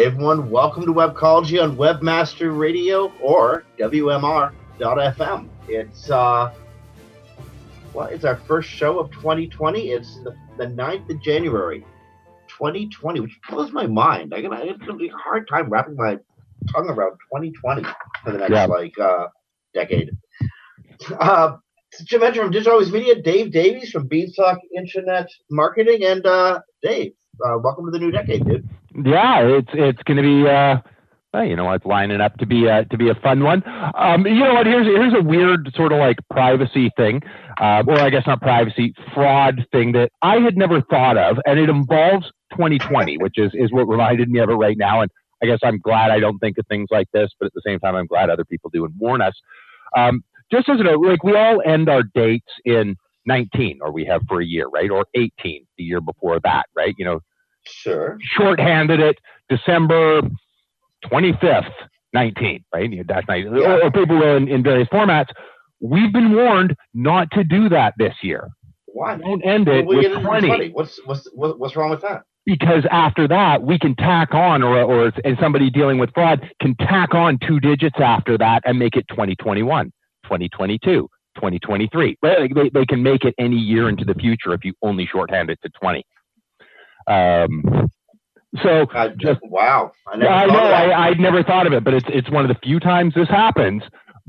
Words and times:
Hey 0.00 0.06
everyone, 0.06 0.48
welcome 0.48 0.86
to 0.86 0.94
Webcology 0.94 1.62
on 1.62 1.76
Webmaster 1.76 2.58
Radio 2.58 3.12
or 3.20 3.64
WMR.FM. 3.78 5.48
It's 5.68 6.10
uh 6.10 6.54
well, 7.92 8.06
it's 8.06 8.24
our 8.24 8.36
first 8.36 8.70
show 8.70 8.98
of 8.98 9.10
2020. 9.10 9.90
It's 9.90 10.14
the, 10.24 10.34
the 10.56 10.68
9th 10.68 11.10
of 11.10 11.20
January, 11.20 11.80
2020, 12.48 13.20
which 13.20 13.38
blows 13.50 13.72
my 13.72 13.86
mind. 13.86 14.32
I 14.32 14.40
got 14.40 14.66
it's 14.66 14.78
gonna 14.78 14.96
be 14.96 15.08
a 15.08 15.12
hard 15.12 15.46
time 15.46 15.68
wrapping 15.68 15.96
my 15.96 16.16
tongue 16.72 16.88
around 16.88 17.18
2020 17.34 17.82
for 18.24 18.32
the 18.32 18.38
next 18.38 18.52
Yeah. 18.52 18.64
like 18.64 18.98
uh 18.98 19.26
decade. 19.74 20.12
Uh 21.20 21.56
Jim 22.04 22.22
Hedger 22.22 22.40
from 22.40 22.52
Digital 22.52 22.72
Always 22.72 22.90
Media, 22.90 23.20
Dave 23.20 23.52
Davies 23.52 23.90
from 23.90 24.06
Beanstalk 24.08 24.60
Internet 24.74 25.28
Marketing, 25.50 26.04
and 26.04 26.24
uh 26.24 26.60
Dave, 26.82 27.12
uh, 27.46 27.58
welcome 27.58 27.84
to 27.84 27.90
the 27.90 27.98
new 27.98 28.10
decade, 28.10 28.46
dude. 28.46 28.66
Yeah, 28.94 29.40
it's 29.42 29.70
it's 29.72 30.02
going 30.04 30.16
to 30.16 30.22
be 30.22 30.48
uh, 30.48 30.78
well, 31.32 31.44
you 31.44 31.56
know 31.56 31.70
it's 31.72 31.84
lining 31.84 32.20
up 32.20 32.36
to 32.38 32.46
be 32.46 32.66
a, 32.66 32.84
to 32.86 32.96
be 32.96 33.08
a 33.08 33.14
fun 33.14 33.44
one. 33.44 33.62
Um, 33.94 34.26
you 34.26 34.40
know 34.44 34.54
what? 34.54 34.66
Here's 34.66 34.86
here's 34.86 35.14
a 35.14 35.22
weird 35.22 35.72
sort 35.74 35.92
of 35.92 35.98
like 35.98 36.18
privacy 36.30 36.90
thing, 36.96 37.22
uh, 37.60 37.84
or 37.86 37.98
I 37.98 38.10
guess 38.10 38.26
not 38.26 38.40
privacy, 38.40 38.94
fraud 39.14 39.66
thing 39.72 39.92
that 39.92 40.10
I 40.22 40.38
had 40.38 40.56
never 40.56 40.80
thought 40.82 41.16
of, 41.16 41.38
and 41.46 41.58
it 41.58 41.68
involves 41.68 42.26
2020, 42.52 43.18
which 43.18 43.38
is 43.38 43.52
is 43.54 43.72
what 43.72 43.88
reminded 43.88 44.28
me 44.28 44.40
of 44.40 44.50
it 44.50 44.54
right 44.54 44.76
now. 44.76 45.02
And 45.02 45.10
I 45.42 45.46
guess 45.46 45.60
I'm 45.62 45.78
glad 45.78 46.10
I 46.10 46.20
don't 46.20 46.38
think 46.38 46.58
of 46.58 46.66
things 46.66 46.88
like 46.90 47.08
this, 47.12 47.30
but 47.38 47.46
at 47.46 47.52
the 47.54 47.62
same 47.64 47.78
time, 47.78 47.94
I'm 47.94 48.06
glad 48.06 48.28
other 48.28 48.44
people 48.44 48.70
do 48.70 48.84
and 48.84 48.94
warn 48.98 49.22
us. 49.22 49.34
Um, 49.96 50.22
just 50.52 50.68
as 50.68 50.80
a 50.80 50.82
note, 50.82 51.04
like 51.04 51.22
we 51.22 51.36
all 51.36 51.62
end 51.64 51.88
our 51.88 52.02
dates 52.02 52.50
in 52.64 52.96
19, 53.26 53.78
or 53.82 53.92
we 53.92 54.04
have 54.04 54.22
for 54.28 54.40
a 54.40 54.44
year, 54.44 54.66
right? 54.68 54.90
Or 54.90 55.06
18, 55.14 55.64
the 55.78 55.84
year 55.84 56.00
before 56.00 56.40
that, 56.40 56.66
right? 56.74 56.94
You 56.98 57.04
know, 57.04 57.20
Sure. 57.66 58.18
shorthanded 58.36 59.00
it 59.00 59.18
December 59.48 60.22
25th, 61.06 61.70
19, 62.12 62.64
right? 62.74 63.06
That's 63.06 63.26
nice. 63.28 63.44
Yeah. 63.44 63.60
Or, 63.60 63.84
or 63.84 63.90
people 63.90 64.18
will 64.18 64.36
in, 64.36 64.48
in 64.48 64.62
various 64.62 64.88
formats. 64.88 65.28
We've 65.80 66.12
been 66.12 66.34
warned 66.34 66.76
not 66.94 67.30
to 67.32 67.44
do 67.44 67.68
that 67.70 67.94
this 67.98 68.14
year. 68.22 68.48
Why? 68.86 69.16
Don't 69.16 69.44
end 69.44 69.68
it 69.68 69.86
Well, 69.86 69.98
with 69.98 70.22
20 70.22 70.46
20. 70.48 70.68
What's 70.70 71.00
what's 71.06 71.28
what's 71.34 71.76
wrong 71.76 71.90
with 71.90 72.02
that? 72.02 72.22
because 72.46 72.84
after 72.90 73.28
that 73.28 73.62
we 73.62 73.78
can 73.78 73.94
tack 73.96 74.34
on 74.34 74.62
or, 74.62 74.82
or 74.82 75.12
and 75.24 75.36
somebody 75.40 75.70
dealing 75.70 75.98
with 75.98 76.10
fraud 76.14 76.40
can 76.60 76.74
tack 76.76 77.14
on 77.14 77.38
two 77.46 77.60
digits 77.60 77.96
after 77.98 78.38
that 78.38 78.62
and 78.64 78.78
make 78.78 78.96
it 78.96 79.06
2021 79.08 79.86
2022 80.24 81.08
2023 81.36 82.16
right? 82.22 82.40
Like, 82.40 82.54
they, 82.54 82.70
they 82.70 82.86
can 82.86 83.02
make 83.02 83.24
it 83.24 83.34
any 83.38 83.56
year 83.56 83.88
into 83.88 84.04
the 84.04 84.14
future 84.14 84.54
if 84.54 84.64
you 84.64 84.72
only 84.82 85.06
shorthand 85.06 85.50
it 85.50 85.58
to 85.62 85.68
20 85.80 86.04
um, 87.06 87.88
so 88.62 88.86
I 88.92 89.08
Just- 89.08 89.40
wow. 89.44 89.92
I 90.06 90.16
never 90.16 90.32
I 90.32 90.46
know. 90.46 90.54
I, 90.58 91.08
I'd 91.08 91.20
never 91.20 91.42
thought 91.42 91.66
of 91.66 91.72
it, 91.72 91.84
but 91.84 91.94
it's 91.94 92.06
it's 92.08 92.30
one 92.30 92.44
of 92.44 92.48
the 92.48 92.58
few 92.62 92.80
times 92.80 93.14
this 93.14 93.28
happens. 93.28 93.82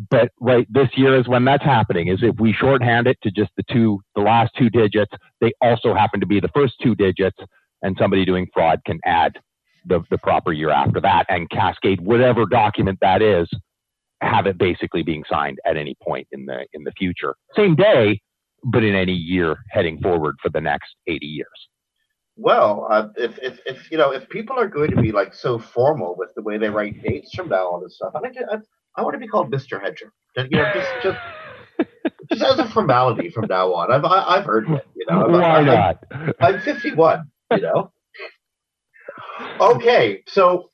But 0.10 0.30
right 0.40 0.66
this 0.70 0.90
year 0.96 1.20
is 1.20 1.28
when 1.28 1.46
that's 1.46 1.64
happening. 1.64 2.08
Is 2.08 2.20
if 2.22 2.40
we 2.40 2.54
shorthand 2.54 3.08
it 3.08 3.18
to 3.24 3.32
just 3.32 3.52
the 3.58 3.64
two, 3.72 4.00
the 4.16 4.22
last 4.22 4.52
two 4.58 4.70
digits, 4.70 5.12
they 5.42 5.54
also 5.62 5.94
happen 5.94 6.20
to 6.20 6.26
be 6.26 6.40
the 6.40 6.50
first 6.56 6.74
two 6.82 6.96
digits, 6.96 7.38
and 7.82 7.96
somebody 8.00 8.26
doing 8.26 8.48
fraud 8.54 8.82
can 8.86 9.00
add 9.06 9.40
the 9.86 10.02
the 10.12 10.18
proper 10.18 10.54
year 10.54 10.70
after 10.70 11.02
that 11.02 11.26
and 11.30 11.50
cascade 11.50 12.00
whatever 12.02 12.46
document 12.46 13.00
that 13.02 13.22
is, 13.22 13.50
have 14.22 14.46
it 14.46 14.58
basically 14.58 15.04
being 15.04 15.24
signed 15.30 15.60
at 15.66 15.78
any 15.78 15.96
point 16.02 16.28
in 16.32 16.46
the 16.46 16.66
in 16.74 16.84
the 16.84 16.92
future, 16.98 17.36
same 17.56 17.76
day, 17.76 18.22
but 18.64 18.84
in 18.84 18.96
any 18.96 19.14
year 19.14 19.58
heading 19.70 20.00
forward 20.00 20.36
for 20.42 20.50
the 20.50 20.62
next 20.62 20.96
eighty 21.08 21.26
years. 21.28 21.48
Well, 22.38 22.88
uh, 22.90 23.10
if, 23.18 23.38
if 23.40 23.60
if 23.66 23.92
you 23.92 23.98
know 23.98 24.12
if 24.12 24.28
people 24.30 24.58
are 24.58 24.68
going 24.68 24.92
to 24.92 25.02
be 25.02 25.12
like 25.12 25.34
so 25.34 25.60
formal 25.60 26.16
with 26.18 26.30
the 26.36 26.42
way 26.42 26.58
they 26.58 26.70
write 26.70 27.02
dates 27.04 27.34
from 27.36 27.50
now 27.50 27.68
on 27.74 27.84
and 27.84 27.92
stuff, 27.92 28.14
I 28.16 28.20
I, 28.20 28.58
I 28.96 29.02
want 29.04 29.14
to 29.16 29.20
be 29.20 29.28
called 29.28 29.52
Mr. 29.52 29.82
Hedger. 29.82 30.12
You 30.38 30.48
know, 30.50 30.72
just 30.74 30.90
just 31.04 31.20
just 32.32 32.42
as 32.44 32.60
a 32.60 32.70
formality 32.70 33.30
from 33.30 33.46
now 33.50 33.74
on. 33.74 33.92
I've 33.92 34.06
I, 34.06 34.38
I've 34.38 34.46
heard 34.46 34.70
it. 34.70 34.86
You 34.96 35.06
know, 35.10 35.22
I'm- 35.24 35.32
Why 35.34 35.42
I'm- 35.44 35.66
not? 35.66 36.04
I'm 36.40 36.60
51, 36.62 37.30
you 37.52 37.62
know? 37.62 37.92
Okay, 39.60 40.24
so 40.28 40.70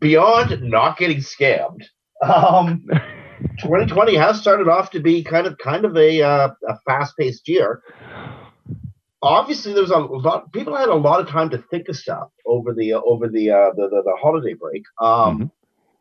beyond 0.00 0.62
not 0.62 0.96
getting 0.98 1.18
scammed, 1.18 1.82
um, 2.22 2.84
2020 3.58 4.14
has 4.16 4.40
started 4.40 4.68
off 4.68 4.90
to 4.90 5.00
be 5.00 5.22
kind 5.24 5.46
of 5.46 5.58
kind 5.58 5.84
of 5.84 5.96
a, 5.96 6.22
uh, 6.22 6.48
a 6.68 6.78
fast-paced 6.86 7.48
year. 7.48 7.82
Obviously, 9.22 9.72
there's 9.72 9.90
a 9.90 9.98
lot. 9.98 10.52
People 10.52 10.76
had 10.76 10.88
a 10.90 10.94
lot 10.94 11.20
of 11.20 11.28
time 11.28 11.50
to 11.50 11.58
think 11.70 11.88
of 11.88 11.96
stuff 11.96 12.28
over 12.46 12.74
the 12.74 12.94
uh, 12.94 13.00
over 13.04 13.28
the, 13.28 13.50
uh, 13.50 13.70
the, 13.76 13.88
the 13.88 14.02
the 14.04 14.16
holiday 14.20 14.54
break. 14.54 14.84
Um, 15.00 15.38
Mhm. 15.38 15.50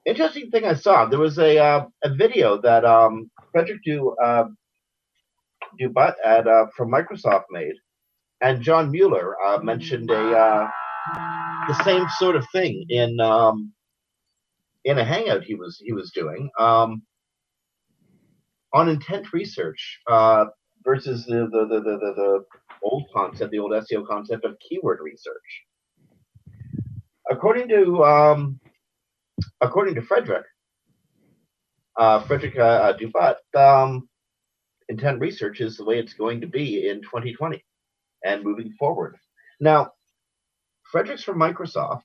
Interesting 0.05 0.51
thing 0.51 0.65
I 0.65 0.75
saw. 0.75 1.05
There 1.07 1.19
was 1.19 1.39
a 1.39 1.57
uh, 1.57 1.85
a 2.03 2.13
video 2.15 2.61
that 2.61 2.85
um, 2.85 3.31
Frederick 3.51 3.81
Du 3.83 4.15
uh, 4.23 4.45
Dubut 5.81 6.13
at 6.25 6.47
uh, 6.47 6.67
from 6.77 6.91
Microsoft 6.91 7.45
made, 7.51 7.75
and 8.41 8.61
John 8.61 8.91
Mueller 8.91 9.35
uh, 9.43 9.59
mentioned 9.59 10.11
a 10.11 10.37
uh, 10.37 10.69
the 11.67 11.83
same 11.83 12.07
sort 12.19 12.35
of 12.35 12.45
thing 12.51 12.85
in 12.89 13.19
um, 13.19 13.73
in 14.85 14.97
a 14.99 15.05
hangout 15.05 15.43
he 15.43 15.55
was 15.55 15.81
he 15.83 15.93
was 15.93 16.11
doing 16.11 16.49
um, 16.59 17.03
on 18.73 18.89
intent 18.89 19.33
research 19.33 19.99
uh, 20.07 20.45
versus 20.83 21.25
the 21.25 21.47
the, 21.51 21.65
the, 21.67 21.79
the, 21.81 21.97
the 21.99 22.13
the 22.15 22.45
old 22.85 23.05
concept, 23.13 23.51
the 23.51 23.59
old 23.59 23.73
SEO 23.73 24.07
concept 24.07 24.45
of 24.45 24.57
keyword 24.59 24.99
research. 25.03 25.65
According 27.29 27.69
to 27.69 28.03
um, 28.05 28.59
according 29.61 29.95
to 29.95 30.01
Frederick, 30.01 30.45
uh, 31.97 32.21
Frederick 32.21 32.57
uh, 32.57 32.61
uh, 32.61 32.97
Dubut, 32.97 33.37
um, 33.59 34.09
intent 34.89 35.19
research 35.19 35.61
is 35.61 35.77
the 35.77 35.85
way 35.85 35.99
it's 35.99 36.13
going 36.13 36.41
to 36.41 36.47
be 36.47 36.89
in 36.89 37.01
2020 37.01 37.63
and 38.25 38.43
moving 38.43 38.73
forward. 38.79 39.15
Now, 39.59 39.91
Frederick's 40.91 41.23
from 41.23 41.39
Microsoft. 41.39 42.03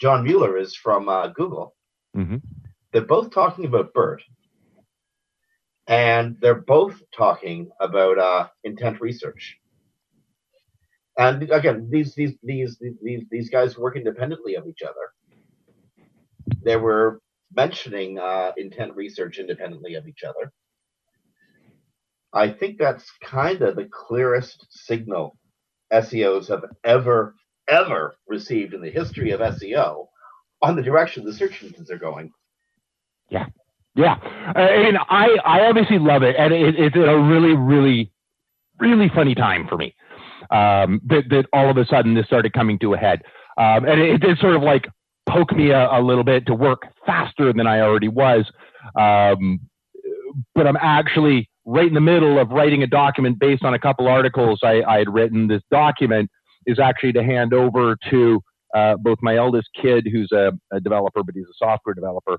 John 0.00 0.24
Mueller 0.24 0.58
is 0.58 0.76
from 0.76 1.08
uh, 1.08 1.28
Google. 1.28 1.74
Mhm. 2.16 2.42
They're 2.92 3.02
both 3.02 3.30
talking 3.32 3.66
about 3.66 3.92
BERT, 3.94 4.22
and 5.88 6.36
they're 6.40 6.62
both 6.62 7.02
talking 7.16 7.70
about 7.80 8.18
uh, 8.18 8.48
intent 8.64 9.00
research. 9.00 9.58
And 11.18 11.42
again, 11.50 11.88
these 11.90 12.14
these 12.14 12.34
these 12.44 12.78
these 13.02 13.24
these 13.30 13.50
guys 13.50 13.76
work 13.76 13.96
independently 13.96 14.54
of 14.54 14.68
each 14.68 14.82
other. 14.82 16.54
They 16.64 16.76
were 16.76 17.20
mentioning 17.54 18.18
uh, 18.18 18.52
intent 18.56 18.94
research 18.94 19.38
independently 19.38 19.94
of 19.94 20.06
each 20.06 20.22
other. 20.22 20.52
I 22.32 22.50
think 22.50 22.78
that's 22.78 23.10
kind 23.24 23.60
of 23.62 23.74
the 23.74 23.88
clearest 23.90 24.66
signal 24.70 25.36
SEOs 25.92 26.48
have 26.48 26.64
ever 26.84 27.34
ever 27.68 28.16
received 28.28 28.72
in 28.72 28.80
the 28.80 28.90
history 28.90 29.32
of 29.32 29.40
SEO 29.40 30.06
on 30.62 30.76
the 30.76 30.82
direction 30.82 31.24
the 31.24 31.32
search 31.32 31.62
engines 31.62 31.90
are 31.90 31.98
going. 31.98 32.30
Yeah, 33.96 34.14
uh, 34.54 34.58
and 34.58 34.98
I 34.98 35.36
I 35.44 35.66
obviously 35.66 35.98
love 35.98 36.22
it, 36.22 36.36
and 36.38 36.54
it, 36.54 36.78
it's 36.78 36.96
a 36.96 37.18
really 37.18 37.54
really 37.56 38.12
really 38.78 39.10
funny 39.12 39.34
time 39.34 39.66
for 39.66 39.76
me. 39.76 39.96
Um, 40.50 41.00
that 41.06 41.24
that 41.30 41.46
all 41.52 41.70
of 41.70 41.76
a 41.76 41.84
sudden 41.86 42.14
this 42.14 42.26
started 42.26 42.52
coming 42.52 42.78
to 42.80 42.94
a 42.94 42.98
head, 42.98 43.22
um, 43.56 43.84
and 43.84 44.00
it, 44.00 44.10
it 44.10 44.20
did 44.20 44.38
sort 44.38 44.56
of 44.56 44.62
like 44.62 44.86
poke 45.28 45.52
me 45.52 45.70
a, 45.70 45.88
a 45.90 46.00
little 46.00 46.24
bit 46.24 46.46
to 46.46 46.54
work 46.54 46.82
faster 47.04 47.52
than 47.52 47.66
I 47.66 47.80
already 47.80 48.08
was. 48.08 48.50
Um, 48.98 49.60
but 50.54 50.66
I'm 50.66 50.78
actually 50.80 51.48
right 51.64 51.86
in 51.86 51.94
the 51.94 52.00
middle 52.00 52.38
of 52.38 52.50
writing 52.50 52.82
a 52.82 52.86
document 52.86 53.38
based 53.38 53.62
on 53.62 53.74
a 53.74 53.78
couple 53.78 54.08
articles 54.08 54.60
I, 54.62 54.82
I 54.82 54.98
had 54.98 55.12
written. 55.12 55.48
This 55.48 55.62
document 55.70 56.30
is 56.66 56.78
actually 56.78 57.12
to 57.12 57.22
hand 57.22 57.52
over 57.52 57.96
to 58.10 58.40
uh, 58.74 58.96
both 58.96 59.18
my 59.22 59.36
eldest 59.36 59.68
kid, 59.80 60.06
who's 60.10 60.30
a, 60.32 60.52
a 60.72 60.80
developer, 60.80 61.22
but 61.22 61.34
he's 61.34 61.44
a 61.44 61.56
software 61.56 61.94
developer, 61.94 62.38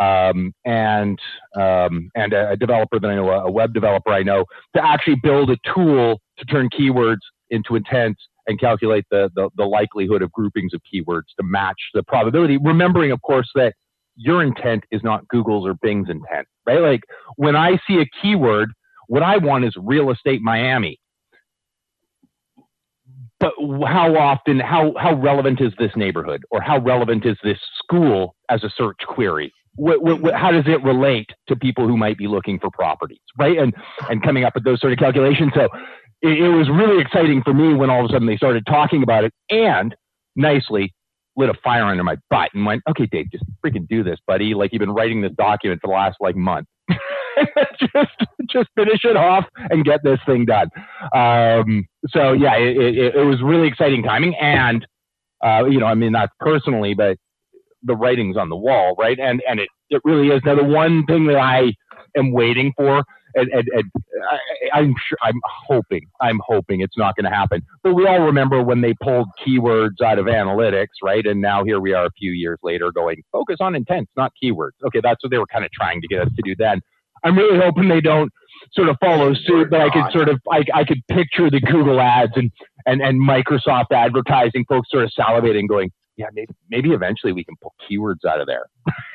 um, 0.00 0.52
and 0.64 1.18
um, 1.54 2.10
and 2.14 2.32
a, 2.32 2.50
a 2.50 2.56
developer 2.56 2.98
that 2.98 3.10
I 3.10 3.14
know, 3.14 3.30
a 3.30 3.50
web 3.50 3.74
developer 3.74 4.10
I 4.10 4.22
know, 4.22 4.44
to 4.74 4.84
actually 4.84 5.16
build 5.22 5.50
a 5.50 5.56
tool 5.74 6.20
to 6.38 6.44
turn 6.46 6.68
keywords 6.70 7.20
into 7.50 7.76
intent 7.76 8.16
and 8.46 8.60
calculate 8.60 9.04
the, 9.10 9.30
the 9.34 9.50
the 9.56 9.64
likelihood 9.64 10.22
of 10.22 10.30
groupings 10.32 10.72
of 10.74 10.80
keywords 10.92 11.34
to 11.38 11.44
match 11.44 11.80
the 11.94 12.02
probability. 12.02 12.58
Remembering, 12.58 13.12
of 13.12 13.20
course, 13.22 13.50
that 13.54 13.74
your 14.16 14.42
intent 14.42 14.84
is 14.90 15.02
not 15.02 15.26
Google's 15.28 15.66
or 15.66 15.74
Bing's 15.74 16.08
intent, 16.08 16.46
right? 16.66 16.80
Like 16.80 17.02
when 17.36 17.54
I 17.54 17.78
see 17.86 18.00
a 18.00 18.06
keyword, 18.22 18.70
what 19.08 19.22
I 19.22 19.36
want 19.36 19.64
is 19.64 19.74
real 19.76 20.10
estate 20.10 20.40
Miami. 20.42 20.98
But 23.38 23.52
how 23.86 24.16
often, 24.16 24.60
how, 24.60 24.94
how 24.98 25.14
relevant 25.14 25.60
is 25.60 25.72
this 25.78 25.92
neighborhood 25.94 26.42
or 26.50 26.62
how 26.62 26.78
relevant 26.78 27.26
is 27.26 27.36
this 27.44 27.58
school 27.82 28.34
as 28.48 28.64
a 28.64 28.70
search 28.74 28.96
query? 29.06 29.52
What, 29.74 30.02
what, 30.02 30.22
what, 30.22 30.34
how 30.34 30.50
does 30.52 30.64
it 30.66 30.82
relate 30.82 31.28
to 31.48 31.54
people 31.54 31.86
who 31.86 31.98
might 31.98 32.16
be 32.16 32.28
looking 32.28 32.58
for 32.58 32.70
properties, 32.70 33.20
right? 33.38 33.58
And, 33.58 33.74
and 34.08 34.22
coming 34.22 34.44
up 34.44 34.54
with 34.54 34.64
those 34.64 34.80
sort 34.80 34.94
of 34.94 34.98
calculations. 34.98 35.52
So 35.54 35.68
it, 36.22 36.38
it 36.40 36.48
was 36.48 36.68
really 36.68 37.00
exciting 37.00 37.42
for 37.42 37.54
me 37.54 37.74
when 37.74 37.90
all 37.90 38.04
of 38.04 38.10
a 38.10 38.12
sudden 38.12 38.26
they 38.26 38.36
started 38.36 38.66
talking 38.66 39.02
about 39.02 39.24
it 39.24 39.32
and 39.50 39.94
nicely 40.34 40.92
lit 41.36 41.50
a 41.50 41.54
fire 41.62 41.84
under 41.84 42.02
my 42.02 42.16
butt 42.30 42.50
and 42.54 42.64
went, 42.64 42.82
okay, 42.88 43.06
Dave, 43.06 43.30
just 43.30 43.44
freaking 43.64 43.86
do 43.88 44.02
this, 44.02 44.18
buddy. 44.26 44.54
Like 44.54 44.72
you've 44.72 44.80
been 44.80 44.94
writing 44.94 45.20
this 45.20 45.32
document 45.36 45.80
for 45.82 45.88
the 45.88 45.94
last 45.94 46.16
like 46.20 46.36
month. 46.36 46.66
just 47.80 48.10
just 48.48 48.68
finish 48.74 49.04
it 49.04 49.16
off 49.16 49.44
and 49.70 49.84
get 49.84 50.02
this 50.02 50.18
thing 50.24 50.46
done. 50.46 50.70
Um, 51.14 51.86
so 52.08 52.32
yeah, 52.32 52.56
it, 52.56 52.76
it, 52.76 53.16
it, 53.16 53.24
was 53.24 53.42
really 53.42 53.68
exciting 53.68 54.02
timing, 54.02 54.34
and 54.36 54.86
uh, 55.44 55.64
you 55.68 55.78
know, 55.78 55.86
I 55.86 55.94
mean, 55.94 56.12
not 56.12 56.30
personally, 56.40 56.94
but 56.94 57.18
the 57.82 57.96
writing's 57.96 58.36
on 58.36 58.48
the 58.48 58.56
wall, 58.56 58.94
right? 58.98 59.18
And 59.18 59.42
and 59.48 59.60
it 59.60 59.68
it 59.90 60.00
really 60.04 60.28
is. 60.28 60.40
Now, 60.44 60.54
the 60.54 60.64
one 60.64 61.04
thing 61.06 61.26
that 61.26 61.36
I 61.36 61.74
am 62.16 62.32
waiting 62.32 62.72
for 62.76 63.04
and, 63.36 63.50
and, 63.50 63.68
and 63.72 63.92
I, 64.72 64.80
am 64.80 64.94
sure, 65.06 65.18
I'm 65.22 65.40
hoping, 65.44 66.06
I'm 66.20 66.40
hoping 66.44 66.80
it's 66.80 66.96
not 66.96 67.14
going 67.16 67.30
to 67.30 67.36
happen. 67.36 67.62
But 67.82 67.94
we 67.94 68.06
all 68.06 68.20
remember 68.20 68.62
when 68.62 68.80
they 68.80 68.94
pulled 68.94 69.28
keywords 69.46 70.00
out 70.04 70.18
of 70.18 70.26
analytics, 70.26 70.96
right? 71.02 71.24
And 71.24 71.40
now 71.40 71.64
here 71.64 71.78
we 71.78 71.92
are 71.92 72.06
a 72.06 72.10
few 72.18 72.32
years 72.32 72.58
later 72.62 72.90
going, 72.90 73.22
focus 73.30 73.56
on 73.60 73.74
intents, 73.74 74.10
not 74.16 74.32
keywords. 74.42 74.72
Okay, 74.86 75.00
that's 75.02 75.22
what 75.22 75.30
they 75.30 75.38
were 75.38 75.46
kind 75.46 75.64
of 75.64 75.70
trying 75.70 76.00
to 76.00 76.08
get 76.08 76.20
us 76.20 76.28
to 76.34 76.42
do 76.44 76.54
then. 76.56 76.80
I'm 77.24 77.36
really 77.36 77.58
hoping 77.58 77.88
they 77.88 78.00
don't 78.00 78.32
sort 78.72 78.88
of 78.88 78.96
follow 79.00 79.34
suit, 79.34 79.70
but 79.70 79.80
I 79.80 79.90
could 79.90 80.10
sort 80.12 80.28
of, 80.28 80.40
I, 80.50 80.64
I 80.74 80.84
could 80.84 81.06
picture 81.08 81.50
the 81.50 81.60
Google 81.60 82.00
ads 82.00 82.32
and, 82.36 82.50
and, 82.86 83.02
and 83.02 83.20
Microsoft 83.20 83.92
advertising 83.92 84.64
folks 84.68 84.90
sort 84.90 85.04
of 85.04 85.10
salivating 85.18 85.68
going, 85.68 85.92
yeah, 86.16 86.26
maybe, 86.32 86.54
maybe 86.70 86.90
eventually 86.92 87.32
we 87.32 87.44
can 87.44 87.54
pull 87.60 87.74
keywords 87.90 88.24
out 88.26 88.40
of 88.40 88.46
there 88.46 88.66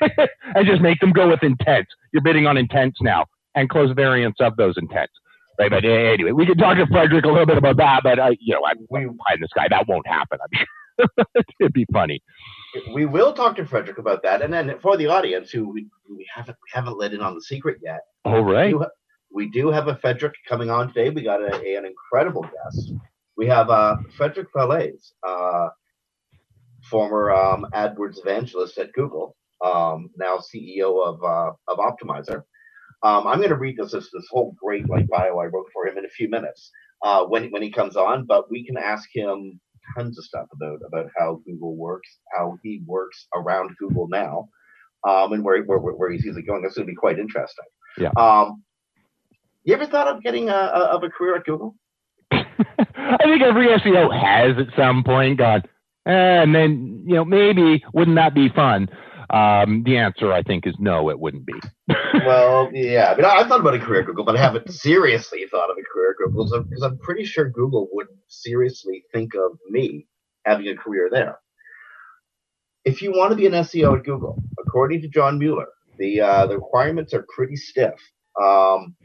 and 0.56 0.68
just 0.68 0.81
make 0.81 1.00
them 1.00 1.12
go 1.12 1.29
with 1.29 1.41
intent. 1.41 1.88
You're 2.12 2.21
bidding 2.21 2.45
on 2.45 2.57
intents 2.57 3.00
now 3.01 3.25
and 3.56 3.69
close 3.69 3.92
variants 3.95 4.39
of 4.42 4.56
those 4.56 4.75
intents. 4.77 5.13
Right, 5.59 5.69
but 5.69 5.86
anyway, 5.86 6.31
we 6.31 6.45
can 6.45 6.57
talk 6.57 6.77
to 6.77 6.88
Frederick 6.88 7.25
a 7.25 7.27
little 7.27 7.45
bit 7.45 7.57
about 7.57 7.77
that. 7.77 8.01
But 8.03 8.19
I, 8.19 8.38
you 8.39 8.53
know, 8.53 8.62
I'm, 8.65 8.77
behind 8.89 9.42
this 9.42 9.50
guy. 9.56 9.68
That 9.69 9.88
won't 9.88 10.07
happen. 10.07 10.39
I'm 10.42 10.57
sure 10.57 11.25
it'd 11.59 11.74
be 11.74 11.86
funny. 11.92 12.21
We 12.94 13.06
will 13.06 13.33
talk 13.33 13.57
to 13.57 13.65
Frederick 13.65 13.98
about 13.98 14.24
that, 14.24 14.42
and 14.42 14.51
then 14.51 14.80
for 14.81 14.98
the 14.98 15.07
audience 15.07 15.51
who 15.51 15.69
we, 15.69 15.88
we 16.09 16.27
haven't 16.33 16.57
we 16.63 16.69
haven't 16.74 16.98
let 16.98 17.13
in 17.13 17.21
on 17.21 17.36
the 17.36 17.42
secret 17.42 17.77
yet. 17.83 18.01
All 18.25 18.44
right. 18.44 18.74
We 18.74 18.80
do, 18.80 18.86
we 19.33 19.50
do 19.50 19.71
have 19.71 19.88
a 19.88 19.95
Frederick 19.97 20.36
coming 20.47 20.69
on 20.69 20.88
today. 20.88 21.09
We 21.09 21.21
got 21.21 21.42
a, 21.42 21.54
a, 21.54 21.75
an 21.75 21.86
incredible 21.86 22.44
guest. 22.44 22.94
We 23.38 23.47
have 23.47 23.69
uh, 23.69 23.97
Frederick 24.18 24.47
Vallaeys, 24.56 25.12
uh, 25.27 25.69
former 26.89 27.31
um, 27.31 27.65
AdWords 27.74 28.19
evangelist 28.19 28.77
at 28.77 28.94
Google, 28.94 29.36
um, 29.63 30.09
now 30.18 30.38
CEO 30.38 31.06
of 31.06 31.24
uh, 31.24 31.51
of 31.68 31.77
Optmyzr. 31.77 32.44
Um, 33.03 33.25
I'm 33.25 33.38
going 33.38 33.50
to 33.50 33.56
read 33.56 33.77
this, 33.77 33.92
this 33.92 34.09
this 34.12 34.27
whole 34.30 34.56
great 34.62 34.89
like 34.89 35.07
bio 35.07 35.39
I 35.39 35.45
wrote 35.45 35.68
for 35.74 35.88
him 35.88 35.98
in 35.98 36.06
a 36.06 36.09
few 36.09 36.30
minutes 36.30 36.71
uh, 37.03 37.24
when 37.25 37.50
when 37.51 37.62
he 37.62 37.71
comes 37.71 37.95
on. 37.95 38.25
But 38.25 38.51
we 38.51 38.65
can 38.65 38.77
ask 38.77 39.09
him 39.13 39.59
tons 39.98 40.18
of 40.18 40.25
stuff 40.25 40.48
about 40.53 40.80
about 40.86 41.09
how 41.18 41.42
Google 41.45 41.75
works, 41.75 42.09
how 42.36 42.57
he 42.63 42.81
works 42.86 43.27
around 43.33 43.75
Google 43.80 44.07
now, 44.07 44.50
um, 45.07 45.33
and 45.33 45.44
where 45.44 45.63
where 45.63 45.80
where 45.80 46.12
he 46.12 46.19
sees 46.19 46.38
it 46.38 46.44
going. 46.44 46.62
That's 46.62 46.75
going 46.75 46.88
to 46.88 46.92
be 46.92 46.95
quite 46.95 47.19
interesting. 47.19 47.65
Yeah. 47.98 48.12
Um, 48.18 48.63
you 49.63 49.74
ever 49.74 49.86
thought 49.86 50.07
of 50.07 50.24
getting 50.24 50.50
a, 50.50 50.54
a 50.54 50.83
of 50.95 51.04
a 51.04 51.09
career 51.09 51.36
at 51.36 51.45
Google? 51.45 51.75
I 52.31 53.18
think 53.24 53.42
every 53.42 53.68
SEO 53.68 54.12
has 54.12 54.57
at 54.57 54.75
some 54.75 55.04
point 55.04 55.39
gone, 55.39 55.63
eh, 56.06 56.12
and 56.12 56.54
then 56.54 57.04
you 57.06 57.15
know 57.15 57.25
maybe 57.25 57.83
wouldn't 57.94 58.18
that 58.18 58.36
be 58.36 58.50
fun? 58.50 58.89
Um, 59.31 59.83
the 59.83 59.98
answer, 59.98 60.33
I 60.33 60.44
think, 60.44 60.68
is 60.68 60.75
no. 60.78 61.10
It 61.10 61.19
wouldn't 61.19 61.45
be. 61.45 61.54
well, 62.25 62.69
yeah. 62.74 63.12
I 63.12 63.16
mean, 63.16 63.25
I've 63.25 63.48
thought 63.48 63.62
about 63.62 63.75
a 63.75 63.80
career 63.80 64.01
at 64.01 64.07
Google, 64.07 64.25
but 64.25 64.36
I 64.36 64.42
haven't 64.42 64.69
seriously 64.72 65.45
thought 65.50 65.69
of 65.69 65.78
a 65.78 65.83
career 65.83 66.12
at 66.12 66.18
Google 66.18 66.45
because 66.63 66.83
I'm 66.83 66.98
pretty 66.98 67.24
sure 67.24 67.50
Google 67.50 67.88
would 67.94 68.07
seriously 68.28 69.04
think 69.13 69.33
of 69.36 69.57
me 69.69 70.07
having 70.45 70.68
a 70.68 70.75
career 70.75 71.10
there. 71.10 71.39
If 72.83 73.01
you 73.01 73.12
want 73.12 73.31
to 73.31 73.38
be 73.38 73.45
an 73.45 73.54
SEO 73.54 73.98
at 73.98 74.04
Google, 74.04 74.42
according 74.60 75.01
to 75.04 75.07
John 75.07 75.39
Mueller, 75.39 75.68
the 75.98 76.19
uh, 76.19 76.48
the 76.48 76.56
requirements 76.56 77.13
are 77.13 77.25
pretty 77.33 77.56
stiff. 77.56 77.94
Um, 78.42 78.95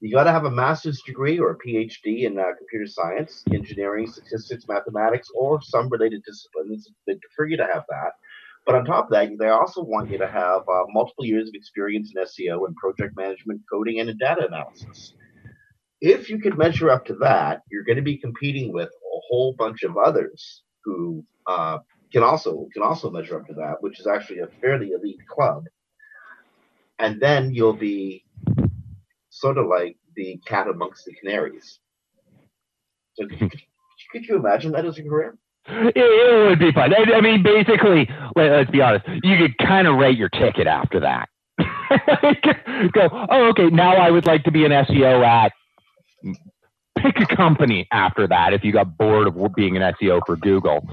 you 0.00 0.14
got 0.14 0.24
to 0.24 0.32
have 0.32 0.44
a 0.44 0.50
master's 0.50 1.00
degree 1.06 1.38
or 1.38 1.52
a 1.52 1.58
PhD 1.58 2.24
in 2.26 2.38
uh, 2.38 2.44
computer 2.58 2.86
science, 2.86 3.42
engineering, 3.50 4.06
statistics, 4.06 4.66
mathematics, 4.68 5.28
or 5.34 5.60
some 5.62 5.88
related 5.88 6.22
disciplines. 6.24 6.88
They 7.06 7.14
prefer 7.14 7.48
you 7.48 7.56
to 7.56 7.66
have 7.72 7.84
that. 7.88 8.12
But 8.66 8.74
on 8.74 8.84
top 8.84 9.04
of 9.06 9.10
that, 9.12 9.30
they 9.38 9.48
also 9.48 9.82
want 9.82 10.10
you 10.10 10.18
to 10.18 10.26
have 10.26 10.62
uh, 10.68 10.84
multiple 10.88 11.24
years 11.24 11.48
of 11.48 11.54
experience 11.54 12.12
in 12.14 12.22
SEO 12.22 12.66
and 12.66 12.74
project 12.74 13.16
management, 13.16 13.60
coding, 13.72 14.00
and 14.00 14.18
data 14.18 14.46
analysis. 14.46 15.14
If 16.00 16.28
you 16.28 16.40
can 16.40 16.56
measure 16.56 16.90
up 16.90 17.06
to 17.06 17.14
that, 17.20 17.62
you're 17.70 17.84
going 17.84 17.96
to 17.96 18.02
be 18.02 18.18
competing 18.18 18.72
with 18.72 18.88
a 18.88 19.20
whole 19.28 19.54
bunch 19.56 19.84
of 19.84 19.96
others 19.96 20.62
who 20.84 21.24
uh, 21.46 21.78
can 22.12 22.24
also 22.24 22.66
can 22.72 22.82
also 22.82 23.08
measure 23.08 23.38
up 23.38 23.46
to 23.46 23.54
that, 23.54 23.76
which 23.80 24.00
is 24.00 24.06
actually 24.08 24.40
a 24.40 24.48
fairly 24.60 24.90
elite 24.90 25.20
club. 25.28 25.64
And 26.98 27.20
then 27.20 27.54
you'll 27.54 27.72
be 27.72 28.24
sort 29.30 29.58
of 29.58 29.66
like 29.66 29.96
the 30.16 30.40
cat 30.44 30.66
amongst 30.66 31.04
the 31.04 31.14
canaries. 31.14 31.78
So 33.14 33.28
could 33.28 33.62
could 34.12 34.24
you 34.26 34.36
imagine 34.36 34.72
that 34.72 34.84
as 34.84 34.98
a 34.98 35.02
career? 35.02 35.38
It, 35.68 35.96
it 35.96 36.48
would 36.48 36.58
be 36.58 36.72
fun. 36.72 36.94
I, 36.94 37.16
I 37.16 37.20
mean, 37.20 37.42
basically, 37.42 38.08
let, 38.36 38.52
us 38.52 38.70
be 38.70 38.80
honest. 38.80 39.04
You 39.22 39.36
could 39.36 39.58
kind 39.58 39.86
of 39.86 39.96
rate 39.96 40.16
your 40.16 40.28
ticket 40.28 40.66
after 40.66 41.00
that. 41.00 41.28
Go, 42.92 43.08
oh, 43.30 43.48
okay. 43.50 43.68
Now 43.70 43.96
I 43.96 44.10
would 44.10 44.26
like 44.26 44.44
to 44.44 44.52
be 44.52 44.64
an 44.64 44.72
SEO 44.72 45.24
at. 45.24 45.52
Pick 46.98 47.20
a 47.20 47.36
company 47.36 47.86
after 47.92 48.26
that 48.26 48.54
if 48.54 48.64
you 48.64 48.72
got 48.72 48.96
bored 48.96 49.26
of 49.26 49.54
being 49.54 49.76
an 49.76 49.94
SEO 50.00 50.22
for 50.24 50.36
Google, 50.36 50.88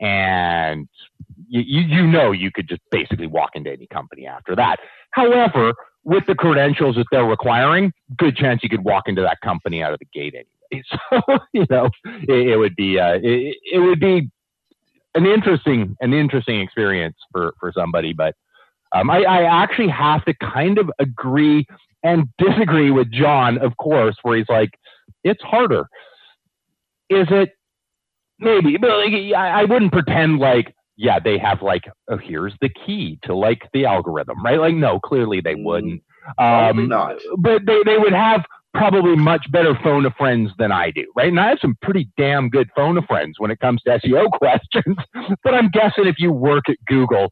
and 0.00 0.86
you, 1.48 1.62
you, 1.62 1.80
you 1.80 2.06
know 2.06 2.30
you 2.30 2.50
could 2.52 2.68
just 2.68 2.82
basically 2.90 3.26
walk 3.26 3.50
into 3.54 3.72
any 3.72 3.86
company 3.86 4.26
after 4.26 4.54
that. 4.54 4.76
However, 5.12 5.72
with 6.04 6.26
the 6.26 6.34
credentials 6.34 6.96
that 6.96 7.06
they're 7.10 7.24
requiring, 7.24 7.92
good 8.16 8.36
chance 8.36 8.62
you 8.62 8.68
could 8.68 8.84
walk 8.84 9.04
into 9.06 9.22
that 9.22 9.40
company 9.42 9.82
out 9.82 9.92
of 9.92 9.98
the 9.98 10.06
gate 10.12 10.34
anyway. 10.34 10.55
So 11.12 11.38
you 11.52 11.66
know, 11.70 11.90
it, 12.04 12.48
it 12.48 12.56
would 12.56 12.76
be 12.76 12.98
uh, 12.98 13.18
it, 13.22 13.56
it 13.72 13.78
would 13.78 14.00
be 14.00 14.30
an 15.14 15.26
interesting 15.26 15.96
an 16.00 16.12
interesting 16.12 16.60
experience 16.60 17.16
for 17.32 17.54
for 17.60 17.72
somebody. 17.74 18.12
But 18.12 18.34
um, 18.92 19.10
I, 19.10 19.22
I 19.22 19.62
actually 19.62 19.88
have 19.88 20.24
to 20.26 20.34
kind 20.34 20.78
of 20.78 20.90
agree 20.98 21.66
and 22.02 22.28
disagree 22.38 22.90
with 22.90 23.10
John, 23.10 23.58
of 23.58 23.76
course, 23.76 24.16
where 24.22 24.36
he's 24.36 24.48
like, 24.48 24.70
it's 25.24 25.42
harder. 25.42 25.88
Is 27.10 27.26
it? 27.30 27.50
Maybe, 28.38 28.76
but 28.76 28.90
like, 28.90 29.12
I, 29.34 29.62
I 29.62 29.64
wouldn't 29.64 29.92
pretend 29.92 30.38
like 30.38 30.74
yeah, 30.96 31.18
they 31.18 31.38
have 31.38 31.62
like, 31.62 31.84
oh, 32.08 32.16
here's 32.16 32.54
the 32.60 32.70
key 32.70 33.18
to 33.24 33.34
like 33.34 33.68
the 33.72 33.84
algorithm, 33.84 34.42
right? 34.42 34.58
Like, 34.58 34.74
no, 34.74 34.98
clearly 34.98 35.40
they 35.40 35.54
mm. 35.54 35.64
wouldn't. 35.64 36.02
Um, 36.38 36.88
not. 36.88 37.16
But 37.38 37.66
they, 37.66 37.82
they 37.84 37.98
would 37.98 38.14
have 38.14 38.44
probably 38.76 39.16
much 39.16 39.50
better 39.50 39.78
phone 39.82 40.06
of 40.06 40.12
friends 40.14 40.50
than 40.58 40.70
I 40.72 40.90
do, 40.90 41.04
right? 41.16 41.28
And 41.28 41.40
I 41.40 41.48
have 41.48 41.58
some 41.60 41.76
pretty 41.82 42.08
damn 42.16 42.48
good 42.48 42.68
phone 42.76 42.98
of 42.98 43.04
friends 43.06 43.36
when 43.38 43.50
it 43.50 43.60
comes 43.60 43.82
to 43.82 43.98
SEO 43.98 44.30
questions. 44.32 44.96
but 45.42 45.54
I'm 45.54 45.70
guessing 45.70 46.06
if 46.06 46.16
you 46.18 46.32
work 46.32 46.68
at 46.68 46.76
Google, 46.86 47.28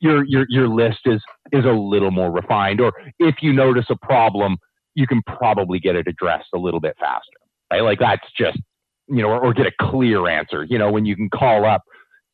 your 0.00 0.24
your 0.24 0.46
your 0.48 0.68
list 0.68 1.00
is 1.06 1.22
is 1.52 1.64
a 1.64 1.72
little 1.72 2.10
more 2.10 2.30
refined. 2.30 2.80
Or 2.80 2.92
if 3.18 3.36
you 3.40 3.52
notice 3.52 3.86
a 3.90 3.96
problem, 3.96 4.58
you 4.94 5.06
can 5.06 5.22
probably 5.22 5.78
get 5.78 5.96
it 5.96 6.06
addressed 6.06 6.48
a 6.54 6.58
little 6.58 6.80
bit 6.80 6.96
faster, 6.98 7.38
right? 7.72 7.82
Like 7.82 7.98
that's 7.98 8.26
just 8.38 8.58
you 9.08 9.22
know, 9.22 9.28
or, 9.28 9.46
or 9.46 9.54
get 9.54 9.66
a 9.66 9.72
clear 9.80 10.28
answer. 10.28 10.64
You 10.64 10.78
know, 10.78 10.90
when 10.90 11.06
you 11.06 11.16
can 11.16 11.30
call 11.30 11.64
up, 11.64 11.82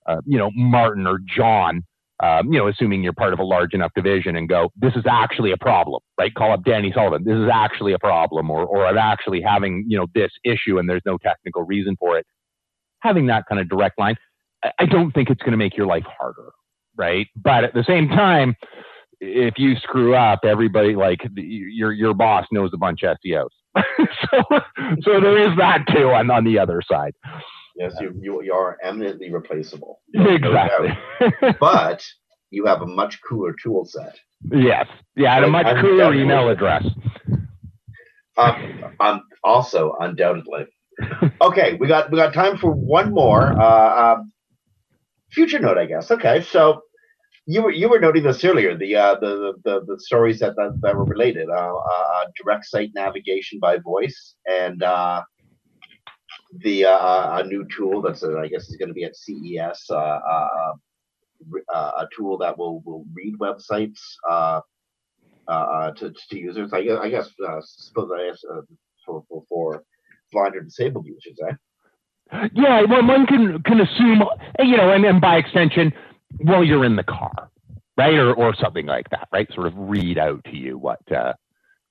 uh, 0.07 0.21
you 0.25 0.38
know, 0.38 0.50
Martin 0.55 1.07
or 1.07 1.19
John 1.37 1.85
um, 2.23 2.52
you 2.52 2.59
know, 2.59 2.69
assuming 2.69 3.02
you're 3.02 3.12
part 3.12 3.33
of 3.33 3.41
a 3.41 3.45
large 3.45 3.75
enough 3.75 3.91
division 3.97 4.37
and 4.37 4.49
go, 4.49 4.71
this 4.76 4.95
is 4.95 5.05
actually 5.11 5.50
a 5.50 5.57
problem, 5.57 6.00
right? 6.19 6.33
Call 6.33 6.52
up 6.52 6.64
Danny 6.64 6.93
Sullivan. 6.95 7.25
This 7.25 7.37
is 7.37 7.49
actually 7.52 7.93
a 7.93 7.99
problem, 7.99 8.49
or, 8.49 8.64
or 8.64 8.87
I'm 8.87 8.97
actually 8.97 9.43
having, 9.43 9.85
you 9.88 9.99
know, 9.99 10.07
this 10.14 10.31
issue 10.45 10.79
and 10.79 10.88
there's 10.88 11.02
no 11.05 11.19
technical 11.19 11.64
reason 11.64 11.97
for 11.99 12.17
it. 12.17 12.25
Having 13.00 13.26
that 13.26 13.45
kind 13.49 13.61
of 13.61 13.69
direct 13.69 13.99
line, 13.99 14.17
I 14.79 14.87
don't 14.87 15.11
think 15.11 15.31
it's 15.31 15.41
going 15.41 15.50
to 15.50 15.57
make 15.57 15.76
your 15.76 15.87
life 15.87 16.05
harder, 16.19 16.52
right? 16.97 17.26
But 17.35 17.64
at 17.64 17.75
the 17.75 17.85
same 17.85 18.09
time, 18.09 18.55
if 19.21 19.55
you 19.57 19.76
screw 19.76 20.14
up, 20.14 20.41
everybody 20.45 20.95
like 20.95 21.21
your 21.35 21.93
your 21.93 22.12
boss 22.12 22.45
knows 22.50 22.71
a 22.75 22.76
bunch 22.76 23.02
of 23.05 23.17
SEOs, 23.25 23.49
so 23.76 24.61
so 25.02 25.21
there 25.21 25.38
is 25.38 25.57
that 25.59 25.85
too 25.95 26.11
on 26.11 26.29
on 26.31 26.45
the 26.45 26.59
other 26.59 26.83
side. 26.88 27.12
Yes, 27.76 27.95
you, 28.00 28.12
you, 28.21 28.43
you 28.43 28.52
are 28.52 28.76
eminently 28.83 29.33
replaceable. 29.33 30.00
Exactly. 30.14 30.91
but 31.61 32.05
you 32.50 32.67
have 32.67 32.83
a 32.83 32.87
much 32.87 33.21
cooler 33.29 33.55
tool 33.62 33.85
set. 33.85 34.19
Yes. 34.50 34.87
Yeah, 35.17 35.37
and 35.37 35.47
a 35.47 35.49
much 35.49 35.67
I'm 35.67 35.81
cooler 35.81 36.14
email 36.14 36.49
address. 36.49 36.85
Um, 38.37 38.85
um, 39.00 39.23
also, 39.45 39.95
undoubtedly. 40.00 40.67
Okay, 41.41 41.76
we 41.81 41.88
got 41.88 42.11
we 42.11 42.19
got 42.19 42.35
time 42.35 42.57
for 42.57 42.71
one 42.71 43.12
more. 43.12 43.59
Uh, 43.61 44.14
um, 44.14 44.33
future 45.33 45.59
note, 45.59 45.79
I 45.79 45.87
guess. 45.87 46.11
Okay, 46.11 46.43
so 46.43 46.83
you 47.47 47.62
were 47.62 47.71
you 47.71 47.88
were 47.88 47.99
noting 47.99 48.23
this 48.23 48.45
earlier. 48.45 48.76
The 48.76 48.95
uh, 48.95 49.14
the, 49.21 49.55
the 49.64 49.85
the 49.87 49.99
stories 49.99 50.38
that 50.41 50.55
that, 50.57 50.79
that 50.83 50.97
were 50.97 51.05
related. 51.05 51.49
Uh, 51.49 51.75
uh, 51.75 52.25
direct 52.43 52.67
site 52.67 52.91
navigation 52.95 53.59
by 53.59 53.79
voice 53.79 54.35
and 54.49 54.83
uh, 54.83 55.23
the 56.59 56.85
uh, 56.85 57.38
a 57.38 57.44
new 57.44 57.66
tool 57.75 58.02
that's 58.02 58.23
uh, 58.23 58.38
I 58.38 58.49
guess 58.49 58.68
is 58.68 58.76
going 58.76 58.88
to 58.88 58.94
be 58.94 59.04
at 59.04 59.16
CES. 59.16 59.90
Uh, 59.90 59.97
uh, 59.97 60.73
uh, 61.75 61.90
a 61.99 62.09
tool 62.16 62.38
that 62.38 62.56
will 62.56 62.80
will 62.85 63.04
read 63.14 63.38
websites. 63.38 63.99
Uh, 64.28 64.61
uh, 65.49 65.90
to, 65.92 66.12
to 66.30 66.38
users. 66.38 66.73
I 66.73 66.82
guess, 66.82 66.99
I 67.00 67.09
guess 67.11 67.28
uh, 67.47 67.61
suppose 67.62 68.11
I 68.14 68.28
guess, 68.28 68.42
uh, 68.50 68.61
for, 69.04 69.25
for, 69.28 69.42
for 69.49 69.85
blind 70.30 70.56
or 70.56 70.61
disabled 70.61 71.06
users, 71.06 71.38
eh? 71.49 72.49
Yeah, 72.54 72.82
one, 72.85 73.06
one 73.06 73.26
can 73.26 73.62
can 73.62 73.80
assume, 73.80 74.23
eh, 74.59 74.62
you 74.62 74.76
know, 74.76 74.90
and, 74.90 75.04
and 75.04 75.21
by 75.21 75.37
extension, 75.37 75.92
while 76.38 76.64
you're 76.64 76.85
in 76.85 76.97
the 76.97 77.02
car, 77.02 77.50
right, 77.99 78.14
or 78.14 78.32
or 78.32 78.54
something 78.54 78.87
like 78.87 79.11
that, 79.11 79.28
right? 79.32 79.47
Sort 79.52 79.66
of 79.66 79.75
read 79.76 80.16
out 80.16 80.42
to 80.44 80.56
you 80.56 80.78
what 80.78 81.00
uh, 81.12 81.35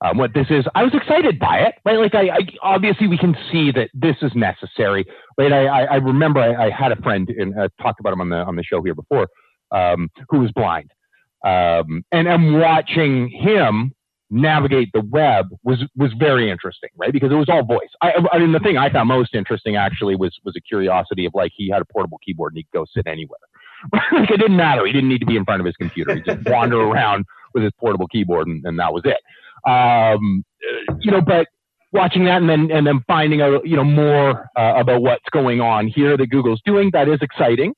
um, 0.03 0.17
what 0.17 0.33
this 0.33 0.47
is. 0.49 0.65
I 0.75 0.83
was 0.83 0.93
excited 0.93 1.39
by 1.39 1.59
it, 1.59 1.75
right? 1.85 1.99
Like, 1.99 2.15
I, 2.15 2.29
I 2.29 2.39
obviously 2.61 3.07
we 3.07 3.17
can 3.17 3.35
see 3.51 3.71
that 3.71 3.89
this 3.93 4.15
is 4.21 4.31
necessary, 4.35 5.05
right? 5.37 5.51
I 5.51 5.65
I, 5.65 5.83
I 5.83 5.95
remember 5.95 6.39
I, 6.39 6.67
I 6.67 6.69
had 6.69 6.91
a 6.91 6.95
friend 6.97 7.29
and 7.29 7.57
uh, 7.57 7.69
talked 7.81 7.99
about 7.99 8.13
him 8.13 8.21
on 8.21 8.29
the 8.29 8.37
on 8.37 8.55
the 8.55 8.63
show 8.63 8.81
here 8.81 8.95
before, 8.95 9.27
um, 9.71 10.09
who 10.29 10.39
was 10.39 10.51
blind, 10.51 10.91
um, 11.45 12.03
and 12.11 12.27
I'm 12.27 12.59
watching 12.59 13.29
him 13.29 13.93
navigate 14.31 14.89
the 14.93 15.01
web 15.01 15.47
was 15.63 15.83
was 15.95 16.11
very 16.17 16.49
interesting, 16.49 16.89
right? 16.95 17.11
Because 17.11 17.31
it 17.31 17.35
was 17.35 17.49
all 17.49 17.63
voice. 17.63 17.89
I, 18.01 18.13
I 18.31 18.39
mean, 18.39 18.53
the 18.53 18.59
thing 18.59 18.77
I 18.77 18.91
found 18.91 19.09
most 19.09 19.35
interesting 19.35 19.75
actually 19.75 20.15
was 20.15 20.35
was 20.43 20.55
a 20.57 20.61
curiosity 20.61 21.25
of 21.25 21.33
like 21.35 21.51
he 21.55 21.69
had 21.69 21.81
a 21.81 21.85
portable 21.85 22.17
keyboard 22.25 22.53
and 22.53 22.57
he 22.57 22.63
could 22.63 22.79
go 22.79 22.85
sit 22.95 23.05
anywhere. 23.07 23.39
like 24.11 24.31
it 24.31 24.37
didn't 24.37 24.57
matter. 24.57 24.85
He 24.85 24.93
didn't 24.93 25.09
need 25.09 25.19
to 25.19 25.25
be 25.25 25.35
in 25.35 25.45
front 25.45 25.59
of 25.59 25.65
his 25.65 25.75
computer. 25.75 26.15
He 26.15 26.21
just 26.21 26.39
wander 26.47 26.79
around 26.79 27.25
with 27.53 27.63
his 27.63 27.73
portable 27.79 28.07
keyboard 28.07 28.47
and, 28.47 28.65
and 28.65 28.79
that 28.79 28.93
was 28.93 29.03
it. 29.05 29.17
Um, 29.67 30.43
uh, 30.89 30.95
you 30.99 31.11
know, 31.11 31.21
but 31.21 31.47
watching 31.93 32.25
that 32.25 32.37
and 32.41 32.49
then 32.49 32.71
and 32.71 32.87
then 32.87 33.01
finding 33.07 33.41
out 33.41 33.67
you 33.67 33.75
know 33.75 33.83
more 33.83 34.47
uh, 34.57 34.73
about 34.77 35.01
what's 35.01 35.25
going 35.31 35.61
on 35.61 35.87
here 35.87 36.17
that 36.17 36.27
Google's 36.27 36.61
doing 36.65 36.89
that 36.93 37.09
is 37.09 37.19
exciting. 37.21 37.73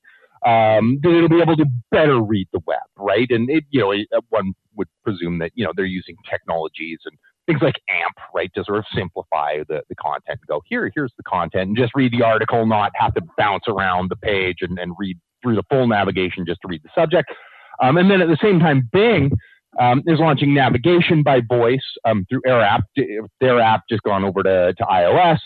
Um, 0.46 1.00
that 1.02 1.10
it'll 1.16 1.28
be 1.30 1.40
able 1.40 1.56
to 1.56 1.66
better 1.90 2.20
read 2.22 2.48
the 2.52 2.60
web, 2.66 2.78
right? 2.98 3.26
And 3.30 3.48
it, 3.50 3.64
you 3.70 3.80
know, 3.80 3.92
it- 3.92 4.08
one 4.30 4.52
would 4.76 4.88
presume 5.04 5.38
that 5.38 5.52
you 5.54 5.64
know 5.64 5.72
they're 5.76 5.84
using 5.86 6.16
technologies 6.30 6.98
and 7.06 7.16
things 7.46 7.62
like 7.62 7.76
AMP, 7.88 8.16
right, 8.34 8.50
to 8.54 8.64
sort 8.64 8.78
of 8.78 8.84
simplify 8.94 9.58
the, 9.68 9.82
the 9.88 9.94
content 9.96 10.40
and 10.40 10.46
go 10.48 10.62
here, 10.66 10.90
here's 10.94 11.12
the 11.16 11.22
content, 11.24 11.68
and 11.68 11.76
just 11.76 11.92
read 11.94 12.12
the 12.12 12.22
article, 12.22 12.66
not 12.66 12.92
have 12.96 13.14
to 13.14 13.22
bounce 13.38 13.64
around 13.68 14.10
the 14.10 14.16
page 14.16 14.58
and, 14.62 14.78
and 14.78 14.94
read 14.98 15.18
through 15.42 15.56
the 15.56 15.62
full 15.70 15.86
navigation 15.86 16.44
just 16.46 16.60
to 16.62 16.68
read 16.68 16.82
the 16.82 16.90
subject. 16.94 17.30
Um, 17.82 17.96
and 17.98 18.10
then 18.10 18.20
at 18.22 18.28
the 18.28 18.38
same 18.42 18.60
time, 18.60 18.88
Bing 18.92 19.32
um, 19.78 20.02
is 20.06 20.18
launching 20.18 20.54
navigation 20.54 21.22
by 21.22 21.40
voice 21.40 21.84
um, 22.04 22.26
through 22.28 22.42
Air 22.46 22.60
App. 22.60 22.84
Their 23.40 23.60
app 23.60 23.82
just 23.88 24.02
gone 24.02 24.24
over 24.24 24.42
to, 24.42 24.74
to 24.74 24.84
iOS. 24.84 25.38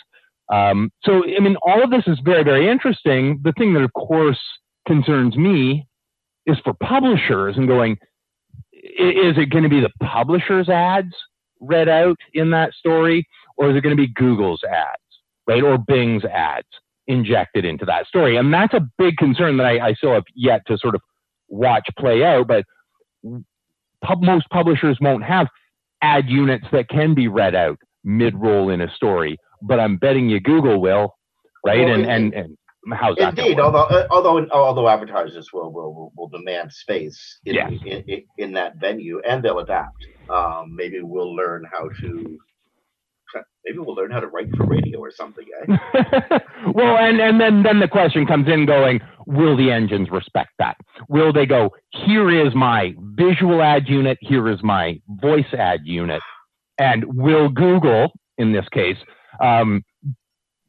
Um, 0.51 0.91
so, 1.05 1.25
I 1.25 1.41
mean, 1.41 1.57
all 1.63 1.83
of 1.83 1.91
this 1.91 2.05
is 2.07 2.19
very, 2.25 2.43
very 2.43 2.69
interesting. 2.69 3.41
The 3.43 3.53
thing 3.53 3.75
that, 3.75 3.83
of 3.83 3.93
course, 3.93 4.41
concerns 4.87 5.37
me 5.37 5.87
is 6.47 6.57
for 6.65 6.73
publishers 6.83 7.57
and 7.57 7.69
going, 7.69 7.99
is 8.73 9.37
it 9.37 9.51
going 9.51 9.65
to 9.65 9.69
be 9.69 9.81
the 9.81 9.93
publisher's 10.03 10.69
ads 10.69 11.15
read 11.61 11.89
out 11.89 12.17
in 12.33 12.51
that 12.51 12.73
story, 12.73 13.27
or 13.57 13.71
is 13.71 13.77
it 13.77 13.83
going 13.83 13.97
to 13.97 14.01
be 14.01 14.13
Google's 14.15 14.63
ads, 14.65 15.03
right, 15.47 15.63
or 15.63 15.77
Bing's 15.77 16.25
ads 16.25 16.69
injected 17.07 17.65
into 17.65 17.85
that 17.85 18.07
story? 18.07 18.37
And 18.37 18.55
that's 18.55 18.73
a 18.73 18.89
big 18.97 19.17
concern 19.19 19.59
that 19.59 19.67
I, 19.67 19.89
I 19.89 19.93
still 19.95 20.15
have 20.15 20.25
yet 20.35 20.63
to 20.69 20.79
sort 20.79 20.95
of 20.95 21.03
watch 21.49 21.87
play 21.99 22.25
out. 22.25 22.47
But 22.47 22.65
pub, 24.05 24.23
most 24.23 24.49
publishers 24.51 24.99
won't 25.01 25.25
have 25.25 25.47
ad 26.03 26.29
units 26.29 26.67
that 26.73 26.89
can 26.89 27.15
be 27.15 27.29
read 27.29 27.55
out 27.55 27.79
mid-roll 28.05 28.71
in 28.71 28.81
a 28.81 28.91
story, 28.91 29.37
but 29.63 29.81
I'm 29.81 29.97
betting 29.97 30.29
you 30.29 30.41
Google 30.41 30.81
will, 30.81 31.17
right? 31.65 31.85
Well, 31.85 31.95
and, 31.95 32.07
and 32.07 32.35
and 32.35 32.57
how's 32.93 33.17
that? 33.17 33.39
Indeed, 33.39 33.59
although 33.61 33.85
uh, 33.85 34.07
although 34.11 34.47
although 34.51 34.89
advertisers 34.89 35.53
will 35.53 35.73
will 35.73 35.95
will, 35.95 36.13
will 36.17 36.29
demand 36.29 36.73
space 36.73 37.41
in, 37.45 37.55
Yes. 37.55 37.73
in, 37.85 38.05
in 38.07 38.25
in 38.39 38.53
that 38.53 38.77
venue, 38.77 39.21
and 39.29 39.43
they'll 39.43 39.59
adapt. 39.59 40.07
Um, 40.31 40.75
maybe 40.75 41.01
we'll 41.03 41.35
learn 41.35 41.65
how 41.71 41.89
to. 42.01 42.39
Maybe 43.65 43.79
we'll 43.79 43.95
learn 43.95 44.11
how 44.11 44.21
to 44.21 44.27
write 44.27 44.55
for 44.57 44.65
radio 44.65 44.99
or 44.99 45.11
something. 45.11 45.45
Eh? 45.63 45.75
well, 46.75 46.97
and, 46.97 47.21
and 47.21 47.41
then, 47.41 47.63
then 47.63 47.81
the 47.81 47.89
question 47.89 48.27
comes 48.27 48.49
in 48.49 48.67
going, 48.67 49.01
will 49.27 49.57
the 49.57 49.71
engines 49.71 50.11
respect 50.11 50.51
that? 50.59 50.77
Will 51.09 51.33
they 51.33 51.47
go, 51.47 51.71
here 51.91 52.31
is 52.31 52.55
my 52.55 52.95
visual 52.99 53.63
ad 53.63 53.89
unit, 53.89 54.19
here 54.21 54.49
is 54.49 54.63
my 54.63 55.01
voice 55.09 55.53
ad 55.57 55.81
unit, 55.85 56.23
and 56.79 57.05
will 57.17 57.49
Google, 57.49 58.13
in 58.39 58.53
this 58.53 58.69
case, 58.73 58.97
um, 59.41 59.85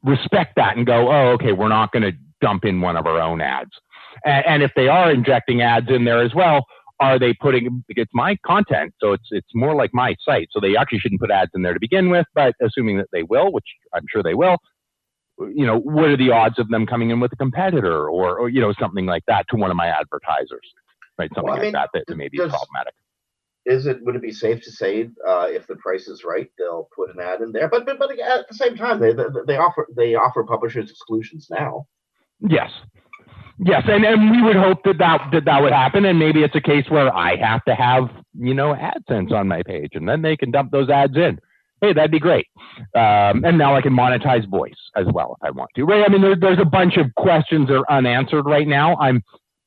respect 0.02 0.54
that 0.56 0.76
and 0.76 0.86
go, 0.86 1.10
oh, 1.10 1.32
okay, 1.32 1.52
we're 1.52 1.68
not 1.68 1.92
going 1.92 2.02
to 2.02 2.12
dump 2.40 2.64
in 2.64 2.80
one 2.80 2.96
of 2.96 3.06
our 3.06 3.20
own 3.20 3.40
ads. 3.40 3.70
And, 4.24 4.46
and 4.46 4.62
if 4.62 4.72
they 4.74 4.88
are 4.88 5.10
injecting 5.10 5.62
ads 5.62 5.88
in 5.88 6.04
there 6.04 6.22
as 6.22 6.34
well, 6.34 6.66
are 7.00 7.18
they 7.18 7.32
putting 7.34 7.82
it's 7.88 8.12
my 8.14 8.36
content 8.46 8.92
so 9.00 9.12
it's 9.12 9.28
it's 9.30 9.48
more 9.54 9.74
like 9.74 9.90
my 9.92 10.14
site 10.24 10.48
so 10.50 10.60
they 10.60 10.76
actually 10.76 10.98
shouldn't 10.98 11.20
put 11.20 11.30
ads 11.30 11.50
in 11.54 11.62
there 11.62 11.74
to 11.74 11.80
begin 11.80 12.10
with 12.10 12.26
but 12.34 12.54
assuming 12.62 12.96
that 12.98 13.08
they 13.12 13.22
will 13.24 13.50
which 13.52 13.64
i'm 13.94 14.04
sure 14.10 14.22
they 14.22 14.34
will 14.34 14.58
you 15.54 15.64
know 15.66 15.78
what 15.78 16.04
are 16.06 16.16
the 16.16 16.30
odds 16.30 16.58
of 16.58 16.68
them 16.68 16.86
coming 16.86 17.10
in 17.10 17.18
with 17.20 17.32
a 17.32 17.36
competitor 17.36 18.08
or, 18.08 18.38
or 18.38 18.48
you 18.48 18.60
know 18.60 18.72
something 18.78 19.06
like 19.06 19.24
that 19.26 19.46
to 19.48 19.56
one 19.56 19.70
of 19.70 19.76
my 19.76 19.86
advertisers 19.88 20.74
right 21.18 21.30
something 21.34 21.44
Well, 21.44 21.54
I 21.54 21.56
like 21.56 21.62
mean, 21.64 21.72
that 21.72 21.88
that, 21.94 22.04
that 22.08 22.16
may 22.16 22.28
be 22.28 22.38
does- 22.38 22.50
problematic 22.50 22.94
Is 23.66 23.86
it 23.86 23.98
would 24.04 24.16
it 24.16 24.22
be 24.22 24.32
safe 24.32 24.62
to 24.64 24.70
say 24.70 25.10
uh, 25.28 25.46
if 25.58 25.66
the 25.66 25.76
price 25.76 26.08
is 26.08 26.24
right, 26.24 26.48
they'll 26.56 26.88
put 26.96 27.10
an 27.14 27.20
ad 27.20 27.40
in 27.42 27.52
there? 27.52 27.68
But 27.68 27.84
but, 27.86 27.98
but 27.98 28.18
at 28.18 28.48
the 28.48 28.54
same 28.54 28.74
time, 28.74 28.98
they, 29.00 29.12
they 29.12 29.24
they 29.46 29.56
offer 29.58 29.86
they 29.94 30.14
offer 30.14 30.42
publishers 30.44 30.90
exclusions 30.90 31.48
now. 31.50 31.84
Yes. 32.40 32.70
Yes, 33.62 33.82
and, 33.88 34.04
and 34.06 34.30
we 34.30 34.42
would 34.42 34.56
hope 34.56 34.82
that 34.84 34.96
that, 34.98 35.20
that 35.32 35.44
that 35.44 35.60
would 35.62 35.72
happen, 35.72 36.06
and 36.06 36.18
maybe 36.18 36.42
it's 36.42 36.54
a 36.56 36.62
case 36.62 36.86
where 36.88 37.14
I 37.14 37.36
have 37.36 37.62
to 37.64 37.74
have 37.74 38.04
you 38.38 38.54
know 38.54 38.74
AdSense 38.74 39.32
on 39.32 39.48
my 39.48 39.62
page, 39.62 39.90
and 39.92 40.08
then 40.08 40.22
they 40.22 40.36
can 40.36 40.50
dump 40.50 40.70
those 40.70 40.88
ads 40.88 41.14
in. 41.16 41.38
Hey, 41.82 41.92
that'd 41.92 42.10
be 42.10 42.18
great. 42.18 42.46
Um, 42.94 43.44
and 43.44 43.58
now 43.58 43.74
I 43.74 43.82
can 43.82 43.92
monetize 43.94 44.48
voice 44.48 44.74
as 44.96 45.06
well 45.12 45.36
if 45.40 45.46
I 45.46 45.50
want 45.50 45.70
to. 45.76 45.84
Right? 45.84 46.04
I 46.06 46.10
mean, 46.10 46.22
there, 46.22 46.36
there's 46.36 46.58
a 46.58 46.64
bunch 46.64 46.96
of 46.96 47.14
questions 47.16 47.68
that 47.68 47.74
are 47.76 47.90
unanswered 47.92 48.44
right 48.46 48.66
now. 48.68 48.96
I'm 48.96 49.22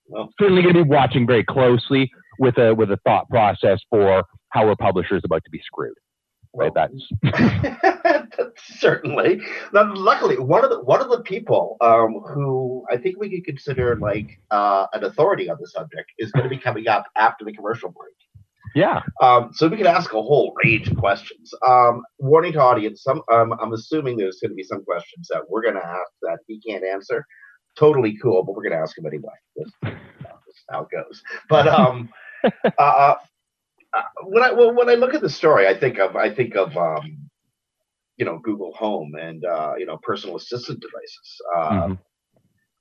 Well. 0.08 0.30
certainly 0.40 0.62
going 0.64 0.76
to 0.76 0.84
be 0.84 0.90
watching 0.90 1.26
very 1.28 1.44
closely 1.44 2.12
with 2.40 2.58
a 2.58 2.74
with 2.74 2.92
a 2.92 2.98
thought 3.06 3.30
process 3.30 3.80
for 3.92 4.24
how 4.50 4.70
a 4.70 4.76
publisher 4.76 5.16
is 5.16 5.22
about 5.24 5.44
to 5.44 5.52
be 5.52 5.62
screwed. 5.66 5.96
Right? 6.56 6.72
Well, 6.74 6.90
That's 8.38 8.80
Certainly. 8.80 9.42
Now, 9.74 9.92
luckily, 9.94 10.38
one 10.38 10.64
of 10.64 10.70
the 10.70 10.82
one 10.82 11.02
of 11.02 11.10
the 11.10 11.22
people 11.22 11.78
um, 11.82 12.22
who 12.34 12.86
I 12.92 12.98
think 12.98 13.20
we 13.20 13.30
could 13.30 13.46
consider 13.46 13.96
like 13.96 14.40
uh, 14.52 14.86
an 14.94 15.04
authority 15.04 15.50
on 15.50 15.58
the 15.60 15.68
subject 15.68 16.12
is 16.20 16.32
going 16.32 16.44
to 16.44 16.50
be 16.50 16.58
coming 16.58 16.88
up 16.88 17.06
after 17.16 17.44
the 17.44 17.54
commercial 17.54 17.90
break. 17.90 18.16
yeah. 18.76 19.02
Um, 19.22 19.52
so 19.54 19.68
we 19.68 19.78
can 19.78 19.88
ask 19.88 20.14
a 20.14 20.22
whole 20.22 20.54
range 20.64 20.88
of 20.90 20.98
questions. 20.98 21.52
Um, 21.68 22.04
warning 22.20 22.54
to 22.54 22.60
audience: 22.60 23.02
some 23.04 23.22
um, 23.32 23.54
I'm 23.60 23.74
assuming 23.74 24.18
there's 24.18 24.40
going 24.40 24.52
to 24.52 24.56
be 24.56 24.64
some 24.64 24.84
questions 24.86 25.28
that 25.32 25.44
we're 25.50 25.64
going 25.64 25.76
to 25.76 25.86
ask 25.86 26.12
that 26.22 26.40
he 26.48 26.60
can't 26.60 26.84
answer. 26.84 27.26
Totally 27.76 28.16
cool, 28.22 28.44
but 28.44 28.54
we're 28.54 28.64
going 28.64 28.74
to 28.74 28.84
ask 28.84 28.96
him 28.96 29.08
anyway. 29.08 29.34
This, 29.56 29.72
this 29.82 29.94
is 29.94 30.64
how 30.70 30.82
it 30.82 30.90
goes. 30.92 31.24
But 31.50 31.68
um, 31.68 32.10
uh, 32.44 32.50
uh, 32.80 33.16
when 34.26 34.44
I 34.44 34.52
well, 34.52 34.74
when 34.74 34.90
I 34.90 34.96
look 34.96 35.14
at 35.14 35.22
the 35.22 35.30
story, 35.30 35.68
I 35.68 35.78
think 35.80 36.00
of 36.00 36.16
I 36.16 36.34
think 36.34 36.56
of 36.56 36.76
um, 36.78 37.30
you 38.18 38.26
know 38.26 38.40
Google 38.40 38.74
Home 38.74 39.14
and 39.20 39.44
uh, 39.46 39.74
you 39.78 39.86
know 39.86 39.98
personal 40.04 40.36
assistant 40.38 40.80
devices. 40.82 41.42
Uh, 41.56 41.88
Mhm. 41.88 42.00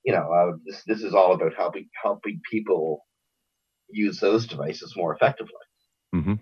You 0.05 0.11
know, 0.11 0.29
uh, 0.33 0.57
this 0.65 0.83
this 0.85 1.01
is 1.01 1.13
all 1.13 1.33
about 1.33 1.53
helping 1.55 1.87
helping 2.01 2.41
people 2.51 3.05
use 3.89 4.19
those 4.19 4.45
devices 4.45 4.93
more 4.97 5.15
effectively. 5.15 5.53
Mhm. 6.13 6.39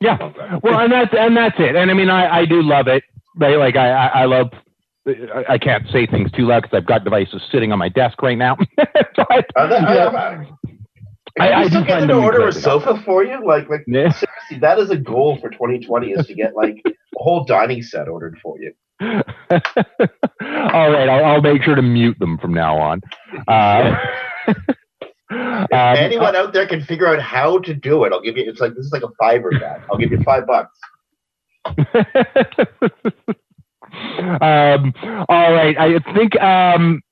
Yeah. 0.00 0.32
Well, 0.62 0.80
and 0.80 0.90
that's 0.92 1.12
and 1.14 1.36
that's 1.36 1.58
it. 1.58 1.76
And 1.76 1.90
I 1.90 1.94
mean, 1.94 2.08
I, 2.08 2.38
I 2.40 2.44
do 2.46 2.62
love 2.62 2.88
it. 2.88 3.04
Right? 3.36 3.56
Like 3.58 3.76
I, 3.76 3.90
I, 3.90 4.06
I 4.22 4.24
love. 4.24 4.48
I- 5.48 5.58
can't 5.58 5.86
say 5.92 6.06
things 6.06 6.30
too 6.32 6.46
loud 6.46 6.62
because 6.62 6.74
I've 6.78 6.86
got 6.86 7.04
devices 7.04 7.42
sitting 7.52 7.72
on 7.72 7.78
my 7.78 7.90
desk 7.90 8.22
right 8.22 8.38
now. 8.38 8.56
but, 8.76 9.44
Are 9.54 9.68
they- 9.68 9.74
yeah. 9.76 10.06
I, 10.06 10.32
I- 10.32 10.48
I, 11.40 11.52
I 11.52 11.68
still 11.68 11.84
get 11.84 12.06
to 12.06 12.14
order 12.14 12.46
a 12.46 12.52
sofa 12.52 13.02
for 13.04 13.24
you. 13.24 13.44
Like, 13.44 13.68
like 13.68 13.84
Yeah. 13.86 14.12
seriously, 14.12 14.58
that 14.60 14.78
is 14.78 14.90
a 14.90 14.96
goal 14.96 15.36
for 15.40 15.50
2020 15.50 16.12
is 16.12 16.26
to 16.26 16.34
get 16.34 16.54
like 16.54 16.80
a 16.86 16.92
whole 17.16 17.44
dining 17.44 17.82
set 17.82 18.08
ordered 18.08 18.38
for 18.42 18.56
you. 18.60 18.72
All 19.00 20.90
right, 20.90 21.08
I'll, 21.08 21.24
I'll 21.24 21.42
make 21.42 21.62
sure 21.62 21.74
to 21.74 21.82
mute 21.82 22.18
them 22.20 22.38
from 22.38 22.54
now 22.54 22.78
on. 22.78 23.00
Uh, 23.48 23.96
If 25.30 25.98
anyone 25.98 26.36
out 26.36 26.52
there 26.52 26.66
can 26.66 26.82
figure 26.82 27.06
out 27.08 27.20
how 27.20 27.58
to 27.60 27.74
do 27.74 28.04
it, 28.04 28.12
I'll 28.12 28.20
give 28.20 28.36
you. 28.36 28.44
It's 28.46 28.60
like 28.60 28.74
this 28.74 28.86
is 28.86 28.92
like 28.92 29.02
a 29.02 29.08
fiver 29.18 29.50
bet. 29.50 29.80
I'll 29.90 29.98
give 29.98 30.12
you 30.12 30.22
five 30.22 30.46
bucks. 30.46 30.78
um, 34.40 34.94
all 35.28 35.52
right. 35.52 35.76
I 35.78 35.98
think. 36.14 36.40
Um, 36.40 37.02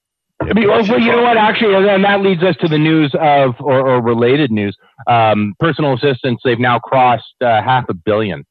I 0.50 0.52
mean, 0.54 0.68
well, 0.68 1.00
you 1.00 1.12
know 1.12 1.22
what? 1.22 1.36
Actually, 1.36 1.88
and 1.88 2.04
that 2.04 2.20
leads 2.20 2.42
us 2.42 2.56
to 2.60 2.68
the 2.68 2.78
news 2.78 3.14
of, 3.20 3.54
or, 3.60 3.88
or 3.88 4.02
related 4.02 4.50
news. 4.50 4.76
Um, 5.06 5.54
personal 5.58 5.94
assistants. 5.94 6.42
They've 6.44 6.58
now 6.58 6.78
crossed 6.78 7.34
uh, 7.40 7.62
half 7.62 7.88
a 7.88 7.94
billion. 7.94 8.44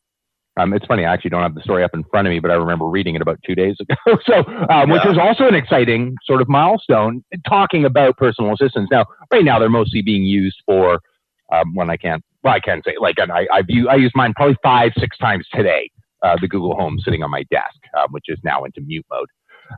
Um, 0.57 0.73
it's 0.73 0.85
funny. 0.85 1.05
I 1.05 1.13
actually 1.13 1.29
don't 1.29 1.43
have 1.43 1.55
the 1.55 1.61
story 1.61 1.83
up 1.83 1.91
in 1.93 2.03
front 2.03 2.27
of 2.27 2.31
me, 2.31 2.39
but 2.39 2.51
I 2.51 2.55
remember 2.55 2.85
reading 2.85 3.15
it 3.15 3.21
about 3.21 3.39
two 3.45 3.55
days 3.55 3.77
ago. 3.79 3.95
so, 4.25 4.39
um, 4.45 4.67
yeah. 4.69 4.83
which 4.85 5.05
is 5.05 5.17
also 5.17 5.47
an 5.47 5.55
exciting 5.55 6.15
sort 6.25 6.41
of 6.41 6.49
milestone. 6.49 7.23
Talking 7.47 7.85
about 7.85 8.17
personal 8.17 8.53
assistants. 8.53 8.89
Now, 8.91 9.05
right 9.31 9.45
now, 9.45 9.59
they're 9.59 9.69
mostly 9.69 10.01
being 10.01 10.23
used 10.23 10.57
for 10.65 10.99
um, 11.51 11.73
when 11.73 11.89
I 11.89 11.97
can't. 11.97 12.23
Well, 12.43 12.53
I 12.53 12.59
can 12.59 12.81
say 12.85 12.95
like 12.99 13.15
I 13.19 13.47
I 13.53 13.61
view 13.61 13.87
I 13.87 13.95
use 13.95 14.11
mine 14.15 14.33
probably 14.35 14.57
five 14.63 14.91
six 14.97 15.17
times 15.17 15.47
today. 15.53 15.89
Uh, 16.23 16.35
the 16.39 16.47
Google 16.47 16.75
Home 16.75 16.99
sitting 17.03 17.23
on 17.23 17.31
my 17.31 17.43
desk, 17.49 17.77
uh, 17.97 18.07
which 18.11 18.25
is 18.27 18.37
now 18.43 18.63
into 18.63 18.81
mute 18.81 19.05
mode. 19.09 19.27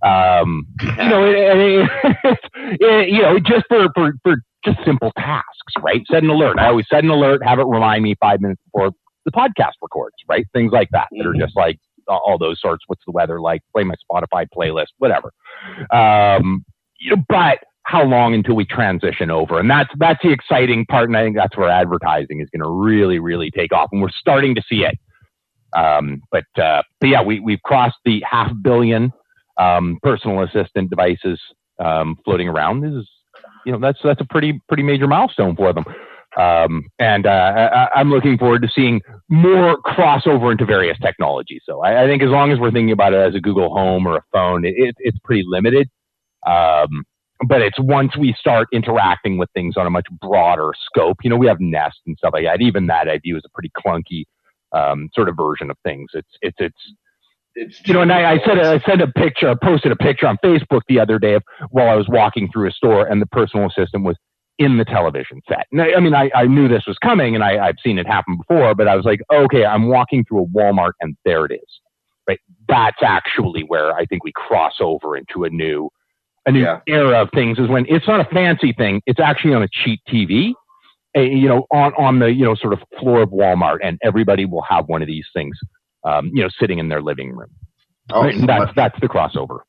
Um, 0.02 0.66
you 0.82 1.10
know, 1.10 1.26
it, 1.26 1.90
it, 2.24 2.40
it, 2.82 3.10
you 3.10 3.22
know, 3.22 3.40
just 3.40 3.66
for, 3.68 3.88
for, 3.96 4.14
for 4.24 4.36
just 4.66 4.80
simple 4.86 5.12
tasks, 5.18 5.74
right? 5.82 6.02
Set 6.10 6.24
an 6.24 6.30
alert. 6.30 6.58
I 6.60 6.68
always 6.68 6.86
set 6.90 7.04
an 7.04 7.10
alert, 7.10 7.44
have 7.46 7.60
it 7.60 7.66
remind 7.66 8.04
me 8.04 8.16
five 8.20 8.42
minutes 8.42 8.62
before 8.66 8.92
the 9.26 9.32
podcast 9.32 9.74
records, 9.82 10.16
right? 10.28 10.46
Things 10.54 10.72
like 10.72 10.90
that 10.92 11.08
that 11.12 11.26
are 11.26 11.32
mm-hmm. 11.32 11.42
just 11.42 11.56
like 11.56 11.80
all 12.08 12.38
those 12.38 12.60
sorts. 12.60 12.84
What's 12.88 13.04
the 13.06 13.12
weather 13.12 13.40
like? 13.40 13.62
Play 13.74 13.84
my 13.84 13.96
Spotify 14.10 14.46
playlist, 14.56 14.88
whatever. 14.98 15.32
Um, 15.92 16.66
you 17.00 17.16
know, 17.16 17.24
but 17.30 17.60
how 17.84 18.04
long 18.04 18.34
until 18.34 18.56
we 18.56 18.66
transition 18.66 19.30
over? 19.30 19.60
And 19.60 19.70
that's 19.70 19.90
that's 19.98 20.22
the 20.24 20.32
exciting 20.32 20.86
part, 20.86 21.10
and 21.10 21.18
I 21.18 21.24
think 21.24 21.36
that's 21.36 21.56
where 21.58 21.70
advertising 21.70 22.42
is 22.42 22.50
going 22.50 22.64
to 22.64 22.70
really, 22.70 23.20
really 23.20 23.52
take 23.52 23.74
off, 23.74 23.90
and 23.92 24.02
we're 24.02 24.10
starting 24.10 24.56
to 24.56 24.62
see 24.68 24.84
it. 24.86 24.98
Um, 25.76 26.22
but 26.32 26.46
uh, 26.62 26.84
but 27.00 27.10
yeah, 27.10 27.22
we 27.22 27.40
we've 27.40 27.62
crossed 27.64 27.98
the 28.06 28.24
half 28.30 28.52
billion 28.62 29.12
um, 29.57 29.98
personal 30.01 30.43
assistant 30.43 30.89
devices 30.89 31.39
um, 31.79 32.17
floating 32.25 32.48
around. 32.48 32.81
This 32.81 32.93
is 32.93 33.10
you 33.65 33.72
know 33.72 33.79
that's 33.79 34.00
that's 34.03 34.22
a 34.22 34.25
pretty 34.25 34.62
pretty 34.67 34.83
major 34.83 35.07
milestone 35.07 35.55
for 35.55 35.74
them. 35.74 35.86
Um, 36.36 36.89
and 36.98 37.27
uh, 37.27 37.88
I, 37.93 38.01
am 38.01 38.10
looking 38.10 38.39
forward 38.39 38.63
to 38.63 38.69
seeing 38.74 39.01
more 39.29 39.79
crossover 39.83 40.51
into 40.51 40.65
various 40.65 40.98
technologies. 40.98 41.62
So 41.63 41.81
I, 41.81 42.03
I, 42.05 42.07
think 42.07 42.24
as 42.24 42.29
long 42.29 42.51
as 42.51 42.57
we're 42.57 42.72
thinking 42.72 42.91
about 42.91 43.13
it 43.13 43.17
as 43.17 43.36
a 43.36 43.39
Google 43.39 43.72
Home 43.72 44.07
or 44.07 44.17
a 44.17 44.24
phone, 44.31 44.65
it, 44.65 44.74
it, 44.75 44.95
it's 44.98 45.17
pretty 45.24 45.43
limited. 45.45 45.88
Um, 46.48 47.03
but 47.48 47.62
it's 47.62 47.79
once 47.79 48.17
we 48.17 48.33
start 48.39 48.67
interacting 48.74 49.38
with 49.38 49.50
things 49.53 49.77
on 49.77 49.86
a 49.86 49.91
much 49.91 50.07
broader 50.22 50.72
scope. 50.86 51.17
You 51.24 51.29
know, 51.29 51.38
we 51.38 51.48
have 51.48 51.60
Nest 51.60 52.00
and 52.07 52.17
stuff 52.17 52.31
like 52.33 52.45
that. 52.45 52.62
Even 52.62 52.88
that 52.88 53.07
I 53.07 53.19
view 53.19 53.38
as 53.38 53.43
a 53.45 53.50
pretty 53.50 53.72
clunky 53.77 54.24
um, 54.72 55.10
sort 55.13 55.29
of 55.29 55.36
version 55.38 55.69
of 55.69 55.77
things. 55.83 56.10
It's 56.13 56.29
it's 56.41 56.57
it's 56.60 56.93
it's 57.55 57.81
you 57.86 57.93
know, 57.93 58.01
and 58.01 58.12
I, 58.12 58.33
I 58.33 58.39
said 58.45 58.60
I 58.60 58.79
sent 58.79 59.01
a 59.01 59.07
picture, 59.07 59.50
I 59.50 59.55
posted 59.55 59.91
a 59.91 59.95
picture 59.95 60.27
on 60.27 60.38
Facebook 60.43 60.81
the 60.88 61.00
other 61.00 61.19
day 61.19 61.33
of 61.33 61.43
while 61.69 61.89
I 61.89 61.95
was 61.95 62.07
walking 62.07 62.50
through 62.51 62.69
a 62.69 62.72
store, 62.72 63.05
and 63.05 63.22
the 63.22 63.27
personal 63.27 63.67
assistant 63.67 64.03
was 64.03 64.17
in 64.60 64.77
the 64.77 64.86
television 64.86 65.41
set. 65.48 65.67
And 65.72 65.81
I, 65.81 65.93
I 65.93 66.00
mean, 66.00 66.13
I, 66.13 66.29
I 66.36 66.45
knew 66.45 66.67
this 66.67 66.86
was 66.88 66.98
coming, 66.98 67.36
and 67.36 67.43
I, 67.43 67.67
I've 67.67 67.75
seen 67.83 67.98
it 67.98 68.07
happen 68.07 68.38
before, 68.38 68.75
but 68.75 68.88
I 68.88 68.95
was 68.95 69.05
like, 69.05 69.22
okay, 69.31 69.65
I'm 69.65 69.88
walking 69.88 70.25
through 70.25 70.43
a 70.43 70.48
Walmart, 70.48 70.91
and 71.01 71.15
there 71.25 71.45
it 71.45 71.51
is. 71.51 71.79
Right, 72.27 72.39
that's 72.69 73.03
actually 73.03 73.63
where 73.67 73.93
I 73.93 74.05
think 74.05 74.24
we 74.24 74.31
cross 74.31 74.75
over 74.79 75.17
into 75.17 75.43
a 75.43 75.50
new, 75.50 75.89
a 76.45 76.51
new 76.51 76.62
yeah. 76.62 76.79
era 76.88 77.22
of 77.22 77.29
things. 77.33 77.60
Is 77.60 77.67
when 77.67 77.86
it's 77.89 78.07
not 78.07 78.22
a 78.22 78.29
fancy 78.33 78.72
thing; 78.72 79.01
it's 79.05 79.19
actually 79.19 79.53
on 79.53 79.62
a 79.62 79.67
cheap 79.67 80.00
TV, 80.07 80.53
a, 81.15 81.19
eh, 81.19 81.24
you 81.24 81.50
know, 81.50 81.65
on 81.72 81.91
on 81.95 82.19
the 82.19 82.31
you 82.31 82.45
know 82.45 82.55
sort 82.55 82.72
of 82.72 82.79
floor 82.98 83.24
of 83.24 83.29
Walmart, 83.31 83.79
and 83.83 84.00
everybody 84.03 84.45
will 84.45 84.62
have 84.62 84.88
one 84.88 85.01
of 85.01 85.07
these 85.10 85.25
things, 85.33 85.57
um, 86.03 86.31
you 86.33 86.43
know, 86.43 86.50
sitting 86.60 86.79
in 86.79 86.89
their 86.89 87.01
living 87.01 87.36
room. 87.36 87.50
Oh, 88.11 88.22
right? 88.22 88.35
that's 88.35 88.59
much, 88.59 88.75
that's 88.75 89.00
the 89.00 89.07
crossover. 89.07 89.59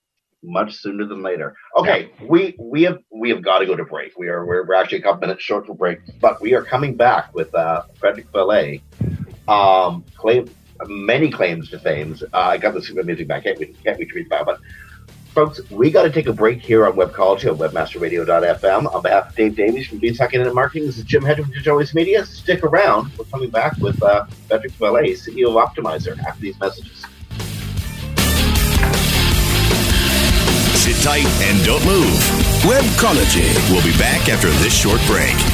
Much 0.42 0.74
sooner 0.74 1.06
than 1.06 1.22
later. 1.22 1.56
Okay, 1.76 2.10
yeah. 2.20 2.26
we 2.28 2.54
we 2.58 2.82
have 2.82 2.98
we 3.10 3.30
have 3.30 3.42
got 3.42 3.60
to 3.60 3.66
go 3.66 3.76
to 3.76 3.84
break. 3.84 4.12
We 4.18 4.28
are 4.28 4.44
we're, 4.44 4.66
we're 4.66 4.74
actually 4.74 4.98
a 4.98 5.02
couple 5.02 5.20
minutes 5.20 5.42
short 5.42 5.66
for 5.66 5.74
break, 5.74 6.00
but 6.20 6.40
we 6.40 6.54
are 6.54 6.62
coming 6.62 6.96
back 6.96 7.34
with 7.34 7.54
uh, 7.54 7.82
Frederick 7.98 8.30
Vallaeys. 8.32 8.82
Um, 9.48 10.04
claim 10.16 10.48
many 10.86 11.30
claims 11.30 11.70
to 11.70 11.78
fame. 11.78 12.16
Uh, 12.32 12.38
I 12.38 12.58
got 12.58 12.74
this 12.74 12.90
music 12.92 13.28
back. 13.28 13.44
Can't 13.44 13.58
we 13.58 13.66
can't 13.84 13.98
we 13.98 14.06
treat 14.06 14.28
that? 14.30 14.44
But 14.44 14.60
Folks, 15.34 15.68
we 15.68 15.90
got 15.90 16.04
to 16.04 16.12
take 16.12 16.28
a 16.28 16.32
break 16.32 16.60
here 16.60 16.86
on 16.86 16.92
Webcology 16.92 17.50
on 17.50 17.58
webmasterradio.fm. 17.58 18.94
On 18.94 19.02
behalf 19.02 19.30
of 19.30 19.34
Dave 19.34 19.56
Davies 19.56 19.88
from 19.88 19.98
Beanstalk 19.98 20.32
Internet 20.32 20.54
Marketing, 20.54 20.86
this 20.86 20.96
is 20.96 21.02
Jim 21.02 21.24
Hedger 21.24 21.42
from 21.42 21.60
Voice 21.60 21.92
Media. 21.92 22.24
Stick 22.24 22.62
around. 22.62 23.10
We're 23.18 23.24
coming 23.24 23.50
back 23.50 23.76
with 23.78 24.00
uh, 24.00 24.26
Frederick 24.46 24.70
Vallaeys, 24.74 25.28
CEO 25.28 25.48
of 25.48 25.56
Optmyzr, 25.56 26.16
after 26.20 26.40
these 26.40 26.56
messages. 26.60 27.04
Sit 30.78 31.02
tight 31.02 31.26
and 31.42 31.64
don't 31.64 31.84
move. 31.84 32.14
Webcology. 32.62 33.52
We'll 33.72 33.82
be 33.82 33.98
back 33.98 34.28
after 34.28 34.50
this 34.62 34.72
short 34.72 35.00
break. 35.08 35.53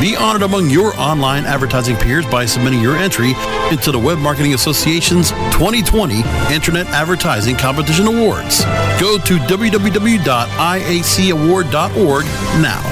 Be 0.00 0.16
honored 0.16 0.42
among 0.42 0.70
your 0.70 0.98
online 0.98 1.44
advertising 1.44 1.94
peers 1.94 2.24
by 2.24 2.46
submitting 2.46 2.80
your 2.80 2.96
entry 2.96 3.34
into 3.70 3.92
the 3.92 3.98
Web 3.98 4.18
Marketing 4.18 4.54
Association's 4.54 5.30
2020 5.52 6.22
Internet 6.50 6.86
Advertising 6.86 7.54
Competition 7.54 8.06
Awards. 8.06 8.64
Go 8.98 9.18
to 9.18 9.36
www.iacaward.org 9.36 12.24
now. 12.62 12.82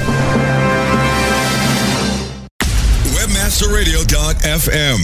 Webmasterradio.fm. 3.16 4.98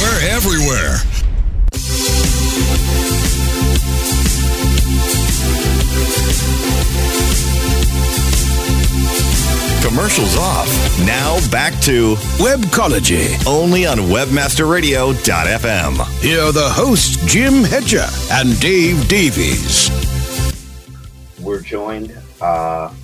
We're 0.00 0.20
everywhere. 0.30 0.98
Commercials 9.84 10.36
off. 10.38 10.66
Now 11.04 11.38
back 11.50 11.78
to 11.82 12.14
Webcology. 12.38 13.36
Only 13.46 13.84
on 13.84 13.98
WebmasterRadio.fm. 13.98 16.22
Here 16.22 16.40
are 16.40 16.52
the 16.52 16.70
hosts, 16.70 17.22
Jim 17.26 17.64
Hedger 17.64 18.06
and 18.32 18.58
Dave 18.60 19.06
Davies. 19.08 19.90
We're 21.38 21.60
joined 21.60 22.18
uh, 22.40 22.94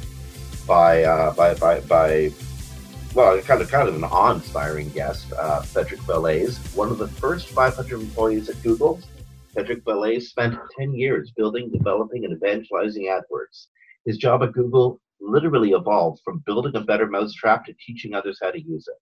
by, 0.67 1.05
uh, 1.05 1.35
by, 1.35 1.53
by, 1.53 1.81
by 1.81 2.33
well, 3.15 3.39
kind 3.43 3.61
of 3.61 3.71
kind 3.71 3.87
of 3.87 3.97
an 3.97 4.05
awe-inspiring 4.05 4.89
guest, 4.89 5.35
uh, 5.35 5.61
Cedric 5.61 6.01
Vallaeys, 6.01 6.57
one 6.75 6.91
of 6.91 6.97
the 6.97 7.09
first 7.09 7.49
500 7.49 8.01
employees 8.01 8.49
at 8.49 8.63
Google. 8.63 8.99
Cedric 9.53 9.85
Vallaeys 9.85 10.23
spent 10.23 10.59
10 10.79 10.95
years 10.95 11.31
building, 11.37 11.71
developing, 11.71 12.25
and 12.25 12.33
evangelizing 12.33 13.09
AdWords. 13.09 13.67
His 14.07 14.17
job 14.17 14.43
at 14.43 14.55
Google 14.55 14.99
literally 15.21 15.71
evolved 15.71 16.21
from 16.25 16.43
building 16.47 16.77
a 16.77 16.81
better 16.81 17.07
mousetrap 17.07 17.65
to 17.67 17.75
teaching 17.85 18.15
others 18.15 18.39
how 18.43 18.51
to 18.51 18.61
use 18.61 18.87
it. 18.89 18.97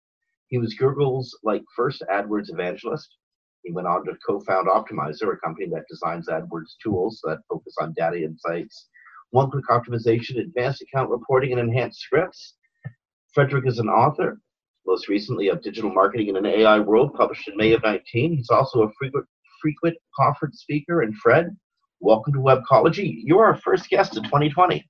He 0.49 0.59
was 0.59 0.75
Google's 0.75 1.37
like 1.43 1.63
first 1.77 2.03
AdWords 2.11 2.51
evangelist. 2.53 3.17
He 3.63 3.73
went 3.73 3.87
on 3.87 4.05
to 4.07 4.17
co-found 4.27 4.69
Optmyzr, 4.69 5.33
a 5.33 5.37
company 5.37 5.69
that 5.71 5.85
designs 5.89 6.29
AdWords 6.29 6.77
tools 6.83 7.21
that 7.25 7.41
focus 7.49 7.75
on 7.81 7.95
data 7.97 8.23
insights, 8.23 8.89
one-click 9.31 9.67
optimization, 9.69 10.41
advanced 10.41 10.83
account 10.83 11.11
reporting, 11.11 11.53
and 11.53 11.61
enhanced 11.61 12.01
scripts. 12.01 12.55
Frederick 13.35 13.67
is 13.67 13.79
an 13.79 13.89
author, 13.89 14.41
most 14.87 15.09
recently 15.09 15.49
of 15.49 15.63
Digital 15.63 15.93
Marketing 15.93 16.29
in 16.29 16.37
an 16.37 16.47
AI 16.47 16.81
World, 16.81 17.15
published 17.15 17.49
in 17.49 17.57
May 17.57 17.73
of 17.73 17.83
19. 17.83 18.37
He's 18.37 18.51
also 18.51 18.83
a 18.83 18.93
frequent 18.99 19.27
frequent 19.61 19.97
conference 20.17 20.61
speaker. 20.61 21.03
And 21.03 21.15
Fred, 21.17 21.55
welcome 22.01 22.33
to 22.33 22.39
Webcology. 22.39 23.21
You're 23.25 23.45
our 23.45 23.57
first 23.57 23.91
guest 23.91 24.17
of 24.17 24.25
2020. 24.25 24.89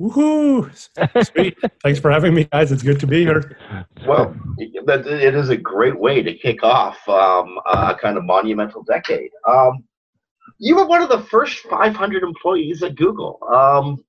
Woohoo! 0.00 0.70
Sweet. 1.26 1.58
Thanks 1.82 2.00
for 2.00 2.10
having 2.10 2.32
me, 2.32 2.44
guys. 2.44 2.72
It's 2.72 2.82
good 2.82 2.98
to 3.00 3.06
be 3.06 3.22
here. 3.22 3.58
Well, 4.06 4.34
it 4.58 5.34
is 5.34 5.50
a 5.50 5.56
great 5.56 5.98
way 5.98 6.22
to 6.22 6.34
kick 6.34 6.62
off 6.62 6.96
um, 7.06 7.58
a 7.66 7.94
kind 8.00 8.16
of 8.16 8.24
monumental 8.24 8.82
decade. 8.82 9.30
Um, 9.46 9.84
you 10.58 10.76
were 10.76 10.86
one 10.86 11.02
of 11.02 11.10
the 11.10 11.20
first 11.24 11.60
500 11.60 12.22
employees 12.22 12.82
at 12.82 12.96
Google. 12.96 13.38
Um, 13.52 14.02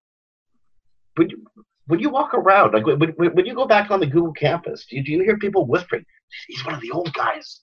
when, 1.15 1.29
you, 1.29 1.45
when 1.87 1.99
you 1.99 2.09
walk 2.09 2.33
around, 2.33 2.73
like 2.73 2.85
when, 2.85 3.11
when 3.17 3.45
you 3.45 3.53
go 3.53 3.65
back 3.65 3.91
on 3.91 3.99
the 3.99 4.07
Google 4.07 4.33
campus, 4.33 4.85
do 4.89 4.95
you, 4.95 5.03
do 5.03 5.11
you 5.11 5.23
hear 5.23 5.37
people 5.37 5.65
whispering, 5.65 6.05
he's 6.47 6.65
one 6.65 6.73
of 6.73 6.81
the 6.81 6.91
old 6.91 7.13
guys? 7.13 7.61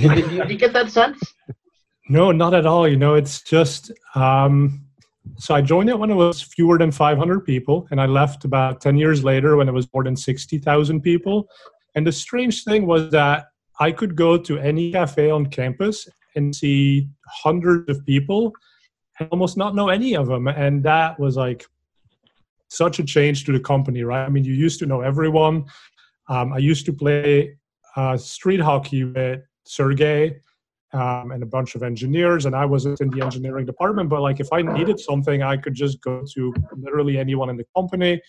Did 0.00 0.30
you, 0.30 0.44
you 0.44 0.56
get 0.56 0.72
that 0.72 0.90
sense? 0.90 1.20
No, 2.08 2.32
not 2.32 2.54
at 2.54 2.64
all. 2.64 2.88
You 2.88 2.96
know, 2.96 3.14
it's 3.14 3.42
just 3.42 3.90
um, 4.14 4.85
so 5.38 5.54
I 5.54 5.60
joined 5.60 5.90
it 5.90 5.98
when 5.98 6.10
it 6.10 6.14
was 6.14 6.42
fewer 6.42 6.78
than 6.78 6.90
500 6.90 7.40
people, 7.40 7.86
and 7.90 8.00
I 8.00 8.06
left 8.06 8.44
about 8.44 8.80
10 8.80 8.96
years 8.96 9.24
later 9.24 9.56
when 9.56 9.68
it 9.68 9.72
was 9.72 9.88
more 9.92 10.04
than 10.04 10.16
60,000 10.16 11.00
people. 11.00 11.48
And 11.94 12.06
the 12.06 12.12
strange 12.12 12.64
thing 12.64 12.86
was 12.86 13.10
that 13.10 13.46
I 13.80 13.92
could 13.92 14.16
go 14.16 14.38
to 14.38 14.58
any 14.58 14.92
cafe 14.92 15.30
on 15.30 15.46
campus 15.46 16.08
and 16.34 16.54
see 16.54 17.08
hundreds 17.26 17.90
of 17.90 18.04
people 18.06 18.52
and 19.18 19.28
almost 19.30 19.56
not 19.56 19.74
know 19.74 19.88
any 19.88 20.14
of 20.14 20.26
them. 20.26 20.48
And 20.48 20.82
that 20.84 21.18
was 21.18 21.36
like 21.36 21.64
such 22.68 22.98
a 22.98 23.04
change 23.04 23.44
to 23.44 23.52
the 23.52 23.60
company, 23.60 24.02
right? 24.02 24.24
I 24.24 24.28
mean, 24.28 24.44
you 24.44 24.54
used 24.54 24.78
to 24.80 24.86
know 24.86 25.00
everyone. 25.00 25.64
Um, 26.28 26.52
I 26.52 26.58
used 26.58 26.86
to 26.86 26.92
play 26.92 27.56
uh, 27.94 28.16
street 28.16 28.60
hockey 28.60 29.04
with 29.04 29.40
Sergey 29.64 30.40
um, 30.92 31.30
and 31.32 31.42
a 31.42 31.46
bunch 31.46 31.74
of 31.74 31.82
engineers, 31.82 32.46
and 32.46 32.54
I 32.54 32.64
wasn't 32.64 33.00
in 33.00 33.10
the 33.10 33.24
engineering 33.24 33.66
department. 33.66 34.08
But 34.08 34.22
like, 34.22 34.40
if 34.40 34.48
I 34.52 34.62
needed 34.62 35.00
something, 35.00 35.42
I 35.42 35.56
could 35.56 35.74
just 35.74 36.00
go 36.00 36.24
to 36.34 36.54
literally 36.76 37.18
anyone 37.18 37.50
in 37.50 37.56
the 37.56 37.66
company. 37.74 38.20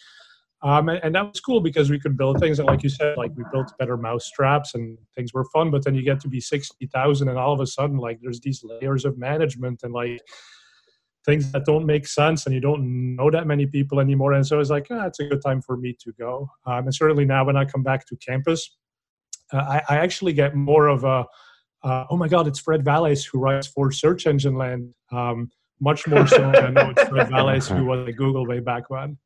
Um, 0.63 0.89
and, 0.89 0.99
and, 1.03 1.13
that 1.13 1.27
was 1.27 1.39
cool 1.39 1.61
because 1.61 1.91
we 1.91 1.99
could 1.99 2.17
build 2.17 2.39
things. 2.39 2.57
And 2.57 2.67
like 2.67 2.81
you 2.81 2.89
said, 2.89 3.15
like 3.15 3.31
we 3.35 3.43
built 3.51 3.71
better 3.77 3.95
mouse 3.95 4.25
straps 4.25 4.73
and 4.73 4.97
things 5.15 5.31
were 5.31 5.45
fun. 5.53 5.69
But 5.69 5.85
then 5.85 5.93
you 5.93 6.01
get 6.01 6.19
to 6.21 6.27
be 6.27 6.39
60,000 6.39 7.29
and 7.29 7.37
all 7.37 7.53
of 7.53 7.59
a 7.59 7.67
sudden, 7.67 7.97
like 7.97 8.17
there's 8.23 8.39
these 8.39 8.63
layers 8.63 9.05
of 9.05 9.19
management 9.19 9.81
and 9.83 9.93
like 9.93 10.19
things 11.27 11.51
that 11.51 11.65
don't 11.65 11.85
make 11.85 12.07
sense 12.07 12.45
and 12.45 12.55
you 12.55 12.61
don't 12.61 13.15
know 13.15 13.29
that 13.29 13.45
many 13.45 13.67
people 13.67 13.99
anymore. 13.99 14.33
And 14.33 14.47
so 14.47 14.59
it's 14.59 14.71
like, 14.71 14.87
ah, 14.89 15.05
it's 15.05 15.19
a 15.19 15.25
good 15.25 15.43
time 15.43 15.61
for 15.61 15.77
me 15.77 15.95
to 15.99 16.11
go. 16.13 16.49
Um, 16.65 16.85
and 16.85 16.95
certainly 16.95 17.25
now 17.25 17.45
when 17.45 17.57
I 17.57 17.65
come 17.65 17.83
back 17.83 18.07
to 18.07 18.15
campus, 18.15 18.77
uh, 19.53 19.57
I, 19.57 19.81
I, 19.89 19.97
actually 19.97 20.33
get 20.33 20.55
more 20.55 20.87
of 20.87 21.03
a, 21.03 21.25
uh, 21.87 22.05
oh 22.09 22.17
my 22.17 22.27
God, 22.27 22.47
it's 22.47 22.59
Fred 22.59 22.83
Vallaeys 22.83 23.25
who 23.25 23.39
writes 23.39 23.67
for 23.67 23.91
Search 23.93 24.27
Engine 24.27 24.55
Land. 24.55 24.93
Um, 25.11 25.49
much 25.79 26.05
more 26.07 26.27
so 26.27 26.39
than 26.51 26.55
I 26.55 26.69
know 26.69 26.89
it's 26.89 27.07
Fred 27.07 27.27
Vallaeys 27.31 27.73
who 27.73 27.85
was 27.85 28.07
at 28.09 28.15
Google 28.17 28.45
way 28.45 28.59
back 28.59 28.89
when. 28.89 29.17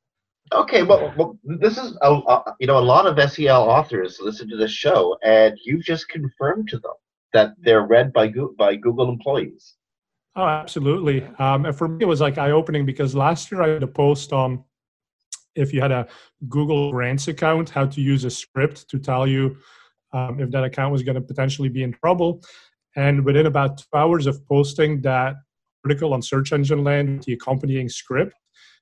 Okay, 0.54 0.84
well, 0.84 1.12
well 1.18 1.40
this 1.44 1.78
is 1.78 1.98
a, 2.02 2.12
a, 2.12 2.56
you 2.60 2.68
know 2.68 2.78
a 2.78 2.80
lot 2.80 3.08
of 3.08 3.32
SEL 3.32 3.64
authors 3.64 4.20
listen 4.22 4.48
to 4.50 4.58
this 4.58 4.72
show, 4.72 5.18
and 5.24 5.58
you've 5.66 5.84
just 5.84 6.08
confirmed 6.10 6.68
to 6.70 6.78
them 6.78 6.94
that 7.34 7.54
they're 7.58 7.88
read 7.88 8.14
by 8.14 8.28
Google, 8.28 8.54
by 8.58 8.76
Google 8.76 9.10
employees. 9.10 9.76
Oh, 10.36 10.46
absolutely. 10.46 11.24
Um, 11.40 11.66
and 11.66 11.76
for 11.76 11.88
me, 11.88 12.04
it 12.04 12.08
was 12.08 12.22
like 12.22 12.38
eye 12.38 12.52
opening 12.52 12.86
because 12.86 13.16
last 13.16 13.52
year 13.52 13.64
I 13.64 13.70
had 13.70 13.84
a 13.84 13.88
post 13.88 14.34
on 14.34 14.64
if 15.56 15.74
you 15.74 15.82
had 15.82 15.92
a 15.92 16.08
Google 16.48 16.92
Grants 16.92 17.28
account, 17.28 17.70
how 17.70 17.86
to 17.86 18.02
use 18.02 18.24
a 18.24 18.30
script 18.30 18.88
to 18.90 19.00
tell 19.00 19.26
you 19.26 19.58
um, 20.14 20.40
if 20.40 20.52
that 20.52 20.64
account 20.64 20.92
was 20.92 21.04
going 21.04 21.16
to 21.16 21.22
potentially 21.22 21.70
be 21.70 21.84
in 21.84 21.94
trouble. 21.94 22.42
And 22.96 23.24
within 23.24 23.46
about 23.46 23.78
two 23.78 23.86
hours 23.96 24.28
of 24.28 24.46
posting 24.48 25.02
that 25.02 25.36
article 25.86 26.14
on 26.14 26.22
Search 26.22 26.52
Engine 26.52 26.84
Land, 26.84 27.24
the 27.24 27.34
accompanying 27.34 27.90
script, 27.90 28.36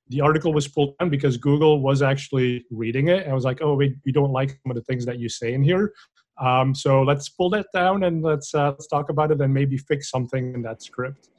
the 0.10 0.22
article 0.22 0.54
was 0.54 0.68
pulled 0.68 0.98
down 0.98 1.10
because 1.10 1.38
Google 1.38 1.82
was 1.82 2.02
actually 2.02 2.66
reading 2.72 3.10
it 3.10 3.26
and 3.26 3.34
was 3.34 3.46
like, 3.46 3.60
"Oh, 3.62 3.76
wait, 3.76 3.96
we 4.06 4.12
don't 4.12 4.32
like 4.32 4.50
some 4.50 4.72
of 4.72 4.76
the 4.76 4.84
things 4.84 5.06
that 5.06 5.20
you 5.20 5.30
say 5.30 5.54
in 5.54 5.64
here. 5.64 5.94
Um, 6.42 6.74
so 6.74 7.04
let's 7.04 7.30
pull 7.30 7.50
that 7.52 7.68
down 7.74 8.04
and 8.04 8.24
let's 8.24 8.56
uh, 8.56 8.72
let's 8.72 8.88
talk 8.88 9.10
about 9.10 9.32
it 9.32 9.42
and 9.42 9.54
maybe 9.54 9.78
fix 9.78 10.10
something 10.10 10.54
in 10.56 10.62
that 10.64 10.82
script." 10.82 11.30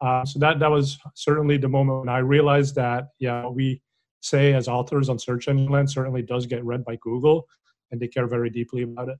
Uh, 0.00 0.24
so 0.24 0.38
that 0.40 0.58
that 0.58 0.70
was 0.70 0.98
certainly 1.14 1.58
the 1.58 1.68
moment 1.68 2.00
when 2.00 2.08
I 2.08 2.18
realized 2.18 2.74
that 2.74 3.08
yeah, 3.20 3.46
we 3.46 3.80
say 4.20 4.52
as 4.52 4.66
authors 4.66 5.08
on 5.08 5.18
Search 5.18 5.46
Engine 5.48 5.70
Land 5.70 5.90
certainly 5.90 6.22
does 6.22 6.46
get 6.46 6.64
read 6.64 6.84
by 6.84 6.96
Google, 6.96 7.46
and 7.92 8.00
they 8.00 8.08
care 8.08 8.26
very 8.26 8.50
deeply 8.50 8.82
about 8.82 9.10
it. 9.10 9.18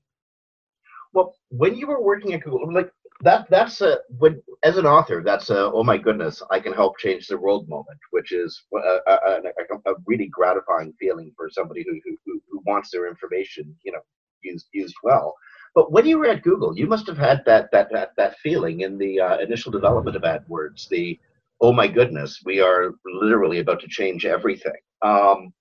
Well, 1.13 1.35
when 1.49 1.75
you 1.75 1.87
were 1.87 2.01
working 2.01 2.33
at 2.33 2.43
Google, 2.43 2.71
like 2.73 2.91
that, 3.21 3.47
that's 3.49 3.81
a 3.81 3.99
when 4.19 4.41
as 4.63 4.77
an 4.77 4.85
author, 4.85 5.21
that's 5.25 5.49
a 5.49 5.71
oh 5.71 5.83
my 5.83 5.97
goodness, 5.97 6.41
I 6.51 6.59
can 6.59 6.73
help 6.73 6.97
change 6.99 7.27
the 7.27 7.37
world 7.37 7.67
moment, 7.67 7.99
which 8.11 8.31
is 8.31 8.63
a, 8.73 8.77
a, 8.77 9.13
a, 9.15 9.91
a 9.91 9.93
really 10.05 10.27
gratifying 10.27 10.93
feeling 10.99 11.31
for 11.35 11.49
somebody 11.49 11.83
who, 11.83 11.99
who 12.25 12.41
who 12.51 12.61
wants 12.65 12.91
their 12.91 13.07
information, 13.07 13.75
you 13.83 13.91
know, 13.91 14.01
used 14.43 14.67
used 14.73 14.95
well. 15.03 15.35
But 15.75 15.91
when 15.91 16.05
you 16.05 16.17
were 16.19 16.27
at 16.27 16.43
Google, 16.43 16.77
you 16.77 16.87
must 16.87 17.07
have 17.07 17.17
had 17.17 17.43
that 17.45 17.69
that 17.71 17.89
that, 17.91 18.11
that 18.17 18.37
feeling 18.39 18.81
in 18.81 18.97
the 18.97 19.19
uh, 19.19 19.37
initial 19.39 19.71
development 19.71 20.15
of 20.15 20.23
AdWords, 20.23 20.87
the 20.89 21.19
oh 21.61 21.73
my 21.73 21.87
goodness, 21.87 22.41
we 22.45 22.61
are 22.61 22.91
literally 23.05 23.59
about 23.59 23.81
to 23.81 23.87
change 23.87 24.25
everything. 24.25 24.79
Um, 25.01 25.53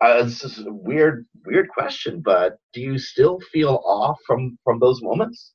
uh, 0.00 0.22
this 0.24 0.44
is 0.44 0.66
a 0.66 0.72
weird, 0.72 1.26
weird 1.46 1.68
question, 1.68 2.20
but 2.20 2.58
do 2.72 2.80
you 2.80 2.98
still 2.98 3.40
feel 3.52 3.82
off 3.84 4.18
from 4.26 4.58
from 4.64 4.80
those 4.80 5.02
moments? 5.02 5.52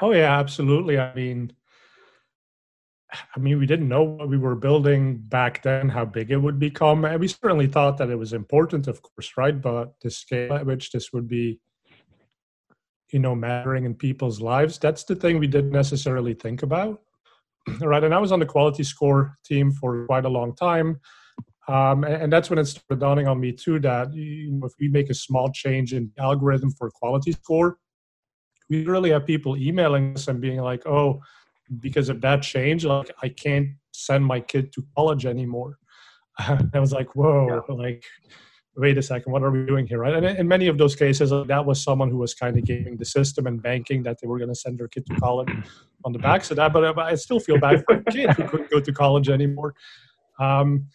Oh 0.00 0.12
yeah, 0.12 0.38
absolutely. 0.38 0.98
I 0.98 1.14
mean, 1.14 1.52
I 3.34 3.38
mean, 3.38 3.58
we 3.58 3.66
didn't 3.66 3.88
know 3.88 4.02
what 4.02 4.28
we 4.28 4.38
were 4.38 4.54
building 4.54 5.18
back 5.18 5.62
then, 5.62 5.88
how 5.88 6.04
big 6.04 6.30
it 6.30 6.36
would 6.36 6.58
become. 6.58 7.04
And 7.04 7.20
we 7.20 7.28
certainly 7.28 7.66
thought 7.66 7.98
that 7.98 8.10
it 8.10 8.18
was 8.18 8.32
important, 8.32 8.86
of 8.88 9.02
course, 9.02 9.32
right? 9.36 9.60
But 9.60 9.94
the 10.02 10.10
scale 10.10 10.54
at 10.54 10.66
which 10.66 10.90
this 10.90 11.12
would 11.12 11.28
be, 11.28 11.60
you 13.12 13.18
know, 13.18 13.34
mattering 13.34 13.84
in 13.84 13.94
people's 13.94 14.40
lives, 14.40 14.78
that's 14.78 15.04
the 15.04 15.14
thing 15.14 15.38
we 15.38 15.46
didn't 15.46 15.70
necessarily 15.70 16.34
think 16.34 16.62
about. 16.62 17.00
right. 17.80 18.04
And 18.04 18.14
I 18.14 18.18
was 18.18 18.32
on 18.32 18.40
the 18.40 18.46
quality 18.46 18.82
score 18.82 19.36
team 19.44 19.72
for 19.72 20.06
quite 20.06 20.24
a 20.24 20.28
long 20.30 20.54
time. 20.54 21.00
Um, 21.66 22.04
and, 22.04 22.14
and, 22.24 22.32
that's 22.32 22.50
when 22.50 22.58
it 22.58 22.66
started 22.66 23.00
dawning 23.00 23.26
on 23.26 23.40
me 23.40 23.50
too 23.50 23.80
that 23.80 24.12
you 24.12 24.52
know, 24.52 24.66
if 24.66 24.72
we 24.78 24.88
make 24.88 25.08
a 25.08 25.14
small 25.14 25.50
change 25.50 25.94
in 25.94 26.10
algorithm 26.18 26.70
for 26.70 26.90
quality 26.90 27.32
score, 27.32 27.78
we 28.68 28.84
really 28.84 29.10
have 29.10 29.24
people 29.26 29.56
emailing 29.56 30.14
us 30.14 30.28
and 30.28 30.40
being 30.40 30.60
like, 30.60 30.86
"Oh, 30.86 31.20
because 31.80 32.10
of 32.10 32.20
that 32.20 32.42
change, 32.42 32.84
like 32.84 33.10
I 33.22 33.30
can't 33.30 33.68
send 33.92 34.26
my 34.26 34.40
kid 34.40 34.72
to 34.74 34.84
college 34.94 35.24
anymore." 35.24 35.78
I 36.38 36.78
was 36.78 36.92
like, 36.92 37.16
"Whoa!" 37.16 37.62
Yeah. 37.66 37.74
Like, 37.74 38.04
wait 38.76 38.98
a 38.98 39.02
second, 39.02 39.32
what 39.32 39.42
are 39.42 39.50
we 39.50 39.64
doing 39.64 39.86
here? 39.86 39.98
Right? 39.98 40.14
And 40.14 40.26
in 40.26 40.48
many 40.48 40.66
of 40.66 40.78
those 40.78 40.96
cases, 40.96 41.30
like, 41.30 41.46
that 41.48 41.64
was 41.64 41.82
someone 41.82 42.10
who 42.10 42.18
was 42.18 42.34
kind 42.34 42.58
of 42.58 42.64
gaming 42.64 42.96
the 42.96 43.04
system 43.04 43.46
and 43.46 43.62
banking 43.62 44.02
that 44.02 44.18
they 44.20 44.26
were 44.26 44.38
going 44.38 44.50
to 44.50 44.54
send 44.54 44.78
their 44.78 44.88
kid 44.88 45.06
to 45.06 45.14
college 45.16 45.48
on 46.04 46.12
the 46.12 46.18
backs 46.18 46.50
of 46.50 46.56
that. 46.56 46.72
But, 46.72 46.94
but 46.94 47.06
I 47.06 47.14
still 47.14 47.40
feel 47.40 47.58
bad 47.58 47.84
for 47.86 47.96
the 47.96 48.10
kid 48.10 48.30
who 48.30 48.48
couldn't 48.48 48.70
go 48.70 48.80
to 48.80 48.92
college 48.92 49.28
anymore. 49.28 49.74
Um, 50.40 50.88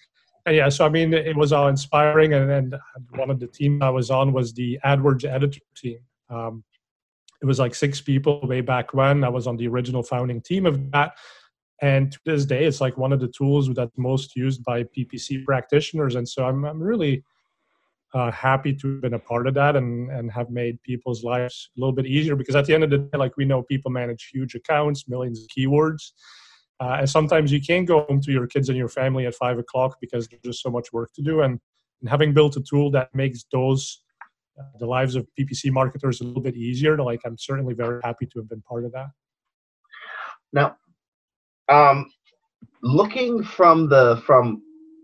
yeah, 0.47 0.69
so 0.69 0.85
I 0.85 0.89
mean, 0.89 1.13
it 1.13 1.35
was 1.35 1.51
all 1.51 1.67
inspiring. 1.67 2.33
And 2.33 2.49
then 2.49 2.79
one 3.15 3.29
of 3.29 3.39
the 3.39 3.47
teams 3.47 3.81
I 3.81 3.89
was 3.89 4.09
on 4.09 4.33
was 4.33 4.53
the 4.53 4.79
AdWords 4.85 5.25
editor 5.25 5.59
team. 5.75 5.99
Um, 6.29 6.63
it 7.41 7.45
was 7.45 7.59
like 7.59 7.73
six 7.73 8.01
people 8.01 8.41
way 8.43 8.61
back 8.61 8.93
when. 8.93 9.23
I 9.23 9.29
was 9.29 9.47
on 9.47 9.57
the 9.57 9.67
original 9.67 10.03
founding 10.03 10.41
team 10.41 10.65
of 10.65 10.91
that. 10.91 11.17
And 11.81 12.11
to 12.11 12.19
this 12.25 12.45
day, 12.45 12.65
it's 12.65 12.81
like 12.81 12.97
one 12.97 13.13
of 13.13 13.21
the 13.21 13.29
tools 13.29 13.69
that's 13.73 13.97
most 13.97 14.35
used 14.35 14.63
by 14.65 14.83
PPC 14.83 15.45
practitioners. 15.45 16.15
And 16.15 16.27
so 16.27 16.45
I'm, 16.45 16.65
I'm 16.65 16.81
really 16.81 17.23
uh, 18.13 18.31
happy 18.31 18.73
to 18.73 18.93
have 18.93 19.01
been 19.01 19.13
a 19.13 19.19
part 19.19 19.47
of 19.47 19.53
that 19.53 19.75
and, 19.75 20.09
and 20.11 20.31
have 20.31 20.49
made 20.49 20.81
people's 20.83 21.23
lives 21.23 21.69
a 21.77 21.79
little 21.79 21.93
bit 21.93 22.05
easier 22.05 22.35
because 22.35 22.55
at 22.55 22.65
the 22.65 22.73
end 22.73 22.83
of 22.83 22.89
the 22.89 22.97
day, 22.97 23.17
like 23.17 23.37
we 23.37 23.45
know 23.45 23.61
people 23.63 23.91
manage 23.91 24.29
huge 24.33 24.55
accounts, 24.55 25.07
millions 25.07 25.41
of 25.41 25.47
keywords. 25.47 26.11
Uh, 26.81 26.97
and 26.99 27.09
sometimes 27.09 27.51
you 27.51 27.59
can't 27.61 27.85
go 27.85 28.05
home 28.07 28.21
to 28.21 28.31
your 28.31 28.47
kids 28.47 28.69
and 28.69 28.77
your 28.77 28.87
family 28.87 29.25
at 29.25 29.35
five 29.35 29.59
o'clock 29.59 29.97
because 29.99 30.27
there's 30.27 30.41
just 30.41 30.63
so 30.63 30.69
much 30.69 30.93
work 30.93 31.11
to 31.13 31.21
do. 31.21 31.41
And 31.41 31.59
And 32.01 32.09
having 32.09 32.33
built 32.33 32.55
a 32.55 32.61
tool 32.61 32.89
that 32.91 33.13
makes 33.13 33.43
those 33.51 34.01
uh, 34.59 34.77
the 34.79 34.85
lives 34.85 35.15
of 35.15 35.27
PPC 35.37 35.71
marketers 35.71 36.21
a 36.21 36.23
little 36.23 36.41
bit 36.41 36.55
easier, 36.55 36.97
like 36.97 37.21
I'm 37.25 37.37
certainly 37.37 37.73
very 37.73 37.99
happy 38.03 38.25
to 38.27 38.39
have 38.39 38.49
been 38.49 38.61
part 38.61 38.85
of 38.85 38.91
that. 38.93 39.07
Now, 40.53 40.77
um, 41.67 42.11
looking 42.81 43.43
from 43.43 43.89
the 43.89 44.21
from 44.25 44.61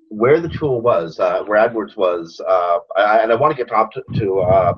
where 0.10 0.40
the 0.40 0.50
tool 0.50 0.82
was, 0.82 1.20
uh, 1.20 1.44
where 1.44 1.68
AdWords 1.68 1.98
was, 1.98 2.40
uh, 2.48 2.80
I, 2.96 3.20
and 3.20 3.32
I 3.32 3.36
want 3.36 3.52
to 3.52 3.58
get 3.58 3.68
to, 3.70 3.76
opt- 3.76 4.00
to 4.16 4.40
uh, 4.40 4.74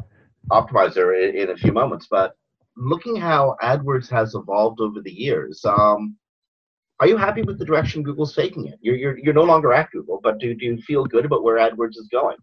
Optmyzr 0.52 1.30
in, 1.30 1.36
in, 1.36 1.50
a 1.50 1.58
few 1.58 1.72
moments, 1.72 2.08
but 2.10 2.34
looking 2.76 3.16
how 3.16 3.56
AdWords 3.62 4.10
has 4.10 4.36
evolved 4.36 4.80
over 4.80 5.02
the 5.02 5.12
years, 5.12 5.64
um, 5.66 6.16
are 7.00 7.08
you 7.08 7.18
happy 7.18 7.44
with 7.44 7.60
the 7.60 7.66
direction 7.66 8.04
Google's 8.04 8.36
taking 8.36 8.68
it? 8.68 8.80
You're, 8.82 8.96
you're, 8.96 9.18
you're 9.20 9.34
no 9.34 9.44
longer 9.44 9.74
at 9.74 9.92
Google, 9.92 10.20
but 10.22 10.40
do, 10.40 10.54
do 10.56 10.66
you 10.66 10.78
feel 10.82 11.06
good 11.06 11.26
about 11.26 11.44
where 11.44 11.58
AdWords 11.58 11.98
is 11.98 12.08
going? 12.12 12.38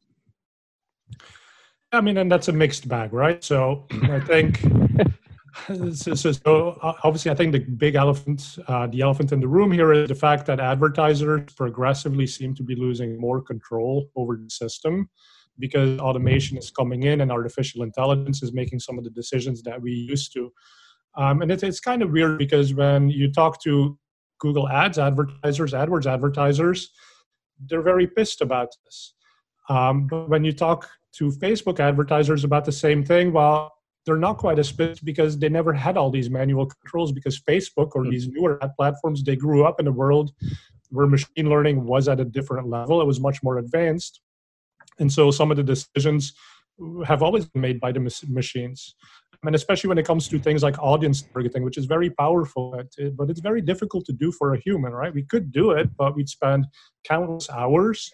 I 1.93 2.01
mean, 2.01 2.17
and 2.17 2.31
that's 2.31 2.49
a 2.49 2.53
mixed 2.53 2.89
bag, 2.89 3.13
right? 3.13 3.43
So 3.43 3.87
I 4.05 4.21
think 4.21 4.61
so, 5.67 6.15
so, 6.15 6.33
so, 6.33 6.79
uh, 6.83 6.95
obviously, 7.05 7.31
I 7.31 7.35
think 7.35 7.53
the 7.53 7.61
big 7.61 7.95
elephant, 7.95 8.59
uh, 8.67 8.87
the 8.89 9.01
elephant 9.01 9.33
in 9.33 9.41
the 9.41 9.49
room 9.49 9.71
here 9.71 9.93
is 9.93 10.09
the 10.09 10.15
fact 10.15 10.47
that 10.47 10.61
advertisers 10.61 11.53
progressively 11.57 12.27
seem 12.27 12.55
to 12.57 12.63
be 12.63 12.75
losing 12.75 13.21
more 13.21 13.41
control 13.41 14.09
over 14.17 14.37
the 14.37 14.51
system 14.51 15.09
because 15.59 16.01
automation 16.01 16.59
is 16.59 16.71
coming 16.71 17.05
in 17.05 17.21
and 17.21 17.31
artificial 17.31 17.83
intelligence 17.83 18.43
is 18.43 18.53
making 18.53 18.81
some 18.81 18.99
of 18.99 19.05
the 19.05 19.11
decisions 19.11 19.63
that 19.63 19.81
we 19.81 19.93
used 19.93 20.33
to. 20.33 20.53
Um, 21.17 21.43
and 21.43 21.53
it's, 21.53 21.63
it's 21.63 21.79
kind 21.79 22.03
of 22.03 22.11
weird 22.11 22.39
because 22.39 22.75
when 22.75 23.09
you 23.09 23.31
talk 23.31 23.63
to 23.63 23.97
Google 24.45 24.69
Ads 24.69 24.99
advertisers, 24.99 25.73
AdWords 25.73 26.05
advertisers, 26.05 26.91
they're 27.67 27.81
very 27.81 28.07
pissed 28.07 28.43
about 28.43 28.69
this. 28.85 29.15
Um, 29.71 30.07
but 30.07 30.29
when 30.29 30.45
you 30.45 30.53
talk 30.53 30.87
to 31.15 31.31
Facebook 31.31 31.81
advertisers 31.81 32.45
about 32.45 32.67
the 32.67 32.73
same 32.73 33.03
thing, 33.03 33.33
well, 33.33 33.73
they're 34.05 34.19
not 34.19 34.37
quite 34.37 34.59
as 34.59 34.71
pissed 34.71 35.03
because 35.03 35.39
they 35.39 35.49
never 35.49 35.73
had 35.73 35.97
all 35.97 36.11
these 36.11 36.29
manual 36.29 36.67
controls 36.67 37.11
because 37.11 37.41
Facebook 37.41 37.93
or 37.95 38.05
hmm. 38.05 38.11
these 38.11 38.29
newer 38.29 38.63
ad 38.63 38.73
platforms, 38.77 39.25
they 39.25 39.35
grew 39.35 39.65
up 39.65 39.81
in 39.81 39.87
a 39.87 39.93
world 39.93 40.33
where 40.91 41.07
machine 41.07 41.49
learning 41.49 41.87
was 41.87 42.07
at 42.07 42.21
a 42.21 42.25
different 42.25 42.69
level. 42.69 43.01
It 43.01 43.07
was 43.07 43.21
much 43.21 43.43
more 43.43 43.57
advanced. 43.57 44.21
And 44.99 45.11
so 45.11 45.31
some 45.31 45.51
of 45.51 45.57
the 45.57 45.63
decisions 45.63 46.35
have 47.07 47.23
always 47.23 47.47
been 47.47 47.63
made 47.63 47.81
by 47.81 47.93
the 47.93 48.01
machines. 48.29 48.95
And 49.47 49.55
especially 49.55 49.89
when 49.89 49.99
it 49.99 50.07
comes 50.07 50.29
to 50.29 50.39
things 50.39 50.63
like 50.63 50.79
audience 50.79 51.23
targeting, 51.23 51.65
which 51.65 51.77
is 51.77 51.85
very 51.85 52.11
powerful, 52.11 52.81
but 53.17 53.31
it's 53.31 53.41
very 53.41 53.61
difficult 53.61 54.05
to 54.07 54.13
do 54.13 54.33
for 54.33 54.55
a 54.55 54.59
human, 54.59 54.93
right? 54.93 55.13
We 55.13 55.25
could 55.25 55.53
do 55.53 55.73
it, 55.73 55.95
but 55.97 56.17
we'd 56.17 56.29
spend 56.29 56.67
countless 57.05 57.51
hours. 57.51 58.11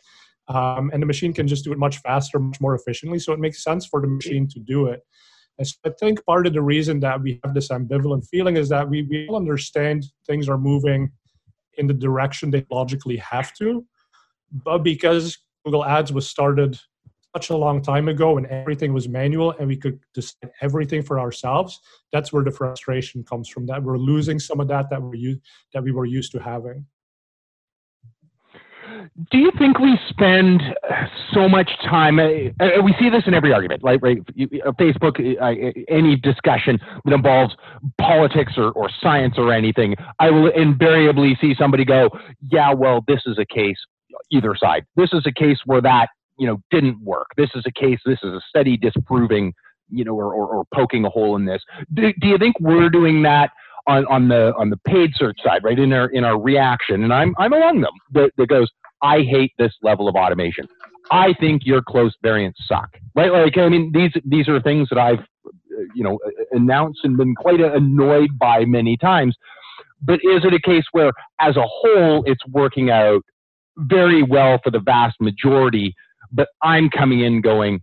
Um, 0.48 0.90
and 0.92 1.00
the 1.00 1.06
machine 1.06 1.32
can 1.32 1.46
just 1.46 1.64
do 1.64 1.72
it 1.72 1.78
much 1.78 1.98
faster, 1.98 2.38
much 2.40 2.60
more 2.60 2.74
efficiently. 2.74 3.20
So 3.20 3.32
it 3.32 3.38
makes 3.38 3.62
sense 3.62 3.86
for 3.86 4.00
the 4.00 4.08
machine 4.08 4.48
to 4.48 4.58
do 4.58 4.86
it. 4.86 5.00
And 5.58 5.66
so 5.66 5.76
I 5.86 5.90
think 6.00 6.24
part 6.24 6.46
of 6.46 6.54
the 6.54 6.62
reason 6.62 7.00
that 7.00 7.20
we 7.20 7.38
have 7.44 7.54
this 7.54 7.68
ambivalent 7.68 8.26
feeling 8.28 8.56
is 8.56 8.68
that 8.70 8.88
we, 8.88 9.02
we 9.02 9.28
all 9.28 9.36
understand 9.36 10.06
things 10.26 10.48
are 10.48 10.58
moving 10.58 11.12
in 11.78 11.86
the 11.86 11.94
direction 11.94 12.50
they 12.50 12.66
logically 12.70 13.18
have 13.18 13.52
to. 13.54 13.86
But 14.50 14.78
because 14.78 15.38
Google 15.64 15.84
Ads 15.84 16.12
was 16.12 16.28
started 16.28 16.78
such 17.34 17.50
a 17.50 17.56
long 17.56 17.80
time 17.82 18.08
ago 18.08 18.36
and 18.38 18.46
everything 18.46 18.92
was 18.92 19.08
manual 19.08 19.52
and 19.58 19.68
we 19.68 19.76
could 19.76 20.00
decide 20.14 20.50
everything 20.60 21.02
for 21.02 21.20
ourselves, 21.20 21.80
that's 22.12 22.32
where 22.32 22.44
the 22.44 22.50
frustration 22.50 23.22
comes 23.24 23.48
from 23.48 23.66
that 23.66 23.82
we're 23.82 23.98
losing 23.98 24.38
some 24.38 24.60
of 24.60 24.68
that 24.68 24.90
that, 24.90 25.00
we're, 25.00 25.36
that 25.72 25.82
we 25.82 25.92
were 25.92 26.06
used 26.06 26.32
to 26.32 26.38
having 26.38 26.84
do 29.30 29.38
you 29.38 29.50
think 29.58 29.78
we 29.78 29.98
spend 30.08 30.62
so 31.32 31.48
much 31.48 31.70
time? 31.84 32.18
Uh, 32.18 32.50
uh 32.60 32.82
we 32.82 32.94
see 32.98 33.08
this 33.08 33.22
in 33.26 33.34
every 33.34 33.52
argument, 33.52 33.82
right? 33.82 34.00
Right? 34.02 34.18
Uh, 34.18 34.72
Facebook, 34.72 35.18
uh, 35.40 35.72
any 35.88 36.16
discussion 36.16 36.78
that 37.04 37.14
involves 37.14 37.54
politics 38.00 38.54
or, 38.56 38.70
or 38.72 38.90
science 39.00 39.34
or 39.38 39.52
anything, 39.52 39.94
I 40.18 40.30
will 40.30 40.48
invariably 40.48 41.36
see 41.40 41.54
somebody 41.58 41.84
go, 41.84 42.10
"Yeah, 42.50 42.72
well, 42.72 43.04
this 43.06 43.20
is 43.26 43.38
a 43.38 43.46
case 43.46 43.78
either 44.30 44.54
side. 44.56 44.84
This 44.96 45.10
is 45.12 45.24
a 45.26 45.32
case 45.32 45.58
where 45.64 45.80
that 45.82 46.08
you 46.40 46.46
know 46.48 46.56
didn't 46.70 46.98
work. 47.02 47.28
This 47.36 47.50
is 47.54 47.64
a 47.66 47.72
case. 47.84 48.00
This 48.04 48.18
is 48.22 48.32
a 48.32 48.42
study 48.48 48.76
disproving, 48.76 49.54
you 49.88 50.04
know, 50.04 50.16
or, 50.22 50.34
or, 50.38 50.46
or 50.56 50.64
poking 50.74 51.04
a 51.04 51.10
hole 51.10 51.36
in 51.36 51.44
this. 51.44 51.62
Do, 51.94 52.12
do 52.20 52.26
you 52.26 52.38
think 52.38 52.54
we're 52.60 52.90
doing 52.90 53.22
that?" 53.22 53.50
On, 53.86 54.04
on 54.06 54.28
the 54.28 54.54
on 54.56 54.68
the 54.68 54.76
paid 54.86 55.10
search 55.16 55.38
side, 55.42 55.64
right 55.64 55.78
in 55.78 55.90
our 55.92 56.08
in 56.08 56.22
our 56.22 56.38
reaction, 56.38 57.02
and 57.02 57.12
I'm 57.12 57.34
I'm 57.38 57.52
among 57.54 57.80
them 57.80 57.94
that, 58.12 58.30
that 58.36 58.48
goes, 58.48 58.68
I 59.02 59.22
hate 59.22 59.52
this 59.58 59.72
level 59.82 60.06
of 60.06 60.14
automation. 60.14 60.68
I 61.10 61.32
think 61.40 61.62
your 61.64 61.82
close 61.82 62.14
variants 62.22 62.60
suck. 62.66 62.90
Right? 63.14 63.32
Like, 63.32 63.58
I 63.58 63.68
mean, 63.68 63.90
these 63.92 64.12
these 64.24 64.48
are 64.48 64.60
things 64.60 64.88
that 64.90 64.98
I've, 64.98 65.24
you 65.94 66.04
know, 66.04 66.18
announced 66.52 67.00
and 67.04 67.16
been 67.16 67.34
quite 67.34 67.60
annoyed 67.60 68.38
by 68.38 68.64
many 68.64 68.96
times. 68.96 69.34
But 70.02 70.20
is 70.22 70.44
it 70.44 70.54
a 70.54 70.60
case 70.60 70.84
where, 70.92 71.12
as 71.40 71.56
a 71.56 71.66
whole, 71.66 72.22
it's 72.26 72.44
working 72.48 72.90
out 72.90 73.22
very 73.78 74.22
well 74.22 74.60
for 74.62 74.70
the 74.70 74.80
vast 74.80 75.16
majority? 75.20 75.94
But 76.32 76.48
I'm 76.62 76.90
coming 76.90 77.20
in 77.20 77.40
going, 77.40 77.80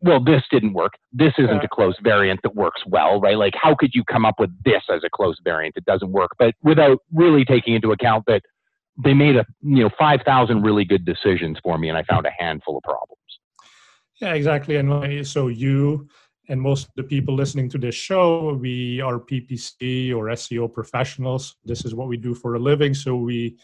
well, 0.00 0.22
this 0.22 0.42
didn't 0.50 0.74
work. 0.74 0.92
This 1.12 1.32
isn't 1.38 1.64
a 1.64 1.68
close 1.68 1.96
variant 2.02 2.40
that 2.42 2.54
works 2.54 2.82
well, 2.86 3.20
right? 3.20 3.36
Like, 3.36 3.54
how 3.60 3.74
could 3.74 3.90
you 3.94 4.04
come 4.04 4.24
up 4.24 4.36
with 4.38 4.50
this 4.64 4.82
as 4.92 5.02
a 5.04 5.10
close 5.10 5.36
variant? 5.42 5.76
It 5.76 5.84
doesn't 5.84 6.12
work. 6.12 6.32
But 6.38 6.54
without 6.62 6.98
really 7.12 7.44
taking 7.44 7.74
into 7.74 7.92
account 7.92 8.24
that 8.26 8.42
they 9.02 9.14
made 9.14 9.36
a 9.36 9.44
you 9.62 9.82
know 9.82 9.90
5000 9.98 10.62
really 10.62 10.84
good 10.84 11.04
decisions 11.04 11.58
for 11.62 11.78
me 11.78 11.88
and 11.88 11.98
i 11.98 12.02
found 12.04 12.26
a 12.26 12.30
handful 12.38 12.76
of 12.78 12.82
problems 12.82 13.20
yeah 14.20 14.34
exactly 14.34 14.76
and 14.76 15.26
so 15.26 15.48
you 15.48 16.08
and 16.48 16.60
most 16.60 16.86
of 16.86 16.92
the 16.96 17.02
people 17.02 17.34
listening 17.34 17.68
to 17.68 17.78
this 17.78 17.94
show 17.94 18.54
we 18.54 19.00
are 19.00 19.18
ppc 19.18 20.14
or 20.14 20.26
seo 20.28 20.72
professionals 20.72 21.56
this 21.64 21.84
is 21.84 21.94
what 21.94 22.08
we 22.08 22.16
do 22.16 22.34
for 22.34 22.54
a 22.54 22.58
living 22.58 22.94
so 22.94 23.16
we 23.16 23.56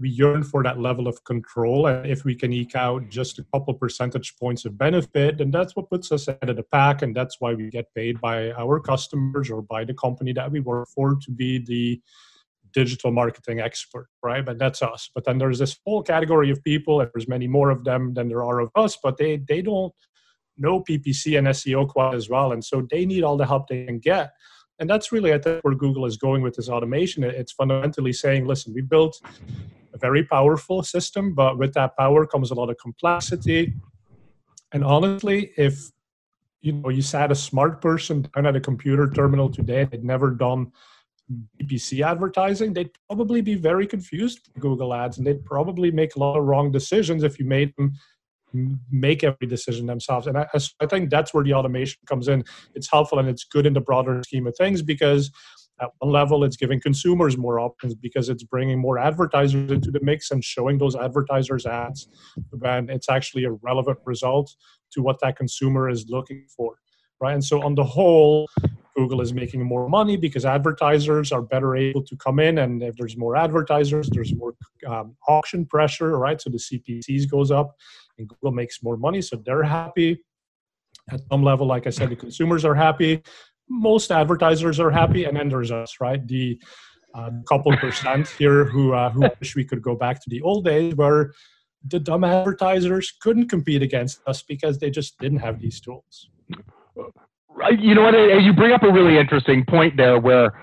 we 0.00 0.08
yearn 0.08 0.42
for 0.42 0.62
that 0.62 0.78
level 0.78 1.08
of 1.08 1.22
control 1.24 1.86
and 1.86 2.06
if 2.06 2.24
we 2.24 2.34
can 2.34 2.52
eke 2.52 2.76
out 2.76 3.08
just 3.08 3.38
a 3.38 3.44
couple 3.52 3.74
percentage 3.74 4.36
points 4.36 4.64
of 4.64 4.78
benefit 4.78 5.38
then 5.38 5.50
that's 5.50 5.74
what 5.74 5.90
puts 5.90 6.12
us 6.12 6.28
ahead 6.28 6.48
of 6.48 6.56
the 6.56 6.62
pack 6.62 7.02
and 7.02 7.14
that's 7.14 7.36
why 7.40 7.52
we 7.54 7.68
get 7.70 7.92
paid 7.94 8.20
by 8.20 8.50
our 8.52 8.78
customers 8.78 9.50
or 9.50 9.62
by 9.62 9.84
the 9.84 9.94
company 9.94 10.32
that 10.32 10.50
we 10.50 10.60
work 10.60 10.88
for 10.94 11.16
to 11.16 11.30
be 11.30 11.58
the 11.58 12.00
digital 12.72 13.10
marketing 13.10 13.60
expert, 13.60 14.08
right? 14.22 14.44
But 14.44 14.58
that's 14.58 14.82
us. 14.82 15.10
But 15.14 15.24
then 15.24 15.38
there's 15.38 15.58
this 15.58 15.78
whole 15.84 16.02
category 16.02 16.50
of 16.50 16.62
people, 16.62 17.00
and 17.00 17.10
there's 17.14 17.28
many 17.28 17.48
more 17.48 17.70
of 17.70 17.84
them 17.84 18.14
than 18.14 18.28
there 18.28 18.44
are 18.44 18.60
of 18.60 18.70
us, 18.74 18.96
but 19.02 19.16
they 19.16 19.38
they 19.48 19.62
don't 19.62 19.92
know 20.56 20.82
PPC 20.82 21.38
and 21.38 21.46
SEO 21.48 21.88
quite 21.88 22.14
as 22.14 22.28
well. 22.28 22.52
And 22.52 22.64
so 22.64 22.86
they 22.90 23.06
need 23.06 23.22
all 23.22 23.36
the 23.36 23.46
help 23.46 23.68
they 23.68 23.84
can 23.84 23.98
get. 23.98 24.32
And 24.80 24.88
that's 24.88 25.10
really, 25.12 25.32
I 25.32 25.38
think, 25.38 25.64
where 25.64 25.74
Google 25.74 26.06
is 26.06 26.16
going 26.16 26.42
with 26.42 26.56
this 26.56 26.68
automation. 26.68 27.24
It's 27.24 27.52
fundamentally 27.52 28.12
saying, 28.12 28.46
listen, 28.46 28.72
we 28.74 28.80
built 28.80 29.20
a 29.94 29.98
very 29.98 30.24
powerful 30.24 30.82
system, 30.82 31.34
but 31.34 31.58
with 31.58 31.74
that 31.74 31.96
power 31.96 32.26
comes 32.26 32.50
a 32.50 32.54
lot 32.54 32.70
of 32.70 32.78
complexity. 32.78 33.74
And 34.72 34.84
honestly, 34.84 35.52
if 35.56 35.90
you 36.60 36.72
know 36.72 36.88
you 36.88 37.02
sat 37.02 37.30
a 37.30 37.34
smart 37.34 37.80
person 37.80 38.28
down 38.34 38.46
at 38.46 38.56
a 38.56 38.60
computer 38.60 39.10
terminal 39.10 39.48
today, 39.48 39.84
they'd 39.84 40.04
never 40.04 40.30
done 40.30 40.72
PPC 41.60 42.04
advertising, 42.04 42.72
they'd 42.72 42.90
probably 43.08 43.40
be 43.40 43.54
very 43.54 43.86
confused 43.86 44.48
with 44.54 44.62
Google 44.62 44.94
Ads, 44.94 45.18
and 45.18 45.26
they'd 45.26 45.44
probably 45.44 45.90
make 45.90 46.16
a 46.16 46.18
lot 46.18 46.38
of 46.38 46.44
wrong 46.44 46.72
decisions 46.72 47.22
if 47.22 47.38
you 47.38 47.44
made 47.44 47.74
them 47.76 47.92
make 48.90 49.24
every 49.24 49.46
decision 49.46 49.86
themselves. 49.86 50.26
And 50.26 50.38
I, 50.38 50.46
I 50.80 50.86
think 50.86 51.10
that's 51.10 51.34
where 51.34 51.44
the 51.44 51.52
automation 51.54 52.00
comes 52.06 52.28
in. 52.28 52.44
It's 52.74 52.90
helpful 52.90 53.18
and 53.18 53.28
it's 53.28 53.44
good 53.44 53.66
in 53.66 53.74
the 53.74 53.80
broader 53.80 54.22
scheme 54.24 54.46
of 54.46 54.56
things 54.56 54.82
because 54.82 55.30
at 55.80 55.90
one 55.98 56.12
level 56.12 56.44
it's 56.44 56.56
giving 56.56 56.80
consumers 56.80 57.36
more 57.36 57.60
options 57.60 57.94
because 57.94 58.28
it's 58.28 58.42
bringing 58.42 58.78
more 58.78 58.98
advertisers 58.98 59.70
into 59.70 59.90
the 59.90 60.00
mix 60.00 60.30
and 60.30 60.44
showing 60.44 60.78
those 60.78 60.96
advertisers 60.96 61.66
ads 61.66 62.08
when 62.50 62.88
it's 62.90 63.08
actually 63.08 63.44
a 63.44 63.52
relevant 63.52 63.98
result 64.04 64.54
to 64.90 65.02
what 65.02 65.20
that 65.20 65.36
consumer 65.36 65.88
is 65.88 66.06
looking 66.08 66.44
for 66.54 66.78
right 67.20 67.34
and 67.34 67.44
so 67.44 67.62
on 67.62 67.74
the 67.74 67.84
whole 67.84 68.46
Google 68.98 69.20
is 69.20 69.32
making 69.32 69.62
more 69.62 69.88
money 69.88 70.16
because 70.16 70.44
advertisers 70.44 71.30
are 71.30 71.40
better 71.40 71.76
able 71.76 72.02
to 72.02 72.16
come 72.16 72.40
in, 72.40 72.58
and 72.58 72.82
if 72.82 72.96
there's 72.96 73.16
more 73.16 73.36
advertisers, 73.36 74.10
there's 74.10 74.34
more 74.34 74.54
um, 74.88 75.14
auction 75.28 75.64
pressure, 75.64 76.18
right? 76.18 76.40
So 76.40 76.50
the 76.50 76.58
CPCs 76.58 77.30
goes 77.30 77.52
up, 77.52 77.76
and 78.18 78.28
Google 78.28 78.50
makes 78.50 78.82
more 78.82 78.96
money, 78.96 79.22
so 79.22 79.36
they're 79.36 79.62
happy. 79.62 80.18
At 81.10 81.20
some 81.30 81.44
level, 81.44 81.66
like 81.66 81.86
I 81.86 81.90
said, 81.90 82.10
the 82.10 82.16
consumers 82.16 82.64
are 82.64 82.74
happy. 82.74 83.22
Most 83.68 84.10
advertisers 84.10 84.80
are 84.80 84.90
happy, 84.90 85.24
and 85.24 85.36
then 85.36 85.48
there's 85.48 85.70
us, 85.70 85.96
right? 86.00 86.26
The 86.26 86.58
uh, 87.14 87.30
couple 87.48 87.76
percent 87.76 88.28
here 88.38 88.64
who 88.64 88.92
uh, 88.92 89.10
who 89.10 89.20
wish 89.40 89.56
we 89.56 89.64
could 89.64 89.82
go 89.82 89.94
back 89.94 90.22
to 90.22 90.30
the 90.30 90.40
old 90.42 90.64
days 90.64 90.94
where 90.94 91.32
the 91.86 91.98
dumb 91.98 92.24
advertisers 92.24 93.12
couldn't 93.22 93.48
compete 93.48 93.82
against 93.82 94.20
us 94.26 94.42
because 94.42 94.78
they 94.78 94.90
just 94.90 95.18
didn't 95.18 95.38
have 95.38 95.60
these 95.60 95.80
tools 95.80 96.28
you 97.78 97.94
know 97.94 98.02
what? 98.02 98.14
You 98.14 98.52
bring 98.52 98.72
up 98.72 98.82
a 98.82 98.92
really 98.92 99.18
interesting 99.18 99.64
point 99.68 99.96
there 99.96 100.18
where 100.18 100.62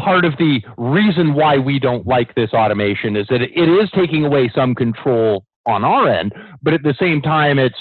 part 0.00 0.24
of 0.24 0.36
the 0.38 0.60
reason 0.76 1.34
why 1.34 1.58
we 1.58 1.78
don't 1.78 2.06
like 2.06 2.34
this 2.34 2.52
automation 2.52 3.16
is 3.16 3.26
that 3.28 3.42
it 3.42 3.68
is 3.68 3.90
taking 3.94 4.24
away 4.24 4.50
some 4.54 4.74
control 4.74 5.44
on 5.66 5.84
our 5.84 6.08
end. 6.08 6.32
But 6.62 6.74
at 6.74 6.82
the 6.82 6.94
same 6.98 7.22
time, 7.22 7.58
it's 7.58 7.76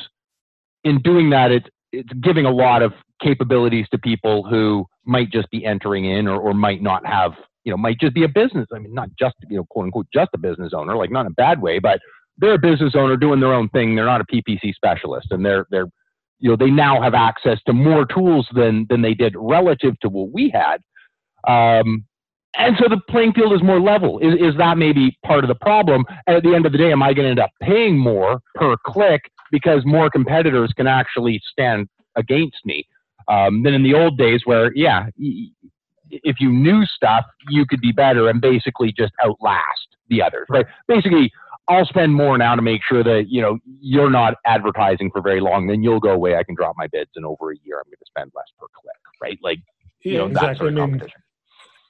in 0.84 1.02
doing 1.02 1.30
that, 1.32 1.52
it's 1.52 1.68
it's 1.92 2.12
giving 2.22 2.46
a 2.46 2.52
lot 2.52 2.82
of 2.82 2.94
capabilities 3.22 3.88
to 3.92 3.98
people 3.98 4.44
who 4.44 4.86
might 5.06 5.32
just 5.32 5.50
be 5.52 5.66
entering 5.66 6.06
in 6.06 6.28
or, 6.28 6.40
or 6.40 6.54
might 6.54 6.82
not 6.82 7.06
have, 7.06 7.32
you 7.64 7.72
know, 7.72 7.78
might 7.78 8.00
just 8.00 8.14
be 8.14 8.24
a 8.24 8.28
business. 8.28 8.68
I 8.74 8.80
mean, 8.80 8.94
not 8.94 9.10
just, 9.20 9.36
you 9.50 9.58
know, 9.58 9.66
quote 9.70 9.86
unquote, 9.86 10.08
just 10.14 10.30
a 10.34 10.38
business 10.38 10.74
owner, 10.76 10.96
like 10.96 11.12
not 11.12 11.22
in 11.22 11.28
a 11.28 11.32
bad 11.32 11.62
way, 11.62 11.80
but 11.80 12.00
they're 12.38 12.54
a 12.54 12.60
business 12.60 12.94
owner 12.96 13.18
doing 13.18 13.40
their 13.40 13.54
own 13.54 13.70
thing. 13.70 13.96
They're 13.96 14.06
not 14.06 14.22
a 14.22 14.26
PPC 14.26 14.74
specialist 14.74 15.28
and 15.32 15.46
they're, 15.46 15.66
they're, 15.70 15.88
you 16.40 16.50
know, 16.50 16.56
they 16.56 16.72
now 16.72 17.02
have 17.02 17.14
access 17.14 17.60
to 17.68 17.74
more 17.74 18.06
tools 18.06 18.48
than, 18.54 18.88
than 18.90 19.02
they 19.02 19.14
did 19.14 19.36
relative 19.38 20.00
to 20.00 20.10
what 20.10 20.32
we 20.32 20.50
had. 20.50 20.82
Um, 21.48 22.06
and 22.58 22.76
so 22.80 22.90
the 22.90 23.00
playing 23.10 23.34
field 23.34 23.54
is 23.54 23.64
more 23.64 23.80
level. 23.80 24.20
Is, 24.20 24.34
is 24.34 24.58
that 24.58 24.78
maybe 24.78 25.18
part 25.26 25.44
of 25.44 25.48
the 25.48 25.56
problem? 25.56 26.04
And 26.28 26.36
at 26.36 26.44
the 26.44 26.54
end 26.54 26.66
of 26.66 26.72
the 26.72 26.78
day, 26.78 26.92
am 26.92 27.02
I 27.02 27.14
going 27.14 27.26
to 27.26 27.30
end 27.30 27.40
up 27.40 27.52
paying 27.62 27.98
more 27.98 28.42
per 28.56 28.76
click 28.86 29.22
because 29.52 29.84
more 29.86 30.10
competitors 30.10 30.74
can 30.76 30.88
actually 30.88 31.40
stand 31.52 31.88
against 32.16 32.58
me 32.66 32.86
um, 33.32 33.64
than 33.64 33.74
in 33.74 33.84
the 33.84 33.94
old 33.94 34.18
days 34.18 34.42
where, 34.46 34.72
yeah, 34.76 35.08
if 36.10 36.36
you 36.40 36.52
knew 36.52 36.86
stuff, 36.86 37.26
you 37.50 37.66
could 37.66 37.82
be 37.82 37.94
better 37.94 38.28
and 38.30 38.42
basically 38.42 38.92
just 38.92 39.14
outlast 39.26 39.88
the 40.10 40.22
others, 40.22 40.46
right? 40.50 40.66
Basically, 40.88 41.32
I'll 41.70 41.86
spend 41.86 42.14
more 42.14 42.38
now 42.38 42.56
to 42.56 42.62
make 42.62 42.82
sure 42.84 43.04
that 43.04 43.26
you 43.30 43.42
know 43.42 43.58
you're 43.80 44.10
not 44.10 44.34
advertising 44.46 45.10
for 45.12 45.22
very 45.22 45.40
long. 45.40 45.68
Then 45.68 45.82
you'll 45.82 46.02
go 46.02 46.12
away. 46.12 46.36
I 46.36 46.44
can 46.44 46.56
drop 46.56 46.76
my 46.78 46.88
bids, 46.88 47.12
and 47.16 47.26
over 47.26 47.52
a 47.52 47.56
year, 47.64 47.78
I'm 47.78 47.90
going 47.90 47.98
to 48.00 48.06
spend 48.06 48.32
less 48.36 48.48
per 48.60 48.68
click, 48.82 48.96
right? 49.22 49.40
Like, 49.42 49.60
you 50.04 50.14
Yeah, 50.14 50.18
know, 50.20 50.28
that 50.28 50.34
exactly. 50.34 50.68
sort 50.68 50.78
of 50.78 50.84
I 50.84 50.86
mean, 50.88 51.02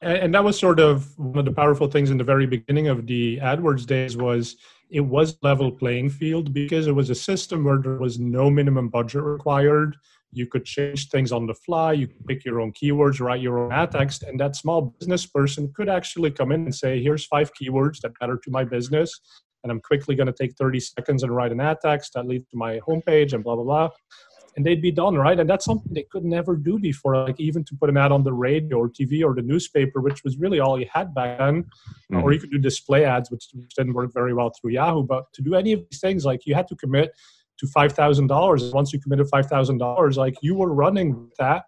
and, 0.02 0.18
and 0.18 0.36
that 0.36 0.44
was 0.44 0.60
sort 0.60 0.80
of 0.80 1.18
one 1.18 1.40
of 1.40 1.46
the 1.46 1.52
powerful 1.52 1.88
things 1.88 2.12
in 2.12 2.18
the 2.18 2.24
very 2.24 2.46
beginning 2.46 2.88
of 2.88 3.08
the 3.08 3.38
AdWords 3.38 3.86
days 3.86 4.18
was 4.18 4.58
it 4.90 5.02
was 5.02 5.38
level 5.42 5.72
playing 5.72 6.10
field 6.10 6.54
because 6.54 6.86
it 6.88 6.96
was 6.96 7.10
a 7.10 7.16
system 7.16 7.64
where 7.64 7.78
there 7.78 7.98
was 7.98 8.20
no 8.20 8.50
minimum 8.50 8.90
budget 8.90 9.24
required. 9.24 9.96
You 10.34 10.48
could 10.48 10.66
change 10.66 11.10
things 11.10 11.32
on 11.32 11.46
the 11.46 11.54
fly. 11.54 11.94
You 11.94 12.08
could 12.08 12.26
pick 12.26 12.46
your 12.46 12.62
own 12.62 12.72
keywords, 12.72 13.20
write 13.20 13.42
your 13.42 13.60
own 13.60 13.72
ad 13.72 13.92
text, 13.92 14.24
and 14.24 14.40
that 14.40 14.56
small 14.56 14.96
business 15.00 15.26
person 15.26 15.72
could 15.76 15.90
actually 15.90 16.32
come 16.32 16.52
in 16.52 16.64
and 16.64 16.76
say, 16.76 17.02
"Here's 17.02 17.26
five 17.26 17.52
keywords 17.54 18.00
that 18.02 18.14
matter 18.22 18.38
to 18.44 18.52
my 18.52 18.64
business." 18.64 19.20
And 19.64 19.72
I'm 19.72 19.82
quickly 19.82 20.16
going 20.16 20.28
to 20.28 20.34
take 20.34 20.56
30 20.56 20.80
seconds 20.80 21.24
and 21.24 21.36
write 21.36 21.52
an 21.52 21.62
ad 21.62 21.78
text 21.84 22.14
that 22.16 22.26
leads 22.26 22.48
to 22.50 22.58
my 22.58 22.80
homepage 22.80 23.34
and 23.34 23.44
blah 23.44 23.56
blah 23.56 23.64
blah 23.64 23.90
and 24.56 24.66
they'd 24.66 24.82
be 24.82 24.92
done 24.92 25.16
right 25.16 25.40
and 25.40 25.50
that's 25.50 25.66
something 25.66 25.94
they 25.94 26.06
could 26.12 26.26
never 26.26 26.56
do 26.56 26.78
before 26.80 27.16
like 27.16 27.40
even 27.40 27.64
to 27.64 27.76
put 27.76 27.90
an 27.90 27.98
ad 27.98 28.12
on 28.12 28.24
the 28.24 28.34
radio 28.34 28.78
or 28.78 28.90
tv 28.90 29.24
or 29.24 29.34
the 29.34 29.42
newspaper 29.42 30.02
which 30.02 30.24
was 30.24 30.38
really 30.38 30.60
all 30.60 30.80
you 30.80 30.88
had 30.92 31.14
back 31.14 31.38
then 31.38 31.66
or 32.12 32.18
mm-hmm. 32.18 32.32
you 32.32 32.40
could 32.40 32.52
do 32.52 32.58
display 32.58 33.06
ads 33.06 33.32
which, 33.32 33.48
which 33.54 33.74
didn't 33.76 33.94
work 33.94 34.12
very 34.14 34.34
well 34.34 34.50
through 34.50 34.72
yahoo 34.72 35.04
but 35.04 35.32
to 35.34 35.42
do 35.42 35.56
any 35.56 35.72
of 35.74 35.82
these 35.90 36.00
things 36.00 36.26
like 36.26 36.46
you 36.46 36.54
had 36.54 36.68
to 36.68 36.76
commit 36.76 37.12
to 37.62 37.68
$5000 37.68 38.74
once 38.74 38.92
you 38.92 39.00
committed 39.00 39.28
$5000 39.28 40.18
like 40.18 40.36
you 40.42 40.56
were 40.56 40.74
running 40.74 41.30
that 41.40 41.64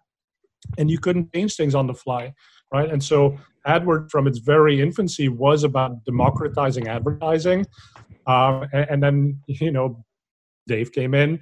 and 0.76 0.90
you 0.90 0.98
couldn't 0.98 1.32
change 1.32 1.54
things 1.54 1.74
on 1.74 1.86
the 1.86 1.94
fly 1.94 2.32
right 2.72 2.90
and 2.90 3.02
so 3.02 3.38
adword 3.66 4.10
from 4.10 4.26
its 4.26 4.38
very 4.38 4.80
infancy 4.80 5.28
was 5.28 5.64
about 5.64 6.04
democratizing 6.04 6.88
advertising 6.88 7.64
um, 8.26 8.66
and, 8.72 8.86
and 8.90 9.02
then 9.02 9.40
you 9.46 9.70
know 9.70 10.04
dave 10.66 10.92
came 10.92 11.14
in 11.14 11.40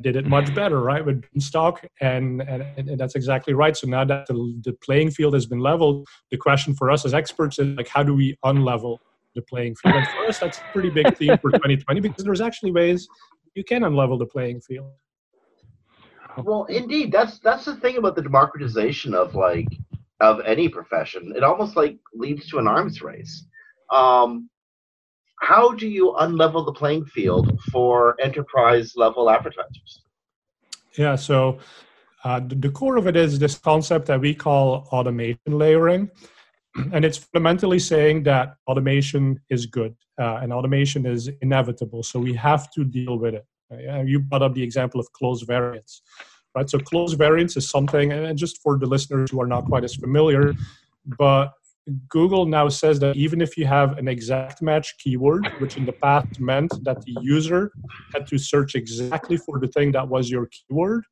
did 0.00 0.16
it 0.16 0.26
much 0.26 0.54
better, 0.54 0.80
right, 0.80 1.04
with 1.04 1.24
stock, 1.38 1.82
and, 2.00 2.42
and 2.42 2.62
and 2.76 3.00
that's 3.00 3.14
exactly 3.14 3.54
right. 3.54 3.76
So 3.76 3.86
now 3.86 4.04
that 4.04 4.26
the, 4.26 4.60
the 4.62 4.74
playing 4.84 5.10
field 5.10 5.32
has 5.34 5.46
been 5.46 5.60
leveled, 5.60 6.06
the 6.30 6.36
question 6.36 6.74
for 6.74 6.90
us 6.90 7.06
as 7.06 7.14
experts 7.14 7.58
is 7.58 7.76
like, 7.76 7.88
how 7.88 8.02
do 8.02 8.14
we 8.14 8.36
unlevel 8.44 8.98
the 9.34 9.42
playing 9.42 9.74
field? 9.76 9.96
And 9.96 10.06
for 10.08 10.26
us, 10.26 10.38
that's 10.38 10.58
a 10.58 10.62
pretty 10.72 10.90
big 10.90 11.16
theme 11.16 11.38
for 11.38 11.50
2020 11.52 12.00
because 12.00 12.24
there's 12.24 12.42
actually 12.42 12.72
ways 12.72 13.08
you 13.56 13.64
can 13.64 13.82
unlevel 13.82 14.18
the 14.18 14.26
playing 14.26 14.60
field. 14.60 14.92
Well, 16.44 16.64
indeed, 16.64 17.10
that's 17.10 17.38
that's 17.38 17.64
the 17.64 17.76
thing 17.76 17.96
about 17.96 18.14
the 18.14 18.22
democratization 18.22 19.14
of 19.14 19.34
like 19.34 19.68
of 20.20 20.40
any 20.44 20.68
profession. 20.68 21.32
It 21.34 21.42
almost 21.42 21.76
like 21.76 21.98
leads 22.14 22.48
to 22.50 22.58
an 22.58 22.68
arms 22.68 23.00
race. 23.00 23.44
Um, 23.90 24.50
how 25.40 25.72
do 25.72 25.88
you 25.88 26.14
unlevel 26.20 26.64
the 26.66 26.72
playing 26.72 27.06
field 27.06 27.58
for 27.72 28.16
enterprise 28.20 28.94
level 28.96 29.30
advertisers? 29.30 30.02
Yeah, 30.98 31.16
so 31.16 31.58
uh, 32.24 32.40
the, 32.40 32.54
the 32.54 32.70
core 32.70 32.96
of 32.96 33.06
it 33.06 33.16
is 33.16 33.38
this 33.38 33.56
concept 33.56 34.06
that 34.06 34.20
we 34.20 34.34
call 34.34 34.88
automation 34.92 35.38
layering. 35.46 36.10
And 36.92 37.04
it's 37.04 37.18
fundamentally 37.18 37.78
saying 37.78 38.24
that 38.24 38.56
automation 38.66 39.40
is 39.50 39.66
good 39.66 39.94
uh, 40.20 40.40
and 40.42 40.52
automation 40.52 41.06
is 41.06 41.30
inevitable. 41.40 42.02
So 42.02 42.18
we 42.18 42.34
have 42.34 42.70
to 42.72 42.84
deal 42.84 43.18
with 43.18 43.34
it. 43.34 43.46
Uh, 43.72 44.02
you 44.02 44.20
brought 44.20 44.42
up 44.42 44.54
the 44.54 44.62
example 44.62 45.00
of 45.00 45.10
closed 45.12 45.46
variants, 45.46 46.02
right? 46.54 46.68
So 46.68 46.78
closed 46.78 47.18
variants 47.18 47.56
is 47.56 47.68
something, 47.68 48.12
and 48.12 48.38
just 48.38 48.62
for 48.62 48.78
the 48.78 48.86
listeners 48.86 49.30
who 49.30 49.40
are 49.40 49.46
not 49.46 49.64
quite 49.64 49.84
as 49.84 49.94
familiar, 49.94 50.54
but 51.18 51.52
Google 52.08 52.46
now 52.46 52.68
says 52.68 52.98
that 53.00 53.16
even 53.16 53.40
if 53.40 53.56
you 53.56 53.64
have 53.66 53.96
an 53.98 54.08
exact 54.08 54.60
match 54.60 54.96
keyword, 54.98 55.46
which 55.58 55.76
in 55.76 55.86
the 55.86 55.92
past 55.92 56.40
meant 56.40 56.72
that 56.82 57.00
the 57.02 57.16
user 57.20 57.70
had 58.12 58.26
to 58.28 58.38
search 58.38 58.74
exactly 58.74 59.36
for 59.36 59.60
the 59.60 59.68
thing 59.68 59.92
that 59.92 60.08
was 60.08 60.28
your 60.28 60.46
keyword, 60.46 61.04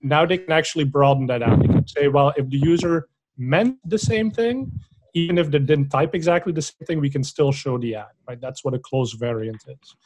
now 0.00 0.24
they 0.24 0.38
can 0.38 0.52
actually 0.52 0.84
broaden 0.84 1.26
that 1.26 1.42
out. 1.42 1.60
They 1.60 1.66
can 1.66 1.86
say, 1.86 2.08
well, 2.08 2.32
if 2.36 2.48
the 2.48 2.58
user 2.58 3.08
meant 3.36 3.78
the 3.84 3.98
same 3.98 4.30
thing, 4.30 4.72
even 5.14 5.38
if 5.38 5.50
they 5.50 5.58
didn't 5.58 5.88
type 5.88 6.14
exactly 6.14 6.52
the 6.52 6.62
same 6.62 6.86
thing, 6.86 7.00
we 7.00 7.10
can 7.10 7.24
still 7.24 7.52
show 7.52 7.78
the 7.78 7.94
ad, 7.94 8.06
right? 8.28 8.40
That's 8.40 8.64
what 8.64 8.74
a 8.74 8.78
close 8.78 9.12
variant 9.14 9.62
is. 9.66 9.96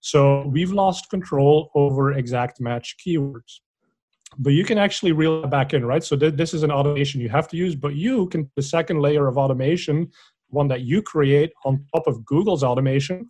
So 0.00 0.46
we've 0.46 0.72
lost 0.72 1.08
control 1.10 1.70
over 1.74 2.12
exact 2.12 2.60
match 2.60 2.96
keywords 3.04 3.60
but 4.38 4.50
you 4.50 4.64
can 4.64 4.78
actually 4.78 5.12
reel 5.12 5.44
it 5.44 5.50
back 5.50 5.72
in, 5.72 5.84
right? 5.84 6.04
So 6.04 6.16
th- 6.16 6.34
this 6.34 6.52
is 6.52 6.62
an 6.62 6.70
automation 6.70 7.20
you 7.20 7.28
have 7.28 7.48
to 7.48 7.56
use, 7.56 7.74
but 7.74 7.94
you 7.94 8.28
can 8.28 8.50
the 8.56 8.62
second 8.62 9.00
layer 9.00 9.28
of 9.28 9.38
automation, 9.38 10.10
one 10.48 10.68
that 10.68 10.82
you 10.82 11.02
create 11.02 11.52
on 11.64 11.84
top 11.94 12.06
of 12.06 12.24
Google's 12.24 12.62
automation, 12.62 13.28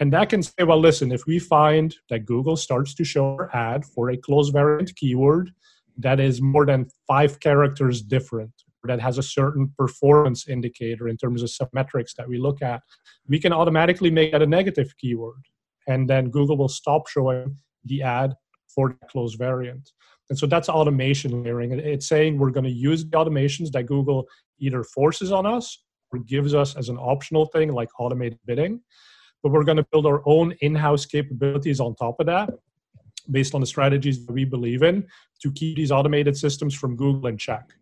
and 0.00 0.12
that 0.12 0.30
can 0.30 0.42
say, 0.42 0.64
well, 0.64 0.80
listen, 0.80 1.12
if 1.12 1.26
we 1.26 1.38
find 1.38 1.94
that 2.08 2.24
Google 2.24 2.56
starts 2.56 2.94
to 2.94 3.04
show 3.04 3.36
our 3.36 3.54
ad 3.54 3.84
for 3.84 4.10
a 4.10 4.16
close 4.16 4.48
variant 4.48 4.94
keyword 4.96 5.52
that 5.98 6.18
is 6.18 6.40
more 6.40 6.64
than 6.64 6.88
five 7.06 7.38
characters 7.40 8.00
different, 8.02 8.52
that 8.84 9.00
has 9.00 9.18
a 9.18 9.22
certain 9.22 9.72
performance 9.78 10.48
indicator 10.48 11.08
in 11.08 11.16
terms 11.16 11.42
of 11.42 11.50
some 11.50 11.68
metrics 11.72 12.14
that 12.14 12.28
we 12.28 12.38
look 12.38 12.62
at, 12.62 12.82
we 13.28 13.38
can 13.38 13.52
automatically 13.52 14.10
make 14.10 14.32
that 14.32 14.42
a 14.42 14.46
negative 14.46 14.94
keyword, 14.98 15.42
and 15.86 16.08
then 16.08 16.30
Google 16.30 16.56
will 16.56 16.68
stop 16.68 17.08
showing 17.08 17.56
the 17.84 18.02
ad 18.02 18.34
for 18.74 18.96
the 19.00 19.06
close 19.06 19.34
variant. 19.34 19.90
And 20.30 20.38
so 20.38 20.46
that's 20.46 20.68
automation 20.68 21.42
layering. 21.42 21.72
It's 21.72 22.08
saying 22.08 22.38
we're 22.38 22.50
going 22.50 22.64
to 22.64 22.70
use 22.70 23.04
the 23.04 23.10
automations 23.10 23.70
that 23.72 23.86
Google 23.86 24.26
either 24.58 24.82
forces 24.82 25.30
on 25.30 25.46
us 25.46 25.84
or 26.10 26.20
gives 26.20 26.54
us 26.54 26.76
as 26.76 26.88
an 26.88 26.96
optional 26.96 27.46
thing, 27.46 27.72
like 27.72 27.88
automated 27.98 28.38
bidding. 28.46 28.80
But 29.42 29.52
we're 29.52 29.64
going 29.64 29.76
to 29.76 29.86
build 29.90 30.06
our 30.06 30.22
own 30.24 30.52
in 30.60 30.74
house 30.74 31.04
capabilities 31.04 31.80
on 31.80 31.94
top 31.96 32.20
of 32.20 32.26
that 32.26 32.50
based 33.30 33.54
on 33.54 33.60
the 33.60 33.66
strategies 33.66 34.24
that 34.24 34.32
we 34.32 34.44
believe 34.44 34.82
in 34.82 35.06
to 35.42 35.52
keep 35.52 35.76
these 35.76 35.92
automated 35.92 36.36
systems 36.36 36.74
from 36.74 36.96
Google 36.96 37.26
in 37.28 37.36
check 37.36 37.72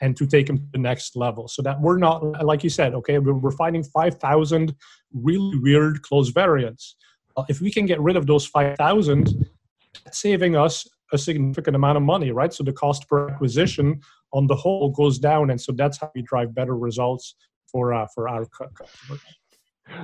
and 0.00 0.16
to 0.16 0.26
take 0.26 0.46
them 0.46 0.58
to 0.58 0.64
the 0.72 0.78
next 0.78 1.16
level 1.16 1.48
so 1.48 1.62
that 1.62 1.80
we're 1.80 1.98
not, 1.98 2.44
like 2.44 2.64
you 2.64 2.70
said, 2.70 2.94
okay, 2.94 3.18
we're 3.18 3.50
finding 3.50 3.82
5,000 3.82 4.74
really 5.12 5.58
weird 5.58 6.02
close 6.02 6.30
variants. 6.30 6.96
If 7.48 7.60
we 7.60 7.70
can 7.70 7.86
get 7.86 8.00
rid 8.00 8.16
of 8.16 8.26
those 8.26 8.46
5,000, 8.46 9.46
saving 10.12 10.56
us 10.56 10.86
a 11.12 11.18
significant 11.18 11.76
amount 11.76 11.96
of 11.96 12.02
money, 12.02 12.30
right? 12.30 12.52
So 12.52 12.64
the 12.64 12.72
cost 12.72 13.08
per 13.08 13.30
acquisition 13.30 14.00
on 14.32 14.46
the 14.46 14.54
whole 14.54 14.90
goes 14.90 15.18
down, 15.18 15.50
and 15.50 15.60
so 15.60 15.72
that's 15.72 15.98
how 15.98 16.10
we 16.14 16.22
drive 16.22 16.54
better 16.54 16.76
results 16.76 17.34
for 17.66 17.92
uh, 17.92 18.06
for 18.14 18.28
our 18.28 18.46
customers. 18.46 19.20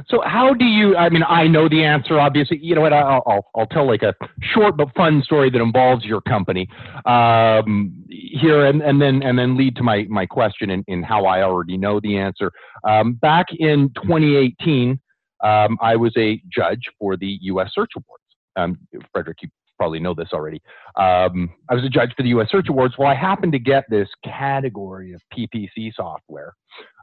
So 0.09 0.23
how 0.25 0.55
do 0.55 0.65
you? 0.65 0.97
I 0.97 1.09
mean, 1.09 1.23
I 1.29 1.47
know 1.47 1.69
the 1.69 1.85
answer. 1.85 2.19
Obviously, 2.19 2.59
you 2.63 2.75
know 2.75 2.81
what? 2.81 2.93
I'll 2.93 3.45
I'll, 3.55 3.67
tell 3.67 3.87
like 3.87 4.03
a 4.03 4.15
short 4.41 4.77
but 4.77 4.95
fun 4.95 5.23
story 5.23 5.51
that 5.51 5.61
involves 5.61 6.05
your 6.05 6.21
company 6.21 6.69
um, 7.05 8.05
here, 8.09 8.67
and, 8.67 8.83
and 8.83 9.01
then 9.01 9.23
and 9.23 9.39
then 9.39 9.57
lead 9.57 9.77
to 9.77 9.83
my 9.83 10.07
my 10.09 10.27
question 10.27 10.71
in, 10.71 10.85
in 10.89 11.03
how 11.03 11.25
I 11.25 11.43
already 11.43 11.77
know 11.77 12.01
the 12.01 12.17
answer. 12.17 12.53
Um, 12.89 13.15
back 13.15 13.47
in 13.59 13.91
2018, 13.97 14.99
um, 15.45 15.79
I 15.81 15.97
was 15.97 16.13
a 16.17 16.41
judge 16.55 16.83
for 16.99 17.17
the 17.17 17.39
U.S. 17.43 17.71
Search 17.75 17.91
Awards. 17.97 18.23
Um, 18.57 18.79
Frederick, 19.13 19.39
you 19.43 19.49
probably 19.79 20.01
know 20.01 20.15
this 20.15 20.29
already. 20.33 20.61
Um, 20.97 21.51
I 21.69 21.75
was 21.75 21.85
a 21.85 21.89
judge 21.89 22.13
for 22.17 22.23
the 22.23 22.31
U.S. 22.31 22.49
Search 22.51 22.69
Awards. 22.69 22.95
Well, 22.99 23.09
I 23.09 23.15
happened 23.15 23.53
to 23.53 23.59
get 23.59 23.85
this 23.91 24.09
category 24.25 25.13
of 25.13 25.21
PPC 25.37 25.93
software, 25.95 26.55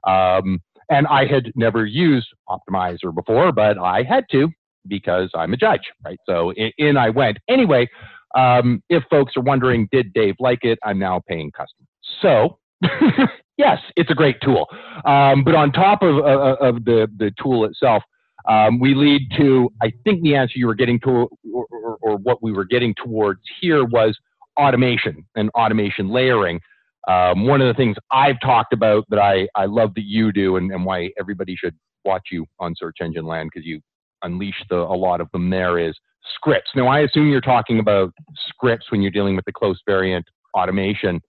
um, 0.07 0.61
and 0.89 1.07
I 1.07 1.25
had 1.25 1.51
never 1.55 1.85
used 1.85 2.27
Optmyzr 2.49 3.13
before, 3.13 3.51
but 3.51 3.77
I 3.77 4.03
had 4.03 4.25
to 4.31 4.49
because 4.87 5.29
I'm 5.33 5.53
a 5.53 5.57
judge, 5.57 5.91
right? 6.03 6.19
So 6.25 6.51
in, 6.53 6.71
in 6.77 6.97
I 6.97 7.09
went. 7.09 7.37
Anyway, 7.49 7.89
um, 8.35 8.83
if 8.89 9.03
folks 9.09 9.37
are 9.37 9.43
wondering, 9.43 9.87
did 9.91 10.13
Dave 10.13 10.35
like 10.39 10.63
it? 10.63 10.79
I'm 10.83 10.99
now 10.99 11.21
paying 11.27 11.51
custom. 11.51 11.87
So. 12.21 12.59
yes, 13.57 13.79
it's 13.95 14.11
a 14.11 14.15
great 14.15 14.41
tool. 14.41 14.67
Um, 15.05 15.43
but 15.43 15.55
on 15.55 15.71
top 15.71 16.01
of, 16.01 16.17
uh, 16.17 16.55
of 16.59 16.83
the, 16.83 17.07
the 17.17 17.31
tool 17.41 17.65
itself, 17.65 18.03
um, 18.47 18.79
we 18.79 18.93
lead 18.93 19.31
to, 19.37 19.69
I 19.81 19.91
think 20.03 20.21
the 20.21 20.35
answer 20.35 20.53
you 20.57 20.67
were 20.67 20.75
getting 20.75 20.99
to, 21.01 21.09
or, 21.53 21.65
or, 21.71 21.97
or, 22.01 22.17
what 22.17 22.43
we 22.43 22.51
were 22.51 22.65
getting 22.65 22.93
towards 22.95 23.39
here 23.61 23.85
was 23.85 24.17
automation 24.59 25.25
and 25.35 25.49
automation 25.51 26.09
layering. 26.09 26.59
Um, 27.07 27.45
one 27.45 27.61
of 27.61 27.67
the 27.67 27.73
things 27.73 27.97
I've 28.11 28.39
talked 28.39 28.73
about 28.73 29.05
that 29.09 29.19
I, 29.19 29.47
I 29.55 29.65
love 29.65 29.93
that 29.95 30.05
you 30.05 30.31
do 30.31 30.55
and, 30.55 30.71
and 30.71 30.85
why 30.85 31.11
everybody 31.19 31.55
should 31.55 31.75
watch 32.05 32.29
you 32.31 32.45
on 32.59 32.75
Search 32.77 32.97
Engine 33.01 33.25
Land 33.25 33.49
because 33.53 33.65
you 33.65 33.81
unleash 34.23 34.63
the, 34.69 34.77
a 34.77 34.95
lot 34.95 35.21
of 35.21 35.29
them 35.31 35.49
there 35.49 35.79
is 35.79 35.93
scripts. 36.35 36.71
Now, 36.75 36.87
I 36.87 37.01
assume 37.01 37.29
you're 37.29 37.41
talking 37.41 37.79
about 37.79 38.13
scripts 38.47 38.91
when 38.91 39.01
you're 39.01 39.11
dealing 39.11 39.35
with 39.35 39.45
the 39.45 39.51
close 39.51 39.81
variant 39.85 40.25
automation. 40.53 41.21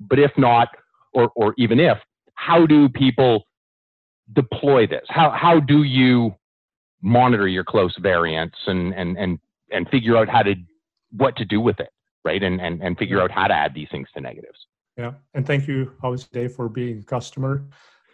But 0.00 0.18
if 0.18 0.32
not, 0.36 0.68
or, 1.14 1.30
or 1.34 1.54
even 1.56 1.80
if, 1.80 1.98
how 2.34 2.66
do 2.66 2.88
people 2.88 3.44
deploy 4.34 4.86
this? 4.86 5.04
How, 5.08 5.30
how 5.30 5.60
do 5.60 5.84
you 5.84 6.34
monitor 7.00 7.48
your 7.48 7.64
close 7.64 7.94
variants 8.00 8.56
and, 8.66 8.92
and, 8.94 9.16
and, 9.16 9.38
and 9.70 9.88
figure 9.88 10.16
out 10.16 10.28
how 10.28 10.42
to, 10.42 10.54
what 11.12 11.36
to 11.36 11.44
do 11.44 11.60
with 11.60 11.80
it, 11.80 11.90
right? 12.24 12.42
And, 12.42 12.60
and, 12.60 12.82
and 12.82 12.98
figure 12.98 13.22
out 13.22 13.30
how 13.30 13.46
to 13.46 13.54
add 13.54 13.72
these 13.74 13.88
things 13.90 14.08
to 14.14 14.20
negatives. 14.20 14.58
Yeah. 14.96 15.12
And 15.34 15.46
thank 15.46 15.66
you, 15.66 15.92
always, 16.02 16.24
Dave, 16.24 16.52
for 16.52 16.68
being 16.68 17.00
a 17.00 17.02
customer 17.02 17.64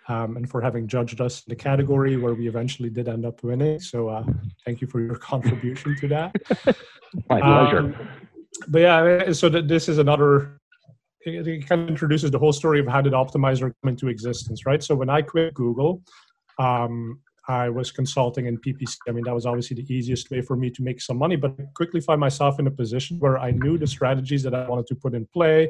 um, 0.09 0.37
and 0.37 0.49
for 0.49 0.61
having 0.61 0.87
judged 0.89 1.21
us 1.21 1.43
in 1.47 1.51
the 1.51 1.57
category 1.57 2.17
where 2.17 2.35
we 2.35 2.49
eventually 2.49 2.91
did 2.91 3.09
end 3.09 3.27
up 3.27 3.43
winning. 3.43 3.79
So 3.81 4.09
uh, 4.09 4.25
thank 4.65 4.81
you 4.81 4.87
for 4.87 5.01
your 5.01 5.15
contribution 5.31 5.97
to 5.97 6.09
that. 6.09 6.35
My 7.29 7.41
pleasure. 7.41 7.79
Um, 7.79 8.09
but 8.69 8.81
yeah, 8.81 9.33
so 9.33 9.49
this 9.49 9.89
is 9.89 9.99
another. 9.99 10.59
It 11.23 11.69
kind 11.69 11.83
of 11.83 11.89
introduces 11.89 12.31
the 12.31 12.39
whole 12.39 12.53
story 12.53 12.81
of 12.81 12.87
how 12.87 13.03
did 13.03 13.13
Optmyzr 13.13 13.73
come 13.83 13.89
into 13.89 14.09
existence, 14.09 14.65
right? 14.65 14.83
So 14.83 14.95
when 14.95 15.11
I 15.11 15.21
quit 15.21 15.53
Google, 15.53 16.03
um, 16.59 17.21
I 17.51 17.69
was 17.69 17.91
consulting 17.91 18.47
in 18.47 18.59
PPC. 18.59 18.97
I 19.09 19.11
mean, 19.11 19.25
that 19.25 19.35
was 19.35 19.45
obviously 19.45 19.75
the 19.75 19.93
easiest 19.93 20.31
way 20.31 20.41
for 20.41 20.55
me 20.55 20.71
to 20.71 20.83
make 20.85 21.01
some 21.01 21.19
money, 21.19 21.35
but 21.35 21.57
I 21.59 21.65
quickly 21.75 22.01
find 22.01 22.21
myself 22.21 22.61
in 22.61 22.69
a 22.69 22.71
position 22.71 23.19
where 23.19 23.39
I 23.41 23.51
knew 23.51 23.77
the 23.77 23.89
strategies 23.89 24.45
that 24.45 24.55
I 24.55 24.69
wanted 24.69 24.87
to 24.87 24.95
put 24.95 25.15
in 25.15 25.27
play, 25.27 25.69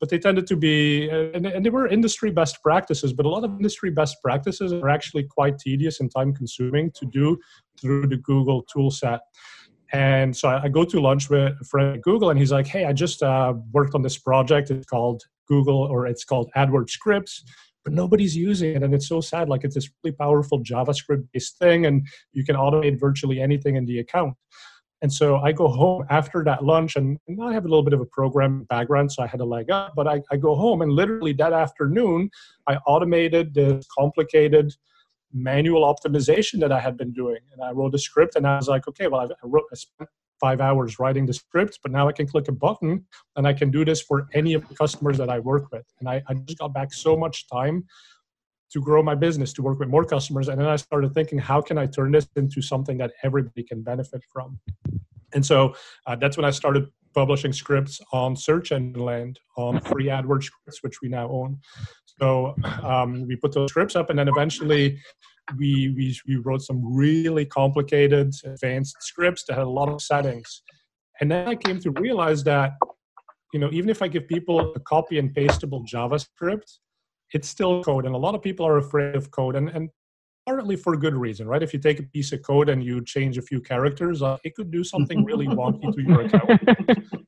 but 0.00 0.08
they 0.08 0.18
tended 0.18 0.46
to 0.46 0.56
be, 0.56 1.10
and, 1.10 1.44
and 1.44 1.66
they 1.66 1.68
were 1.68 1.86
industry 1.86 2.30
best 2.30 2.62
practices, 2.62 3.12
but 3.12 3.26
a 3.26 3.28
lot 3.28 3.44
of 3.44 3.50
industry 3.50 3.90
best 3.90 4.16
practices 4.24 4.72
are 4.72 4.88
actually 4.88 5.24
quite 5.24 5.58
tedious 5.58 6.00
and 6.00 6.10
time 6.10 6.32
consuming 6.32 6.90
to 6.92 7.04
do 7.04 7.36
through 7.78 8.06
the 8.06 8.16
Google 8.16 8.62
tool 8.62 8.90
set. 8.90 9.20
And 9.92 10.34
so 10.34 10.48
I, 10.48 10.68
go 10.68 10.84
to 10.84 10.98
lunch 10.98 11.28
with 11.28 11.52
a 11.60 11.64
friend 11.64 11.96
at 11.96 12.02
Google, 12.02 12.30
and 12.30 12.38
he's 12.38 12.52
like, 12.52 12.66
"Hey, 12.66 12.84
I 12.84 12.92
just 12.92 13.22
uh, 13.22 13.54
worked 13.72 13.94
on 13.94 14.02
this 14.02 14.18
project. 14.18 14.70
It's 14.70 14.84
called 14.84 15.22
Google, 15.46 15.78
or 15.78 16.06
it's 16.06 16.24
called 16.24 16.50
AdWords 16.56 16.90
Scripts 16.90 17.42
but 17.88 17.94
nobody's 17.94 18.36
using 18.36 18.76
it. 18.76 18.82
And 18.82 18.92
it's 18.92 19.08
so 19.08 19.22
sad. 19.22 19.48
Like 19.48 19.64
it's 19.64 19.74
this 19.74 19.88
really 20.04 20.14
powerful 20.14 20.62
JavaScript 20.62 21.26
based 21.32 21.58
thing, 21.58 21.86
and 21.86 22.06
you 22.34 22.44
can 22.44 22.54
automate 22.54 23.00
virtually 23.00 23.40
anything 23.40 23.76
in 23.76 23.86
the 23.86 23.98
account. 23.98 24.34
And 25.00 25.10
so 25.10 25.36
I 25.38 25.52
go 25.52 25.68
home 25.68 26.04
after 26.10 26.44
that 26.44 26.62
lunch, 26.62 26.96
and, 26.96 27.18
I 27.42 27.54
have 27.54 27.64
a 27.64 27.68
little 27.68 27.84
bit 27.84 27.94
of 27.94 28.00
a 28.00 28.04
program 28.04 28.64
background, 28.64 29.10
so 29.10 29.22
I 29.22 29.26
had 29.26 29.40
a 29.40 29.44
leg 29.44 29.70
up. 29.70 29.94
But 29.96 30.06
I, 30.06 30.20
I 30.30 30.36
go 30.36 30.54
home, 30.54 30.82
and 30.82 30.92
literally 30.92 31.32
that 31.34 31.54
afternoon, 31.54 32.30
I 32.66 32.76
automated 32.86 33.54
this 33.54 33.86
complicated 33.98 34.74
manual 35.32 35.82
optimization 35.82 36.60
that 36.60 36.72
I 36.72 36.80
had 36.80 36.98
been 36.98 37.12
doing. 37.12 37.40
And 37.52 37.62
I 37.62 37.70
wrote 37.70 37.94
a 37.94 37.98
script, 37.98 38.36
and 38.36 38.46
I 38.46 38.56
was 38.56 38.68
like, 38.68 38.86
okay, 38.88 39.06
well, 39.06 39.22
I, 39.22 39.34
wrote, 39.44 39.64
I 39.72 39.76
spent 39.76 40.10
five 40.40 40.60
hours 40.60 40.98
writing 40.98 41.26
the 41.26 41.32
script, 41.32 41.78
but 41.82 41.92
now 41.92 42.08
I 42.08 42.12
can 42.12 42.26
click 42.26 42.48
a 42.48 42.52
button 42.52 43.04
and 43.36 43.46
I 43.46 43.52
can 43.52 43.70
do 43.70 43.84
this 43.84 44.00
for 44.00 44.28
any 44.34 44.54
of 44.54 44.68
the 44.68 44.74
customers 44.74 45.18
that 45.18 45.30
I 45.30 45.38
work 45.38 45.70
with. 45.72 45.84
And 46.00 46.08
I, 46.08 46.22
I 46.28 46.34
just 46.34 46.58
got 46.58 46.72
back 46.72 46.92
so 46.92 47.16
much 47.16 47.48
time 47.48 47.84
to 48.70 48.80
grow 48.80 49.02
my 49.02 49.14
business, 49.14 49.52
to 49.54 49.62
work 49.62 49.78
with 49.78 49.88
more 49.88 50.04
customers. 50.04 50.48
And 50.48 50.60
then 50.60 50.68
I 50.68 50.76
started 50.76 51.14
thinking, 51.14 51.38
how 51.38 51.60
can 51.60 51.78
I 51.78 51.86
turn 51.86 52.12
this 52.12 52.28
into 52.36 52.60
something 52.60 52.98
that 52.98 53.12
everybody 53.22 53.62
can 53.62 53.82
benefit 53.82 54.22
from? 54.32 54.58
And 55.34 55.44
so 55.44 55.74
uh, 56.06 56.16
that's 56.16 56.36
when 56.36 56.44
I 56.44 56.50
started 56.50 56.88
publishing 57.14 57.52
scripts 57.52 58.00
on 58.12 58.36
Search 58.36 58.72
Engine 58.72 59.02
Land 59.02 59.40
on 59.56 59.80
free 59.80 60.06
AdWords 60.06 60.44
scripts, 60.44 60.82
which 60.82 61.00
we 61.02 61.08
now 61.08 61.28
own. 61.28 61.58
So 62.20 62.54
um, 62.82 63.26
we 63.26 63.36
put 63.36 63.52
those 63.52 63.70
scripts 63.70 63.96
up, 63.96 64.10
and 64.10 64.18
then 64.18 64.28
eventually 64.28 64.98
we, 65.56 65.94
we, 65.96 66.18
we 66.26 66.36
wrote 66.36 66.62
some 66.62 66.80
really 66.84 67.44
complicated 67.44 68.34
advanced 68.44 68.96
scripts 69.00 69.44
that 69.44 69.54
had 69.54 69.64
a 69.64 69.70
lot 69.70 69.88
of 69.88 70.02
settings. 70.02 70.62
And 71.20 71.30
then 71.30 71.48
I 71.48 71.54
came 71.54 71.80
to 71.80 71.90
realize 71.92 72.44
that, 72.44 72.72
you 73.52 73.60
know, 73.60 73.70
even 73.72 73.88
if 73.88 74.02
I 74.02 74.08
give 74.08 74.28
people 74.28 74.72
a 74.74 74.80
copy 74.80 75.18
and 75.18 75.34
pastable 75.34 75.84
JavaScript, 75.84 76.78
it's 77.32 77.48
still 77.48 77.82
code. 77.82 78.06
And 78.06 78.14
a 78.14 78.18
lot 78.18 78.34
of 78.34 78.42
people 78.42 78.66
are 78.66 78.78
afraid 78.78 79.16
of 79.16 79.30
code. 79.30 79.56
And, 79.56 79.68
and 79.70 79.90
partly 80.48 80.76
for 80.76 80.96
good 80.96 81.14
reason, 81.14 81.46
right? 81.46 81.62
If 81.62 81.74
you 81.74 81.78
take 81.78 82.00
a 82.00 82.02
piece 82.02 82.32
of 82.32 82.42
code 82.42 82.70
and 82.70 82.82
you 82.82 83.04
change 83.04 83.36
a 83.36 83.42
few 83.42 83.60
characters, 83.60 84.22
uh, 84.22 84.38
it 84.44 84.54
could 84.54 84.70
do 84.70 84.82
something 84.82 85.22
really 85.22 85.46
wonky 85.60 85.92
to 85.94 86.02
your 86.02 86.22
account. 86.22 86.62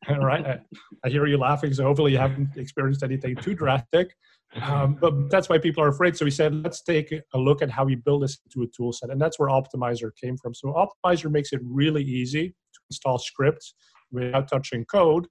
right? 0.23 0.47
I, 0.47 0.59
I, 1.05 1.09
hear 1.11 1.27
you 1.27 1.37
laughing, 1.37 1.75
so 1.75 1.85
hopefully 1.85 2.13
you 2.13 2.19
haven't 2.19 2.57
experienced 2.57 3.03
anything 3.03 3.37
too 3.37 3.55
drastic. 3.55 4.17
Um, 4.63 4.97
but 4.99 5.29
that's 5.31 5.51
why 5.51 5.59
people 5.59 5.85
are 5.85 5.89
afraid. 5.89 6.17
So 6.17 6.25
we 6.25 6.31
said, 6.31 6.55
let's 6.65 6.83
take 6.83 7.13
a 7.35 7.39
look 7.39 7.61
at 7.61 7.71
how 7.71 7.85
we 7.85 7.95
build 7.95 8.23
this 8.23 8.39
into 8.47 8.67
a 8.67 8.71
tool 8.75 8.93
set. 8.93 9.11
And 9.11 9.21
that's 9.21 9.39
where 9.39 9.51
Optmyzr 9.51 10.11
came 10.17 10.39
from. 10.39 10.55
So 10.55 10.73
Optmyzr 10.73 11.31
makes 11.31 11.53
it 11.53 11.61
really 11.63 12.03
easy 12.03 12.49
to 12.49 12.81
install 12.91 13.19
scripts 13.19 13.75
without 14.11 14.49
touching 14.49 14.87
code, 14.87 15.27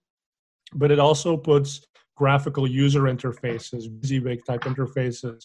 but 0.76 0.92
it 0.92 1.00
also 1.00 1.36
puts 1.36 1.82
graphical 2.16 2.68
user 2.68 3.04
interfaces, 3.04 3.90
WYSIWYG 3.90 4.46
type 4.46 4.62
interfaces. 4.62 5.44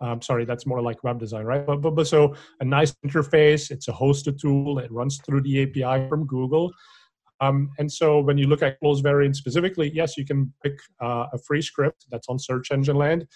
Um, 0.00 0.20
sorry, 0.20 0.44
that's 0.44 0.66
more 0.66 0.82
like 0.82 1.02
web 1.04 1.18
design, 1.18 1.44
right? 1.44 1.64
But, 1.64 1.80
but, 1.80 1.94
but 1.94 2.06
so 2.06 2.34
a 2.60 2.64
nice 2.64 2.94
interface, 3.04 3.70
it's 3.70 3.88
a 3.88 3.92
hosted 3.92 4.38
tool, 4.38 4.78
it 4.78 4.92
runs 4.92 5.18
through 5.24 5.42
the 5.42 5.62
API 5.62 6.08
from 6.08 6.26
Google. 6.26 6.72
Um, 7.40 7.70
and 7.78 7.90
so 7.90 8.20
when 8.20 8.38
you 8.38 8.46
look 8.46 8.62
at 8.62 8.78
close 8.80 9.00
variant 9.00 9.36
specifically, 9.36 9.90
yes, 9.94 10.16
you 10.16 10.24
can 10.24 10.52
pick 10.62 10.78
uh, 11.02 11.26
a 11.32 11.38
free 11.38 11.62
script 11.62 12.06
that's 12.10 12.28
on 12.28 12.38
Search 12.38 12.70
Engine 12.70 12.96
Land, 12.96 13.26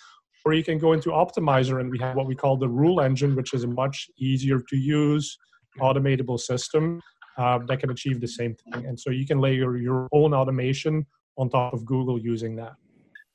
or 0.44 0.54
you 0.54 0.64
can 0.64 0.78
go 0.78 0.92
into 0.92 1.10
Optmyzr 1.10 1.80
and 1.80 1.90
we 1.90 1.98
have 1.98 2.16
what 2.16 2.26
we 2.26 2.34
call 2.34 2.56
the 2.56 2.68
rule 2.68 3.00
engine, 3.00 3.36
which 3.36 3.52
is 3.52 3.64
a 3.64 3.68
much 3.68 4.08
easier 4.18 4.60
to 4.68 4.76
use 4.76 5.38
automatable 5.80 6.38
system 6.38 7.00
uh, 7.36 7.58
that 7.68 7.78
can 7.80 7.90
achieve 7.90 8.20
the 8.20 8.28
same 8.28 8.54
thing. 8.54 8.86
And 8.86 8.98
so 8.98 9.10
you 9.10 9.26
can 9.26 9.38
layer 9.38 9.76
your 9.76 10.08
own 10.12 10.34
automation 10.34 11.06
on 11.36 11.48
top 11.48 11.72
of 11.72 11.84
Google 11.84 12.18
using 12.18 12.56
that. 12.56 12.74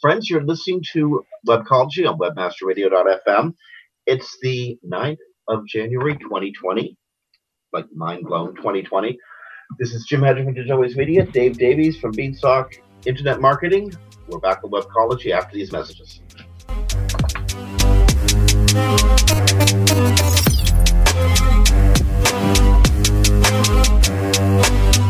Friends, 0.01 0.29
you're 0.29 0.43
listening 0.43 0.83
to 0.91 1.23
Webcology 1.47 2.05
on 2.05 2.19
webmasterradio.fm. 2.19 3.53
It's 4.05 4.37
the 4.41 4.77
9th 4.85 5.17
of 5.47 5.65
January 5.67 6.17
2020, 6.17 6.97
like 7.71 7.85
mind 7.95 8.25
blown 8.25 8.55
2020. 8.55 9.17
This 9.79 9.93
is 9.93 10.05
Jim 10.05 10.21
Hedger 10.21 10.43
from 10.43 10.53
Digital 10.53 10.81
Media, 10.81 11.25
Dave 11.25 11.57
Davies 11.57 11.97
from 11.97 12.11
Beanstalk 12.11 12.73
Internet 13.05 13.39
Marketing. 13.39 13.93
We're 14.27 14.39
back 14.39 14.63
with 14.63 14.73
Webcology 14.73 15.31
after 15.31 15.55
these 15.55 15.71
messages. 15.71 16.19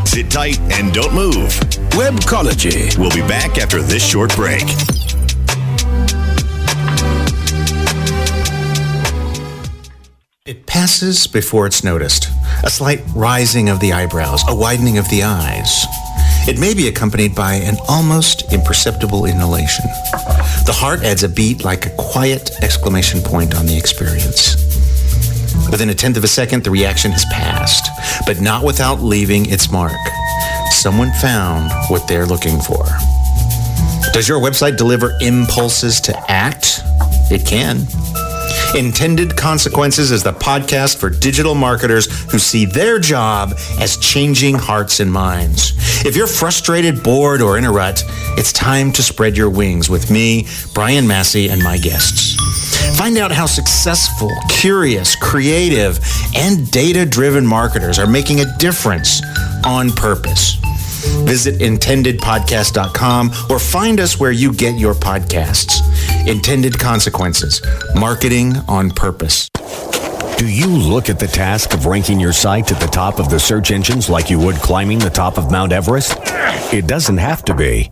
Sit 0.05 0.29
tight 0.29 0.59
and 0.71 0.93
don't 0.93 1.15
move. 1.15 1.84
Webcology. 1.95 2.97
We'll 2.97 3.09
be 3.09 3.25
back 3.25 3.57
after 3.57 3.81
this 3.81 4.05
short 4.05 4.35
break. 4.35 4.63
It 10.45 10.65
passes 10.65 11.25
before 11.25 11.65
it's 11.65 11.85
noticed. 11.85 12.27
A 12.65 12.69
slight 12.69 13.01
rising 13.15 13.69
of 13.69 13.79
the 13.79 13.93
eyebrows, 13.93 14.43
a 14.49 14.53
widening 14.53 14.97
of 14.97 15.07
the 15.09 15.23
eyes. 15.23 15.85
It 16.49 16.59
may 16.59 16.73
be 16.73 16.89
accompanied 16.89 17.33
by 17.33 17.53
an 17.53 17.77
almost 17.87 18.51
imperceptible 18.51 19.23
inhalation. 19.23 19.85
The 20.65 20.75
heart 20.75 21.01
adds 21.01 21.23
a 21.23 21.29
beat 21.29 21.63
like 21.63 21.85
a 21.85 21.95
quiet 21.97 22.51
exclamation 22.61 23.21
point 23.21 23.55
on 23.55 23.67
the 23.67 23.77
experience. 23.77 24.55
Within 25.71 25.89
a 25.89 25.95
tenth 25.95 26.17
of 26.17 26.25
a 26.25 26.27
second, 26.27 26.65
the 26.65 26.71
reaction 26.71 27.13
has 27.13 27.23
passed, 27.31 27.89
but 28.27 28.41
not 28.41 28.65
without 28.65 29.01
leaving 29.01 29.49
its 29.49 29.71
mark. 29.71 29.95
Someone 30.71 31.11
found 31.13 31.71
what 31.89 32.07
they're 32.07 32.25
looking 32.25 32.59
for. 32.59 32.85
Does 34.13 34.27
your 34.27 34.39
website 34.39 34.77
deliver 34.77 35.17
impulses 35.21 35.99
to 36.01 36.31
act? 36.31 36.81
It 37.31 37.45
can. 37.45 37.87
Intended 38.75 39.35
Consequences 39.37 40.11
is 40.11 40.23
the 40.23 40.33
podcast 40.33 40.97
for 40.97 41.09
digital 41.09 41.55
marketers 41.55 42.07
who 42.31 42.39
see 42.39 42.65
their 42.65 42.99
job 42.99 43.53
as 43.79 43.97
changing 43.97 44.55
hearts 44.55 44.99
and 44.99 45.11
minds. 45.11 45.73
If 46.05 46.15
you're 46.15 46.27
frustrated, 46.27 47.01
bored, 47.03 47.41
or 47.41 47.57
in 47.57 47.63
a 47.63 47.71
rut, 47.71 48.03
it's 48.37 48.51
time 48.51 48.91
to 48.93 49.03
spread 49.03 49.37
your 49.37 49.49
wings 49.49 49.89
with 49.89 50.11
me, 50.11 50.47
Brian 50.73 51.07
Massey, 51.07 51.49
and 51.49 51.63
my 51.63 51.77
guests. 51.77 52.35
Find 52.97 53.17
out 53.17 53.31
how 53.31 53.45
successful, 53.45 54.31
curious, 54.49 55.15
creative, 55.17 55.99
and 56.35 56.71
data 56.71 57.05
driven 57.05 57.45
marketers 57.45 57.99
are 57.99 58.07
making 58.07 58.39
a 58.39 58.57
difference 58.57 59.21
on 59.65 59.91
purpose. 59.91 60.55
Visit 61.25 61.59
intendedpodcast.com 61.59 63.31
or 63.49 63.59
find 63.59 63.99
us 63.99 64.19
where 64.19 64.31
you 64.31 64.53
get 64.53 64.79
your 64.79 64.93
podcasts. 64.93 65.81
Intended 66.25 66.79
Consequences 66.79 67.61
Marketing 67.95 68.55
on 68.67 68.89
Purpose. 68.91 69.49
Do 70.37 70.47
you 70.47 70.67
look 70.67 71.09
at 71.09 71.19
the 71.19 71.27
task 71.27 71.73
of 71.73 71.85
ranking 71.85 72.19
your 72.19 72.33
site 72.33 72.71
at 72.71 72.79
the 72.79 72.87
top 72.87 73.19
of 73.19 73.29
the 73.29 73.39
search 73.39 73.71
engines 73.71 74.09
like 74.09 74.29
you 74.29 74.39
would 74.39 74.55
climbing 74.55 74.99
the 74.99 75.09
top 75.09 75.37
of 75.37 75.51
Mount 75.51 75.71
Everest? 75.73 76.17
It 76.73 76.87
doesn't 76.87 77.17
have 77.17 77.43
to 77.45 77.53
be. 77.53 77.91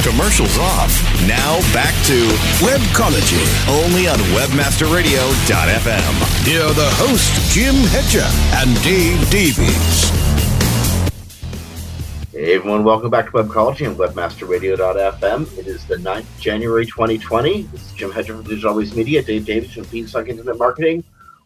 Commercials 0.03 0.57
off. 0.59 0.93
Now 1.27 1.59
back 1.73 1.93
to 2.07 2.29
Webcology. 2.63 3.43
only 3.69 4.07
on 4.07 4.19
WebmasterRadio.fm. 4.37 6.47
Here 6.47 6.63
are 6.63 6.75
the 6.75 6.89
hosts, 6.93 7.53
Jim 7.53 7.75
Hedger 7.75 8.29
and 8.55 8.81
Dave 8.85 9.29
Davies. 9.29 10.30
Hey 12.41 12.55
everyone, 12.55 12.85
welcome 12.85 13.11
back 13.11 13.27
to 13.27 13.33
Webcology 13.33 13.87
and 13.87 13.99
WebmasterRadio.fm. 13.99 15.59
It 15.59 15.67
is 15.67 15.85
the 15.85 15.97
9th 15.97 16.41
January 16.41 16.87
2020. 16.87 17.65
This 17.65 17.85
is 17.85 17.93
Jim 17.93 18.11
Hedger 18.11 18.35
from 18.35 18.45
Digital 18.45 18.71
Always 18.71 18.97
Media, 18.97 19.23
Dave 19.23 19.45
Davies 19.45 19.75
from 19.75 19.85
Beanstalk 19.85 20.27
Internet 20.27 20.57
Marketing. 20.57 21.05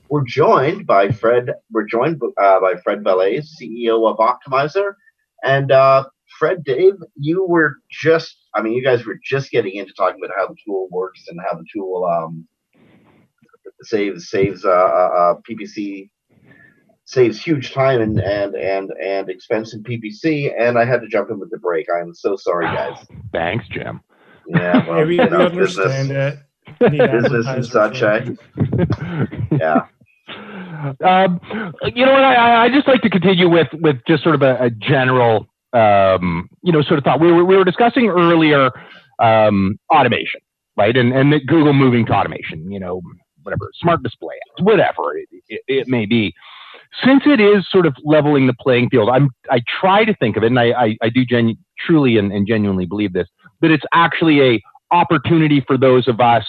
We're 0.08 0.22
joined 0.22 0.86
by 0.86 1.10
Fred. 1.10 1.50
We're 1.72 1.86
joined 1.86 2.22
uh, 2.22 2.60
by 2.60 2.76
Fred 2.84 3.02
Vallaeys, 3.02 3.48
CEO 3.60 4.08
of 4.08 4.18
Optmyzr, 4.18 4.94
and 5.42 5.72
uh, 5.72 6.04
Fred, 6.38 6.62
Dave, 6.62 6.94
you 7.16 7.44
were 7.44 7.78
just. 7.90 8.36
I 8.54 8.62
mean, 8.62 8.74
you 8.74 8.84
guys 8.84 9.04
were 9.04 9.18
just 9.20 9.50
getting 9.50 9.74
into 9.74 9.92
talking 9.94 10.20
about 10.24 10.36
how 10.38 10.46
the 10.46 10.54
tool 10.64 10.86
works 10.92 11.24
and 11.26 11.40
how 11.40 11.56
the 11.56 11.64
tool 11.72 12.04
um, 12.04 12.46
saves 13.82 14.30
saves 14.30 14.64
uh, 14.64 14.68
uh, 14.68 15.34
PPC 15.50 16.10
saves 17.06 17.40
huge 17.42 17.72
time 17.72 18.00
and 18.00 18.18
and 18.20 18.54
and 18.54 18.90
and 19.02 19.28
expense 19.28 19.74
in 19.74 19.82
PPC. 19.82 20.52
And 20.58 20.78
I 20.78 20.84
had 20.84 21.00
to 21.02 21.08
jump 21.08 21.30
in 21.30 21.38
with 21.38 21.50
the 21.50 21.58
break. 21.58 21.86
I 21.94 22.00
am 22.00 22.14
so 22.14 22.36
sorry, 22.36 22.66
guys. 22.66 22.98
Thanks, 23.32 23.66
Jim. 23.68 24.00
Yeah, 24.48 24.86
well, 24.88 24.98
Yeah, 24.98 25.04
we, 25.04 25.16
you 25.16 25.22
we 25.24 25.28
know, 25.30 25.46
understand 25.46 26.08
business, 26.08 26.34
it. 26.34 26.40
Business 26.80 27.46
and 27.46 27.66
such. 27.66 28.00
for 28.00 28.06
Eh? 28.06 29.26
Yeah. 29.58 29.86
um, 31.04 31.40
you 31.94 32.04
know 32.04 32.12
what? 32.12 32.24
I, 32.24 32.64
I 32.64 32.68
just 32.70 32.88
like 32.88 33.02
to 33.02 33.10
continue 33.10 33.48
with 33.48 33.68
with 33.74 33.96
just 34.06 34.22
sort 34.22 34.34
of 34.34 34.42
a, 34.42 34.56
a 34.64 34.70
general, 34.70 35.46
um, 35.72 36.48
you 36.62 36.72
know, 36.72 36.82
sort 36.82 36.98
of 36.98 37.04
thought. 37.04 37.20
We 37.20 37.30
were 37.32 37.44
we 37.44 37.56
were 37.56 37.64
discussing 37.64 38.08
earlier 38.08 38.70
um, 39.18 39.78
automation, 39.94 40.40
right? 40.76 40.96
And 40.96 41.12
and 41.12 41.32
Google 41.46 41.72
moving 41.74 42.06
to 42.06 42.12
automation. 42.12 42.70
You 42.70 42.80
know, 42.80 43.00
whatever, 43.42 43.70
smart 43.74 44.02
display 44.02 44.34
ads, 44.34 44.64
whatever 44.64 45.16
it, 45.16 45.28
it, 45.48 45.62
it 45.68 45.88
may 45.88 46.06
be. 46.06 46.34
Since 47.02 47.22
it 47.26 47.40
is 47.40 47.66
sort 47.70 47.86
of 47.86 47.96
leveling 48.04 48.46
the 48.46 48.54
playing 48.60 48.90
field, 48.90 49.08
I'm 49.08 49.30
I 49.50 49.62
try 49.80 50.04
to 50.04 50.14
think 50.14 50.36
of 50.36 50.44
it, 50.44 50.48
and 50.48 50.60
I 50.60 50.72
I, 50.72 50.96
I 51.02 51.08
do 51.08 51.24
genu- 51.24 51.56
truly 51.78 52.18
and, 52.18 52.32
and 52.32 52.46
genuinely 52.46 52.86
believe 52.86 53.12
this 53.12 53.28
that 53.60 53.70
it's 53.70 53.84
actually 53.92 54.40
a 54.42 54.62
opportunity 54.90 55.60
for 55.66 55.76
those 55.76 56.06
of 56.06 56.20
us 56.20 56.44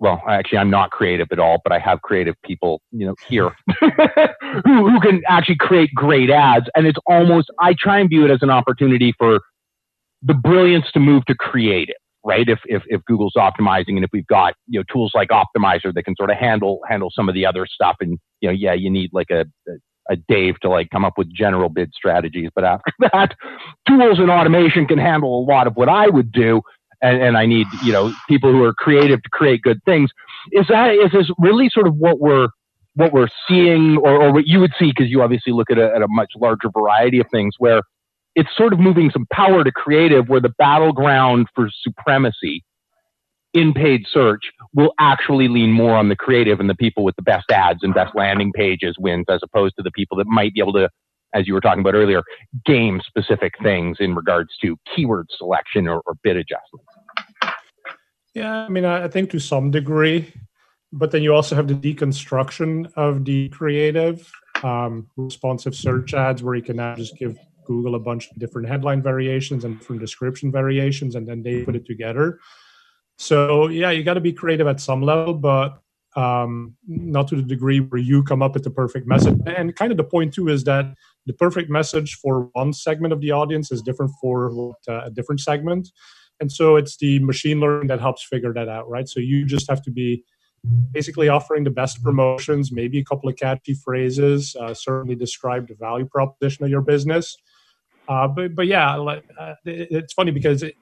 well, 0.00 0.22
actually, 0.28 0.58
I'm 0.58 0.70
not 0.70 0.90
creative 0.90 1.28
at 1.32 1.38
all, 1.38 1.58
but 1.64 1.72
I 1.72 1.78
have 1.80 2.02
creative 2.02 2.36
people, 2.42 2.80
you 2.92 3.06
know, 3.06 3.14
here 3.28 3.50
who, 4.64 4.90
who 4.90 5.00
can 5.00 5.22
actually 5.28 5.56
create 5.56 5.90
great 5.94 6.30
ads. 6.30 6.66
And 6.76 6.86
it's 6.86 6.98
almost, 7.06 7.50
I 7.58 7.74
try 7.76 7.98
and 7.98 8.08
view 8.08 8.24
it 8.24 8.30
as 8.30 8.38
an 8.42 8.50
opportunity 8.50 9.12
for 9.18 9.40
the 10.22 10.34
brilliance 10.34 10.86
to 10.92 11.00
move 11.00 11.24
to 11.26 11.34
creative, 11.34 11.96
right? 12.24 12.48
If, 12.48 12.60
if, 12.66 12.82
if 12.86 13.04
Google's 13.04 13.34
optimizing 13.36 13.90
and 13.96 14.04
if 14.04 14.10
we've 14.12 14.26
got, 14.26 14.54
you 14.66 14.80
know, 14.80 14.84
tools 14.92 15.12
like 15.14 15.28
Optmyzr 15.28 15.94
that 15.94 16.02
can 16.04 16.14
sort 16.16 16.30
of 16.30 16.36
handle, 16.36 16.80
handle 16.88 17.10
some 17.14 17.28
of 17.28 17.34
the 17.34 17.46
other 17.46 17.66
stuff. 17.66 17.96
And, 18.00 18.18
you 18.40 18.48
know, 18.48 18.52
yeah, 18.52 18.74
you 18.74 18.90
need 18.90 19.10
like 19.12 19.30
a, 19.30 19.46
a, 20.10 20.16
Dave 20.28 20.58
to 20.60 20.68
like 20.68 20.90
come 20.90 21.04
up 21.04 21.14
with 21.16 21.32
general 21.32 21.68
bid 21.68 21.92
strategies. 21.94 22.50
But 22.54 22.64
after 22.64 22.92
that, 23.12 23.34
tools 23.86 24.18
and 24.18 24.30
automation 24.30 24.86
can 24.86 24.98
handle 24.98 25.40
a 25.40 25.44
lot 25.44 25.66
of 25.66 25.74
what 25.76 25.88
I 25.88 26.08
would 26.08 26.32
do 26.32 26.62
and, 27.02 27.22
and 27.22 27.36
I 27.36 27.46
need 27.46 27.66
you 27.82 27.92
know 27.92 28.12
people 28.28 28.50
who 28.50 28.62
are 28.64 28.74
creative 28.74 29.22
to 29.22 29.30
create 29.30 29.62
good 29.62 29.82
things. 29.84 30.10
Is 30.52 30.66
that 30.68 30.94
is 30.94 31.12
this 31.12 31.30
really 31.38 31.68
sort 31.70 31.86
of 31.86 31.94
what 31.96 32.18
we're 32.18 32.48
what 32.94 33.12
we're 33.12 33.28
seeing, 33.46 33.96
or, 33.98 34.20
or 34.20 34.32
what 34.32 34.46
you 34.46 34.58
would 34.58 34.72
see 34.78 34.86
because 34.86 35.08
you 35.08 35.22
obviously 35.22 35.52
look 35.52 35.70
at 35.70 35.78
a, 35.78 35.94
at 35.94 36.02
a 36.02 36.08
much 36.08 36.32
larger 36.36 36.68
variety 36.68 37.20
of 37.20 37.26
things 37.30 37.54
where 37.58 37.80
it's 38.38 38.56
sort 38.56 38.72
of 38.72 38.78
moving 38.78 39.10
some 39.10 39.26
power 39.32 39.64
to 39.64 39.72
creative, 39.72 40.28
where 40.28 40.40
the 40.40 40.54
battleground 40.58 41.48
for 41.56 41.68
supremacy 41.82 42.64
in 43.52 43.74
paid 43.74 44.06
search 44.08 44.42
will 44.74 44.94
actually 45.00 45.48
lean 45.48 45.72
more 45.72 45.96
on 45.96 46.08
the 46.08 46.14
creative 46.14 46.60
and 46.60 46.70
the 46.70 46.76
people 46.76 47.02
with 47.02 47.16
the 47.16 47.22
best 47.22 47.50
ads 47.50 47.80
and 47.82 47.94
best 47.94 48.14
landing 48.14 48.52
pages 48.52 48.94
wins 48.96 49.24
as 49.28 49.40
opposed 49.42 49.74
to 49.76 49.82
the 49.82 49.90
people 49.90 50.16
that 50.16 50.26
might 50.28 50.54
be 50.54 50.60
able 50.60 50.72
to 50.72 50.88
as 51.34 51.46
you 51.46 51.52
were 51.52 51.60
talking 51.60 51.80
about 51.80 51.94
earlier, 51.94 52.22
game 52.64 53.00
specific 53.04 53.52
things 53.62 53.98
in 54.00 54.14
regards 54.14 54.50
to 54.62 54.78
keyword 54.94 55.26
selection 55.36 55.86
or, 55.86 56.00
or 56.06 56.14
bid 56.22 56.36
adjustments. 56.36 56.86
Yeah, 58.34 58.64
I 58.64 58.68
mean, 58.68 58.84
I 58.84 59.08
think 59.08 59.30
to 59.30 59.38
some 59.38 59.70
degree, 59.70 60.32
but 60.92 61.10
then 61.10 61.22
you 61.22 61.34
also 61.34 61.54
have 61.54 61.68
the 61.68 61.74
deconstruction 61.74 62.90
of 62.96 63.24
the 63.24 63.48
creative 63.50 64.30
um, 64.62 65.08
responsive 65.16 65.74
search 65.74 66.14
ads 66.14 66.42
where 66.42 66.54
you 66.54 66.62
can 66.62 66.76
now 66.76 66.94
just 66.94 67.16
give 67.18 67.36
Google 67.68 67.94
a 67.94 68.00
bunch 68.00 68.30
of 68.30 68.38
different 68.38 68.66
headline 68.68 69.02
variations 69.02 69.64
and 69.64 69.78
different 69.78 70.00
description 70.00 70.50
variations, 70.50 71.14
and 71.14 71.28
then 71.28 71.42
they 71.42 71.62
put 71.62 71.76
it 71.76 71.86
together. 71.86 72.40
So 73.16 73.68
yeah, 73.68 73.90
you 73.90 74.02
got 74.02 74.14
to 74.14 74.20
be 74.20 74.32
creative 74.32 74.66
at 74.66 74.80
some 74.80 75.02
level, 75.02 75.34
but 75.34 75.80
um, 76.16 76.74
not 76.86 77.28
to 77.28 77.36
the 77.36 77.42
degree 77.42 77.80
where 77.80 78.00
you 78.00 78.22
come 78.22 78.42
up 78.42 78.54
with 78.54 78.64
the 78.64 78.70
perfect 78.70 79.06
message. 79.06 79.38
And 79.46 79.76
kind 79.76 79.92
of 79.92 79.98
the 79.98 80.04
point 80.04 80.34
too 80.34 80.48
is 80.48 80.64
that 80.64 80.86
the 81.26 81.34
perfect 81.34 81.70
message 81.70 82.16
for 82.16 82.48
one 82.54 82.72
segment 82.72 83.12
of 83.12 83.20
the 83.20 83.30
audience 83.30 83.70
is 83.70 83.82
different 83.82 84.12
for 84.20 84.74
uh, 84.88 85.02
a 85.04 85.10
different 85.10 85.40
segment. 85.40 85.88
And 86.40 86.50
so 86.50 86.76
it's 86.76 86.96
the 86.96 87.18
machine 87.20 87.60
learning 87.60 87.88
that 87.88 88.00
helps 88.00 88.24
figure 88.24 88.54
that 88.54 88.68
out, 88.68 88.88
right? 88.88 89.08
So 89.08 89.20
you 89.20 89.44
just 89.44 89.68
have 89.68 89.82
to 89.82 89.90
be 89.90 90.24
basically 90.92 91.28
offering 91.28 91.64
the 91.64 91.70
best 91.70 92.02
promotions, 92.02 92.72
maybe 92.72 92.98
a 92.98 93.04
couple 93.04 93.28
of 93.28 93.36
catchy 93.36 93.74
phrases, 93.74 94.56
uh, 94.60 94.74
certainly 94.74 95.14
describe 95.14 95.68
the 95.68 95.74
value 95.74 96.06
proposition 96.06 96.64
of 96.64 96.70
your 96.70 96.82
business. 96.82 97.36
Uh, 98.08 98.26
but 98.26 98.54
but 98.54 98.66
yeah, 98.66 98.94
like, 98.94 99.24
uh, 99.38 99.54
it, 99.64 99.88
it's 99.90 100.12
funny 100.14 100.30
because 100.30 100.62
it, 100.62 100.74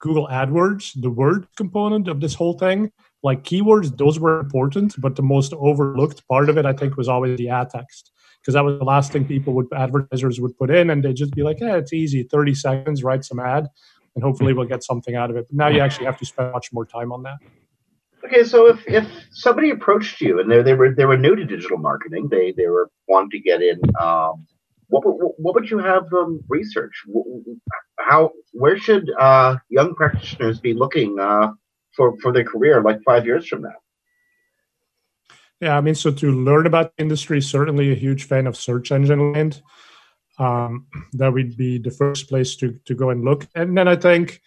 Google 0.00 0.28
AdWords, 0.28 1.00
the 1.00 1.10
word 1.10 1.46
component 1.56 2.08
of 2.08 2.20
this 2.20 2.34
whole 2.34 2.58
thing, 2.58 2.90
like 3.22 3.44
keywords, 3.44 3.96
those 3.96 4.18
were 4.18 4.40
important, 4.40 4.94
but 4.98 5.16
the 5.16 5.22
most 5.22 5.54
overlooked 5.54 6.26
part 6.28 6.50
of 6.50 6.58
it, 6.58 6.66
I 6.66 6.72
think, 6.72 6.96
was 6.96 7.08
always 7.08 7.38
the 7.38 7.48
ad 7.48 7.70
text 7.70 8.10
because 8.40 8.54
that 8.54 8.64
was 8.64 8.78
the 8.78 8.84
last 8.84 9.12
thing 9.12 9.24
people 9.24 9.54
would 9.54 9.66
advertisers 9.72 10.40
would 10.40 10.56
put 10.58 10.70
in, 10.70 10.90
and 10.90 11.02
they'd 11.02 11.16
just 11.16 11.34
be 11.34 11.42
like, 11.42 11.60
"Yeah, 11.60 11.76
it's 11.76 11.92
easy, 11.92 12.24
thirty 12.24 12.54
seconds, 12.54 13.02
write 13.02 13.24
some 13.24 13.40
ad, 13.40 13.68
and 14.14 14.22
hopefully 14.22 14.52
we'll 14.52 14.66
get 14.66 14.82
something 14.82 15.14
out 15.14 15.30
of 15.30 15.36
it." 15.36 15.46
But 15.48 15.56
now 15.56 15.68
you 15.68 15.80
actually 15.80 16.06
have 16.06 16.18
to 16.18 16.26
spend 16.26 16.52
much 16.52 16.72
more 16.72 16.84
time 16.84 17.12
on 17.12 17.22
that. 17.22 17.38
Okay, 18.24 18.42
so 18.42 18.66
if, 18.66 18.82
if 18.86 19.06
somebody 19.32 19.70
approached 19.70 20.20
you 20.20 20.40
and 20.40 20.50
they 20.50 20.62
they 20.62 20.74
were 20.74 20.94
they 20.94 21.04
were 21.04 21.16
new 21.16 21.36
to 21.36 21.44
digital 21.44 21.78
marketing, 21.78 22.28
they 22.28 22.52
they 22.52 22.66
were 22.66 22.90
wanting 23.08 23.30
to 23.30 23.38
get 23.38 23.62
in. 23.62 23.80
Um, 24.00 24.46
what 24.88 25.04
would 25.04 25.32
what 25.36 25.54
would 25.54 25.70
you 25.70 25.78
have 25.78 26.08
them 26.10 26.40
research? 26.48 26.92
How 27.98 28.30
where 28.52 28.78
should 28.78 29.10
uh, 29.18 29.56
young 29.68 29.94
practitioners 29.94 30.60
be 30.60 30.74
looking 30.74 31.18
uh, 31.18 31.52
for 31.96 32.16
for 32.20 32.32
their 32.32 32.44
career 32.44 32.82
like 32.82 33.00
five 33.04 33.26
years 33.26 33.46
from 33.46 33.62
now? 33.62 33.78
Yeah, 35.60 35.76
I 35.76 35.80
mean, 35.80 35.94
so 35.94 36.10
to 36.10 36.32
learn 36.32 36.66
about 36.66 36.92
industry, 36.98 37.40
certainly 37.40 37.92
a 37.92 37.94
huge 37.94 38.24
fan 38.24 38.46
of 38.46 38.56
search 38.56 38.92
engine 38.92 39.32
land. 39.32 39.62
Um, 40.38 40.88
that 41.12 41.32
would 41.32 41.56
be 41.56 41.78
the 41.78 41.92
first 41.92 42.28
place 42.28 42.56
to 42.56 42.78
to 42.84 42.94
go 42.94 43.10
and 43.10 43.24
look. 43.24 43.46
And 43.54 43.76
then 43.76 43.88
I 43.88 43.96
think 43.96 44.40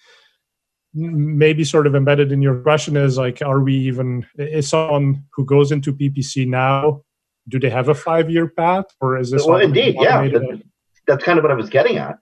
maybe 0.94 1.64
sort 1.64 1.88
of 1.88 1.96
embedded 1.96 2.32
in 2.32 2.42
your 2.42 2.60
question 2.62 2.98
is 2.98 3.18
like, 3.18 3.42
are 3.42 3.62
we 3.62 3.76
even 3.76 4.26
is 4.38 4.70
someone 4.70 5.24
who 5.34 5.46
goes 5.46 5.72
into 5.72 5.94
PPC 5.94 6.48
now? 6.48 7.04
Do 7.50 7.60
they 7.60 7.70
have 7.70 7.90
a 7.90 7.96
five 7.96 8.30
year 8.30 8.48
path, 8.48 8.86
or 9.00 9.18
is 9.18 9.32
this? 9.32 9.46
Well, 9.46 9.60
indeed, 9.60 9.96
yeah. 10.00 10.28
That, 10.28 10.62
that's 11.08 11.24
kind 11.24 11.40
of 11.40 11.44
what 11.44 11.52
I 11.52 11.56
was 11.56 11.70
getting 11.70 11.98
at. 11.98 12.18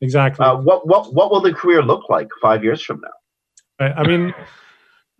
exactly. 0.00 0.44
Uh, 0.44 0.56
what 0.56 0.86
what 0.86 1.12
what 1.12 1.30
will 1.30 1.40
the 1.40 1.52
career 1.52 1.82
look 1.82 2.08
like 2.08 2.28
five 2.40 2.64
years 2.64 2.82
from 2.82 3.02
now? 3.02 3.86
I 3.86 4.00
I 4.00 4.06
mean, 4.06 4.34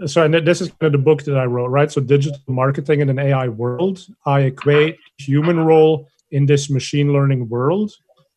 so 0.06 0.24
and 0.24 0.34
this 0.34 0.60
is 0.60 0.68
kind 0.68 0.82
of 0.82 0.92
the 0.92 0.98
book 0.98 1.22
that 1.24 1.36
I 1.36 1.44
wrote, 1.44 1.68
right? 1.68 1.90
So 1.90 2.00
digital 2.00 2.40
marketing 2.48 3.00
in 3.00 3.10
an 3.10 3.18
AI 3.18 3.48
world, 3.48 4.06
I 4.26 4.40
equate 4.40 4.98
human 5.18 5.60
role 5.60 6.08
in 6.30 6.46
this 6.46 6.68
machine 6.70 7.12
learning 7.12 7.48
world 7.48 7.92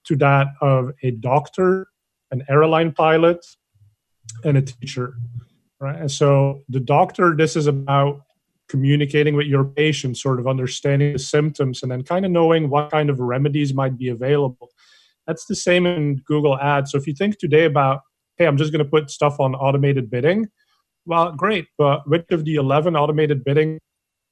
to 0.05 0.15
that 0.17 0.47
of 0.61 0.91
a 1.03 1.11
doctor, 1.11 1.87
an 2.31 2.43
airline 2.49 2.91
pilot, 2.93 3.45
and 4.43 4.57
a 4.57 4.61
teacher, 4.61 5.15
right? 5.79 5.99
And 5.99 6.11
so 6.11 6.63
the 6.69 6.79
doctor, 6.79 7.35
this 7.35 7.55
is 7.55 7.67
about 7.67 8.21
communicating 8.69 9.35
with 9.35 9.47
your 9.47 9.65
patient, 9.65 10.17
sort 10.17 10.39
of 10.39 10.47
understanding 10.47 11.13
the 11.13 11.19
symptoms, 11.19 11.83
and 11.83 11.91
then 11.91 12.03
kind 12.03 12.25
of 12.25 12.31
knowing 12.31 12.69
what 12.69 12.91
kind 12.91 13.09
of 13.09 13.19
remedies 13.19 13.73
might 13.73 13.97
be 13.97 14.09
available. 14.09 14.69
That's 15.25 15.45
the 15.45 15.55
same 15.55 15.85
in 15.85 16.17
Google 16.25 16.57
Ads. 16.59 16.91
So 16.91 16.97
if 16.97 17.07
you 17.07 17.13
think 17.13 17.37
today 17.37 17.65
about, 17.65 18.01
hey, 18.37 18.45
I'm 18.45 18.57
just 18.57 18.71
going 18.71 18.83
to 18.83 18.89
put 18.89 19.09
stuff 19.09 19.39
on 19.39 19.55
automated 19.55 20.09
bidding, 20.09 20.49
well, 21.05 21.31
great, 21.31 21.67
but 21.77 22.07
which 22.09 22.25
of 22.31 22.43
the 22.43 22.55
11 22.55 22.95
automated 22.95 23.43
bidding 23.43 23.79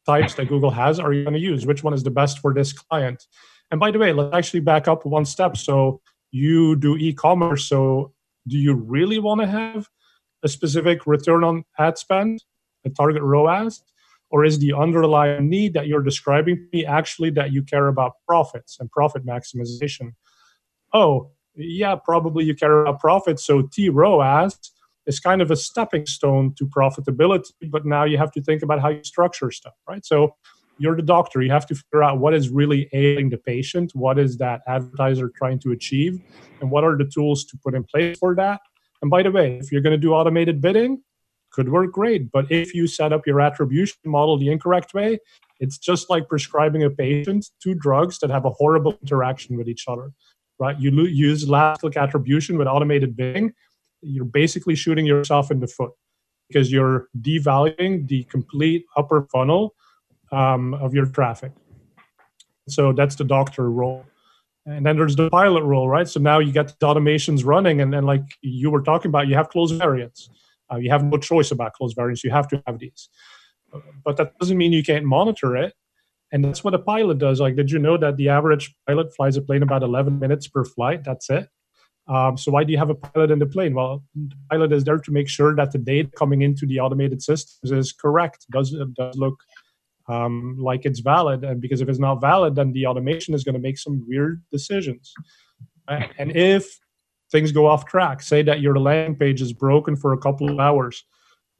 types 0.06 0.36
that 0.36 0.50
Google 0.50 0.70
has 0.72 1.00
are 1.00 1.14
you 1.14 1.24
going 1.24 1.34
to 1.34 1.40
use? 1.40 1.66
Which 1.66 1.84
one 1.84 1.94
is 1.94 2.04
the 2.04 2.12
best 2.12 2.40
for 2.40 2.54
this 2.54 2.74
client? 2.74 3.26
And 3.72 3.80
by 3.80 3.92
the 3.92 4.00
way, 4.00 4.14
let's 4.14 4.36
actually 4.36 4.60
back 4.60 4.88
up 4.88 5.06
one 5.06 5.26
step. 5.26 5.58
So 5.58 6.02
you 6.32 6.76
do 6.76 6.98
e-commerce. 6.98 7.66
So 7.66 8.14
do 8.48 8.58
you 8.58 8.74
really 8.74 9.20
want 9.20 9.42
to 9.42 9.48
have 9.48 9.88
a 10.44 10.48
specific 10.48 11.08
return 11.08 11.44
on 11.44 11.64
ad 11.80 11.98
spend, 11.98 12.44
a 12.86 12.90
target 12.90 13.24
ROAS? 13.24 13.82
Or 14.32 14.44
is 14.44 14.60
the 14.60 14.74
underlying 14.74 15.50
need 15.50 15.74
that 15.74 15.88
you're 15.88 16.02
describing 16.02 16.56
to 16.58 16.68
me 16.74 16.86
actually 16.86 17.30
that 17.32 17.52
you 17.52 17.64
care 17.64 17.88
about 17.88 18.14
profits 18.28 18.78
and 18.80 18.92
profit 18.92 19.26
maximization? 19.26 20.14
Oh, 20.94 21.32
yeah, 21.56 21.96
probably 21.96 22.44
you 22.44 22.56
care 22.56 22.82
about 22.82 23.00
profits. 23.00 23.46
So 23.46 23.64
T 23.72 23.90
ROAS 23.90 24.58
is 25.06 25.20
kind 25.20 25.42
of 25.42 25.52
a 25.52 25.56
stepping 25.56 26.06
stone 26.06 26.54
to 26.58 26.66
profitability, 26.66 27.52
but 27.70 27.86
now 27.86 28.04
you 28.04 28.18
have 28.18 28.32
to 28.32 28.42
think 28.42 28.64
about 28.64 28.82
how 28.82 28.90
you 28.90 29.04
structure 29.04 29.52
stuff, 29.52 29.76
right? 29.88 30.06
So 30.06 30.36
you're 30.78 30.96
the 30.96 31.02
doctor 31.02 31.42
you 31.42 31.52
have 31.52 31.66
to 31.66 31.76
figure 31.76 32.04
out 32.04 32.20
what 32.20 32.34
is 32.34 32.50
really 32.50 32.90
ailing 32.94 33.30
the 33.30 33.38
patient 33.38 33.92
what 33.96 34.20
is 34.20 34.38
that 34.38 34.62
advertiser 34.68 35.30
trying 35.30 35.60
to 35.60 35.72
achieve 35.72 36.22
and 36.62 36.70
what 36.70 36.84
are 36.84 36.98
the 36.98 37.06
tools 37.06 37.46
to 37.46 37.58
put 37.64 37.74
in 37.74 37.84
place 37.84 38.18
for 38.18 38.36
that 38.36 38.60
and 39.02 39.10
by 39.10 39.24
the 39.24 39.32
way 39.32 39.58
if 39.58 39.72
you're 39.72 39.82
going 39.82 39.92
to 39.92 39.98
do 39.98 40.14
automated 40.14 40.62
bidding 40.62 41.02
could 41.56 41.70
work 41.70 41.92
great 41.92 42.32
but 42.32 42.46
if 42.52 42.76
you 42.76 42.86
set 42.86 43.14
up 43.14 43.26
your 43.26 43.40
attribution 43.42 43.98
model 44.06 44.38
the 44.38 44.50
incorrect 44.50 44.94
way 44.94 45.18
it's 45.60 45.78
just 45.78 46.10
like 46.10 46.28
prescribing 46.28 46.84
a 46.84 46.90
patient 46.90 47.50
two 47.64 47.74
drugs 47.74 48.20
that 48.20 48.30
have 48.30 48.46
a 48.46 48.50
horrible 48.52 48.98
interaction 49.02 49.58
with 49.58 49.70
each 49.70 49.86
other 49.88 50.12
right 50.60 50.80
you 50.80 50.92
use 51.06 51.48
last 51.50 51.82
click 51.82 51.98
attribution 51.98 52.58
with 52.58 52.68
automated 52.68 53.16
bidding 53.16 53.54
you're 54.02 54.26
basically 54.26 54.76
shooting 54.76 55.06
yourself 55.06 55.52
in 55.52 55.60
the 55.60 55.68
foot 55.68 55.92
because 56.48 56.72
you're 56.72 57.08
devaluing 57.22 58.08
the 58.08 58.24
complete 58.26 58.86
upper 58.96 59.28
funnel 59.32 59.74
um, 60.32 60.74
of 60.76 60.94
your 60.94 61.06
traffic. 61.06 61.52
So 62.68 62.94
that's 62.94 63.16
the 63.16 63.24
doctor 63.24 63.70
role. 63.70 64.06
And 64.66 64.86
then 64.86 64.98
there's 64.98 65.16
the 65.16 65.30
pilot 65.30 65.64
role, 65.64 65.88
right? 65.88 66.08
So 66.08 66.20
now 66.20 66.40
you 66.40 66.52
get 66.52 66.68
the 66.68 66.88
automations 66.88 67.46
running, 67.46 67.82
and 67.82 67.94
then 67.94 68.04
like 68.04 68.24
you 68.42 68.72
were 68.72 68.82
talking 68.82 69.10
about, 69.10 69.28
you 69.28 69.36
have 69.36 69.50
closed 69.50 69.78
variants. 69.78 70.30
Uh, 70.72 70.78
you 70.78 70.90
have 70.90 71.04
no 71.04 71.18
choice 71.18 71.52
about 71.52 71.74
closed 71.74 71.96
variants. 71.96 72.24
You 72.24 72.32
have 72.32 72.48
to 72.50 72.62
have 72.66 72.80
these, 72.80 73.10
but 74.04 74.18
that 74.18 74.38
doesn't 74.40 74.58
mean 74.58 74.74
you 74.74 74.84
can't 74.84 75.06
monitor 75.06 75.56
it. 75.56 75.74
And 76.32 76.44
that's 76.44 76.64
what 76.64 76.74
a 76.74 76.80
pilot 76.80 77.20
does. 77.20 77.40
Like, 77.40 77.56
did 77.56 77.72
you 77.72 77.80
know 77.80 77.98
that 77.98 78.18
the 78.18 78.30
average 78.30 78.76
pilot 78.88 79.16
flies 79.16 79.38
a 79.38 79.42
plane 79.42 79.64
about 79.64 79.84
11 79.84 80.20
minutes 80.20 80.48
per 80.48 80.66
flight? 80.66 81.04
That's 81.04 81.30
it. 81.30 81.48
Um, 82.08 82.38
so 82.38 82.52
why 82.52 82.64
do 82.64 82.72
you 82.72 82.78
have 82.78 82.90
a 82.90 82.96
pilot 82.96 83.32
in 83.32 83.40
the 83.40 83.46
plane? 83.46 83.74
Well, 83.74 84.04
the 84.14 84.36
pilot 84.52 84.72
is 84.72 84.84
there 84.84 85.00
to 85.00 85.12
make 85.12 85.28
sure 85.28 85.56
that 85.56 85.72
the 85.72 85.78
data 85.78 86.10
coming 86.16 86.42
into 86.42 86.66
the 86.66 86.80
automated 86.80 87.22
systems 87.22 87.72
is 87.72 87.94
correct, 87.94 88.46
does 88.52 88.74
it 88.74 88.94
does 88.94 89.16
look 89.16 89.36
um, 90.08 90.56
like 90.60 90.86
it's 90.86 91.00
valid. 91.00 91.44
And 91.44 91.62
because 91.62 91.82
if 91.82 91.90
it's 91.90 92.00
not 92.00 92.22
valid, 92.22 92.56
then 92.56 92.74
the 92.74 92.86
automation 92.86 93.34
is 93.34 93.44
going 93.44 93.56
to 93.56 93.62
make 93.62 93.78
some 93.78 94.06
weird 94.08 94.44
decisions. 94.52 95.14
And 95.88 96.36
if 96.36 96.80
things 97.36 97.52
go 97.52 97.68
off 97.68 97.86
track, 97.86 98.22
say 98.22 98.42
that 98.44 98.62
your 98.62 98.80
landing 98.80 99.18
page 99.18 99.42
is 99.42 99.52
broken 99.52 99.98
for 99.98 100.14
a 100.14 100.18
couple 100.18 100.50
of 100.50 100.58
hours, 100.58 101.04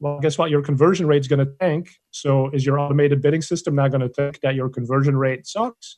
well, 0.00 0.18
guess 0.20 0.38
what? 0.38 0.50
Your 0.50 0.62
conversion 0.62 1.06
rate 1.06 1.20
is 1.20 1.28
going 1.28 1.44
to 1.44 1.52
tank. 1.60 1.90
So 2.10 2.50
is 2.50 2.64
your 2.64 2.78
automated 2.78 3.20
bidding 3.20 3.42
system 3.42 3.74
not 3.74 3.90
going 3.90 4.00
to 4.02 4.08
think 4.08 4.40
that 4.40 4.54
your 4.54 4.68
conversion 4.68 5.16
rate 5.16 5.46
sucks? 5.46 5.96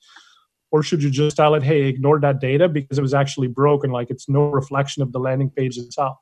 Or 0.70 0.82
should 0.82 1.02
you 1.02 1.10
just 1.10 1.36
tell 1.36 1.54
it, 1.54 1.62
hey, 1.62 1.82
ignore 1.82 2.20
that 2.20 2.40
data 2.40 2.68
because 2.68 2.98
it 2.98 3.02
was 3.02 3.14
actually 3.14 3.48
broken, 3.48 3.90
like 3.90 4.10
it's 4.10 4.28
no 4.28 4.48
reflection 4.48 5.02
of 5.02 5.12
the 5.12 5.18
landing 5.18 5.50
page 5.50 5.78
itself? 5.78 6.18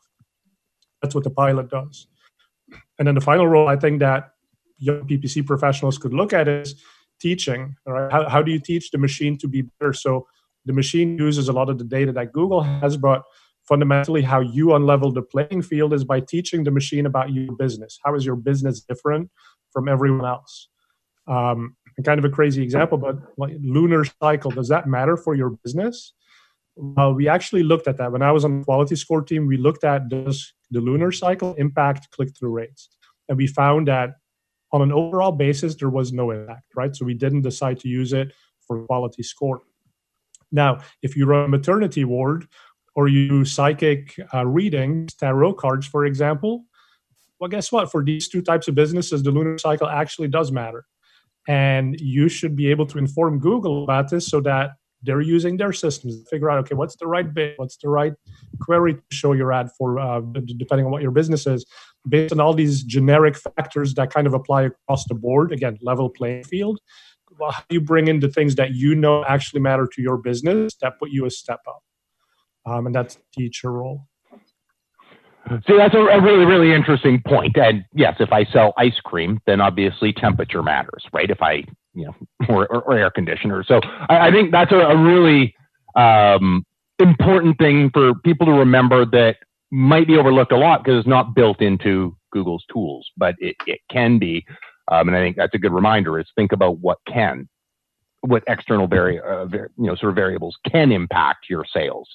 That's 1.02 1.14
what 1.14 1.24
the 1.24 1.30
pilot 1.30 1.68
does. 1.68 2.07
And 2.98 3.09
then 3.09 3.14
the 3.14 3.20
final 3.20 3.46
role, 3.46 3.68
I 3.68 3.76
think 3.76 4.00
that 4.00 4.32
young 4.78 5.07
PPC 5.07 5.46
professionals 5.46 5.98
could 5.98 6.14
look 6.14 6.32
at 6.32 6.46
is 6.46 6.74
teaching. 7.20 7.76
Right? 7.86 8.12
How, 8.12 8.28
how 8.28 8.42
do 8.42 8.52
you 8.52 8.61
teach 8.61 8.90
the 8.90 8.98
machine 8.98 9.36
to 9.38 9.48
be 9.48 9.62
better? 9.62 9.92
So 9.92 10.26
the 10.64 10.72
machine 10.72 11.18
uses 11.18 11.48
a 11.48 11.52
lot 11.52 11.68
of 11.68 11.78
the 11.78 11.84
data 11.84 12.12
that 12.12 12.32
Google 12.32 12.62
has, 12.62 12.96
but 12.96 13.22
fundamentally 13.68 14.22
how 14.22 14.40
you 14.40 14.68
unlevel 14.68 15.12
the 15.12 15.22
playing 15.22 15.62
field 15.62 15.92
is 15.92 16.04
by 16.04 16.20
teaching 16.20 16.64
the 16.64 16.70
machine 16.70 17.06
about 17.06 17.32
your 17.32 17.52
business. 17.56 17.98
How 18.04 18.14
is 18.14 18.24
your 18.24 18.36
business 18.36 18.80
different 18.80 19.30
from 19.72 19.88
everyone 19.88 20.24
else? 20.24 20.68
Um, 21.26 21.76
kind 22.04 22.18
of 22.18 22.24
a 22.24 22.30
crazy 22.30 22.62
example, 22.62 22.98
but 22.98 23.16
like 23.36 23.56
lunar 23.60 24.04
cycle, 24.22 24.50
does 24.50 24.68
that 24.68 24.86
matter 24.86 25.16
for 25.16 25.34
your 25.34 25.50
business? 25.64 26.12
Well, 26.76 27.14
we 27.14 27.26
actually 27.26 27.62
looked 27.62 27.88
at 27.88 27.96
that. 27.96 28.12
When 28.12 28.22
I 28.22 28.32
was 28.32 28.44
on 28.44 28.58
the 28.58 28.64
quality 28.64 28.96
score 28.96 29.22
team, 29.22 29.46
we 29.46 29.56
looked 29.56 29.82
at 29.82 30.08
does 30.08 30.52
the 30.70 30.80
lunar 30.80 31.10
cycle 31.10 31.54
impact 31.54 32.10
click-through 32.10 32.50
rates? 32.50 32.90
And 33.28 33.38
we 33.38 33.46
found 33.46 33.88
that 33.88 34.10
on 34.72 34.82
an 34.82 34.92
overall 34.92 35.32
basis, 35.32 35.74
there 35.74 35.88
was 35.88 36.12
no 36.12 36.30
impact, 36.30 36.64
right? 36.76 36.94
So 36.94 37.06
we 37.06 37.14
didn't 37.14 37.42
decide 37.42 37.80
to 37.80 37.88
use 37.88 38.12
it 38.12 38.32
for 38.66 38.84
quality 38.84 39.22
score. 39.22 39.62
Now, 40.52 40.80
if 41.02 41.16
you 41.16 41.24
run 41.26 41.46
a 41.46 41.48
maternity 41.48 42.04
ward 42.04 42.46
or 42.97 43.09
you 43.09 43.44
psychic 43.44 44.18
uh, 44.34 44.44
readings, 44.47 45.14
tarot 45.14 45.53
cards, 45.55 45.86
for 45.86 46.07
example, 46.07 46.64
well, 47.38 47.49
guess 47.49 47.70
what? 47.70 47.90
For 47.90 48.03
these 48.03 48.28
two 48.28 48.40
types 48.40 48.66
of 48.66 48.74
businesses, 48.74 49.22
the 49.22 49.30
lunar 49.30 49.59
cycle 49.59 49.86
actually 49.86 50.28
does 50.28 50.51
matter. 50.51 50.86
And 51.47 52.01
you 52.01 52.28
should 52.28 52.57
be 52.57 52.70
able 52.70 52.86
to 52.86 52.99
inform 52.99 53.38
Google 53.38 53.84
about 53.84 54.11
this 54.11 54.26
so 54.26 54.40
that 54.40 54.70
they're 55.03 55.20
using 55.20 55.59
their 55.59 55.74
systems 55.74 56.18
to 56.18 56.24
figure 56.28 56.51
out 56.51 56.59
okay 56.59 56.74
what's 56.74 56.97
the 56.97 57.07
right 57.07 57.32
bit 57.34 57.53
what's 57.59 57.76
the 57.76 57.88
right 57.88 58.14
query 58.62 58.94
to 58.94 59.03
show 59.12 59.34
your 59.34 59.53
ad 59.53 59.68
for 59.76 59.99
uh, 59.99 60.20
depending 60.57 60.86
on 60.86 60.90
what 60.90 61.03
your 61.03 61.11
business 61.11 61.47
is 61.47 61.66
based 62.09 62.32
on 62.32 62.40
all 62.40 62.55
these 62.55 62.82
generic 62.82 63.36
factors 63.36 63.92
that 63.94 64.11
kind 64.11 64.26
of 64.26 64.32
apply 64.32 64.62
across 64.62 65.07
the 65.07 65.14
board 65.14 65.53
again 65.53 65.78
level 65.82 66.09
playing 66.09 66.42
field 66.44 66.80
well, 67.38 67.51
how 67.51 67.62
do 67.68 67.74
you 67.74 67.80
bring 67.80 68.09
in 68.09 68.20
the 68.20 68.30
things 68.30 68.55
that 68.55 68.74
you 68.74 68.94
know 68.94 69.22
actually 69.26 69.61
matter 69.61 69.86
to 69.86 70.01
your 70.01 70.16
business 70.16 70.74
that 70.80 70.99
put 70.99 71.11
you 71.11 71.26
a 71.26 71.30
step 71.30 71.61
up 71.68 71.82
um, 72.66 72.86
and 72.86 72.94
that's 72.94 73.18
teacher 73.34 73.72
role 73.72 74.06
See, 75.48 75.76
that's 75.76 75.94
a, 75.94 75.98
a, 75.98 76.20
really, 76.20 76.44
really 76.44 76.72
interesting 76.72 77.22
point. 77.24 77.56
And 77.56 77.84
yes, 77.94 78.16
if 78.18 78.32
I 78.32 78.44
sell 78.46 78.74
ice 78.76 78.98
cream, 79.04 79.40
then 79.46 79.60
obviously 79.60 80.12
temperature 80.12 80.62
matters, 80.62 81.04
right? 81.12 81.30
If 81.30 81.40
I, 81.40 81.62
you 81.94 82.06
know, 82.06 82.14
or, 82.48 82.66
or, 82.66 82.82
or 82.82 82.98
air 82.98 83.10
conditioner. 83.10 83.62
So 83.62 83.80
I, 84.08 84.28
I 84.28 84.30
think 84.32 84.50
that's 84.50 84.72
a, 84.72 84.78
a 84.78 84.96
really 84.96 85.54
um, 85.94 86.64
important 86.98 87.58
thing 87.58 87.90
for 87.92 88.14
people 88.24 88.46
to 88.46 88.52
remember 88.52 89.06
that 89.06 89.36
might 89.70 90.08
be 90.08 90.16
overlooked 90.16 90.52
a 90.52 90.56
lot 90.56 90.82
because 90.82 91.00
it's 91.00 91.08
not 91.08 91.34
built 91.34 91.62
into 91.62 92.16
Google's 92.32 92.64
tools, 92.72 93.08
but 93.16 93.36
it, 93.38 93.54
it 93.66 93.80
can 93.90 94.18
be. 94.18 94.44
Um, 94.90 95.08
and 95.08 95.16
I 95.16 95.20
think 95.20 95.36
that's 95.36 95.54
a 95.54 95.58
good 95.58 95.72
reminder 95.72 96.18
is 96.18 96.26
think 96.34 96.52
about 96.52 96.78
what 96.78 96.98
can, 97.06 97.48
what 98.22 98.42
external 98.48 98.88
vari- 98.88 99.20
uh, 99.20 99.46
you 99.52 99.68
know, 99.78 99.94
sort 99.94 100.10
of 100.10 100.16
variables 100.16 100.56
can 100.68 100.90
impact 100.90 101.46
your 101.48 101.64
sales 101.72 102.08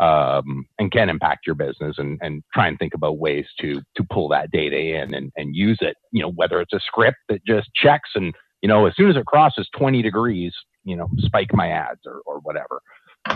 um, 0.00 0.66
and 0.78 0.90
can 0.90 1.08
impact 1.08 1.46
your 1.46 1.54
business 1.54 1.96
and, 1.98 2.18
and 2.20 2.42
try 2.52 2.66
and 2.66 2.78
think 2.78 2.94
about 2.94 3.18
ways 3.18 3.46
to 3.60 3.80
to 3.96 4.04
pull 4.12 4.28
that 4.28 4.50
data 4.50 4.76
in 4.76 5.14
and, 5.14 5.32
and 5.36 5.54
use 5.54 5.78
it 5.80 5.96
you 6.10 6.20
know 6.20 6.30
whether 6.30 6.60
it's 6.60 6.72
a 6.72 6.80
script 6.80 7.18
that 7.28 7.44
just 7.46 7.68
checks 7.74 8.10
and 8.14 8.34
you 8.60 8.68
know 8.68 8.86
as 8.86 8.96
soon 8.96 9.08
as 9.08 9.16
it 9.16 9.26
crosses 9.26 9.68
20 9.76 10.02
degrees 10.02 10.52
you 10.84 10.96
know 10.96 11.08
spike 11.18 11.54
my 11.54 11.68
ads 11.68 12.00
or, 12.06 12.22
or 12.26 12.40
whatever 12.40 12.80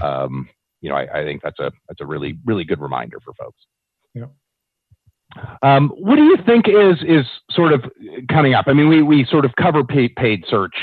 um, 0.03 0.49
you 0.81 0.91
know 0.91 0.97
I, 0.97 1.21
I 1.21 1.25
think 1.25 1.43
that's 1.43 1.61
a 1.61 1.71
that's 1.89 2.01
a 2.01 2.07
really 2.07 2.39
really 2.45 2.65
good 2.65 2.81
reminder 2.81 3.19
for 3.25 3.33
folks 3.35 3.67
yeah 4.15 4.27
um, 5.63 5.91
what 5.91 6.17
do 6.17 6.25
you 6.25 6.39
think 6.47 6.69
is 6.69 6.97
is 7.07 7.27
sort 7.51 7.73
of 7.73 7.85
coming 8.31 8.55
up? 8.55 8.65
I 8.67 8.73
mean, 8.73 8.89
we 8.89 9.03
we 9.03 9.27
sort 9.27 9.45
of 9.45 9.55
cover 9.57 9.85
paid, 9.85 10.17
paid 10.17 10.45
search, 10.49 10.75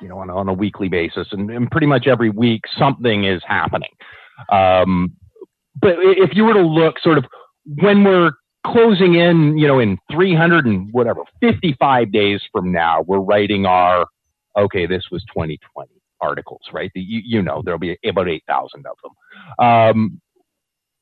you 0.00 0.08
know, 0.08 0.18
on, 0.18 0.30
on 0.30 0.48
a 0.48 0.52
weekly 0.52 0.88
basis, 0.88 1.26
and, 1.32 1.50
and 1.50 1.70
pretty 1.70 1.88
much 1.88 2.06
every 2.06 2.30
week 2.30 2.62
something 2.78 3.24
is 3.24 3.42
happening. 3.44 3.90
Um, 4.50 5.16
but 5.80 5.96
if 6.00 6.34
you 6.34 6.44
were 6.44 6.54
to 6.54 6.62
look 6.62 6.98
sort 7.00 7.18
of 7.18 7.24
when 7.64 8.04
we're 8.04 8.32
closing 8.66 9.14
in, 9.14 9.56
you 9.58 9.66
know, 9.66 9.78
in 9.78 9.98
300 10.10 10.66
and 10.66 10.92
whatever, 10.92 11.22
55 11.40 12.12
days 12.12 12.40
from 12.52 12.72
now, 12.72 13.02
we're 13.02 13.20
writing 13.20 13.66
our, 13.66 14.06
okay, 14.56 14.86
this 14.86 15.04
was 15.10 15.22
2020 15.34 15.90
articles, 16.20 16.60
right? 16.72 16.90
You, 16.94 17.22
you 17.24 17.42
know, 17.42 17.62
there'll 17.64 17.78
be 17.78 17.96
about 18.04 18.28
8,000 18.28 18.86
of 18.86 18.96
them. 19.02 19.64
Um, 19.64 20.20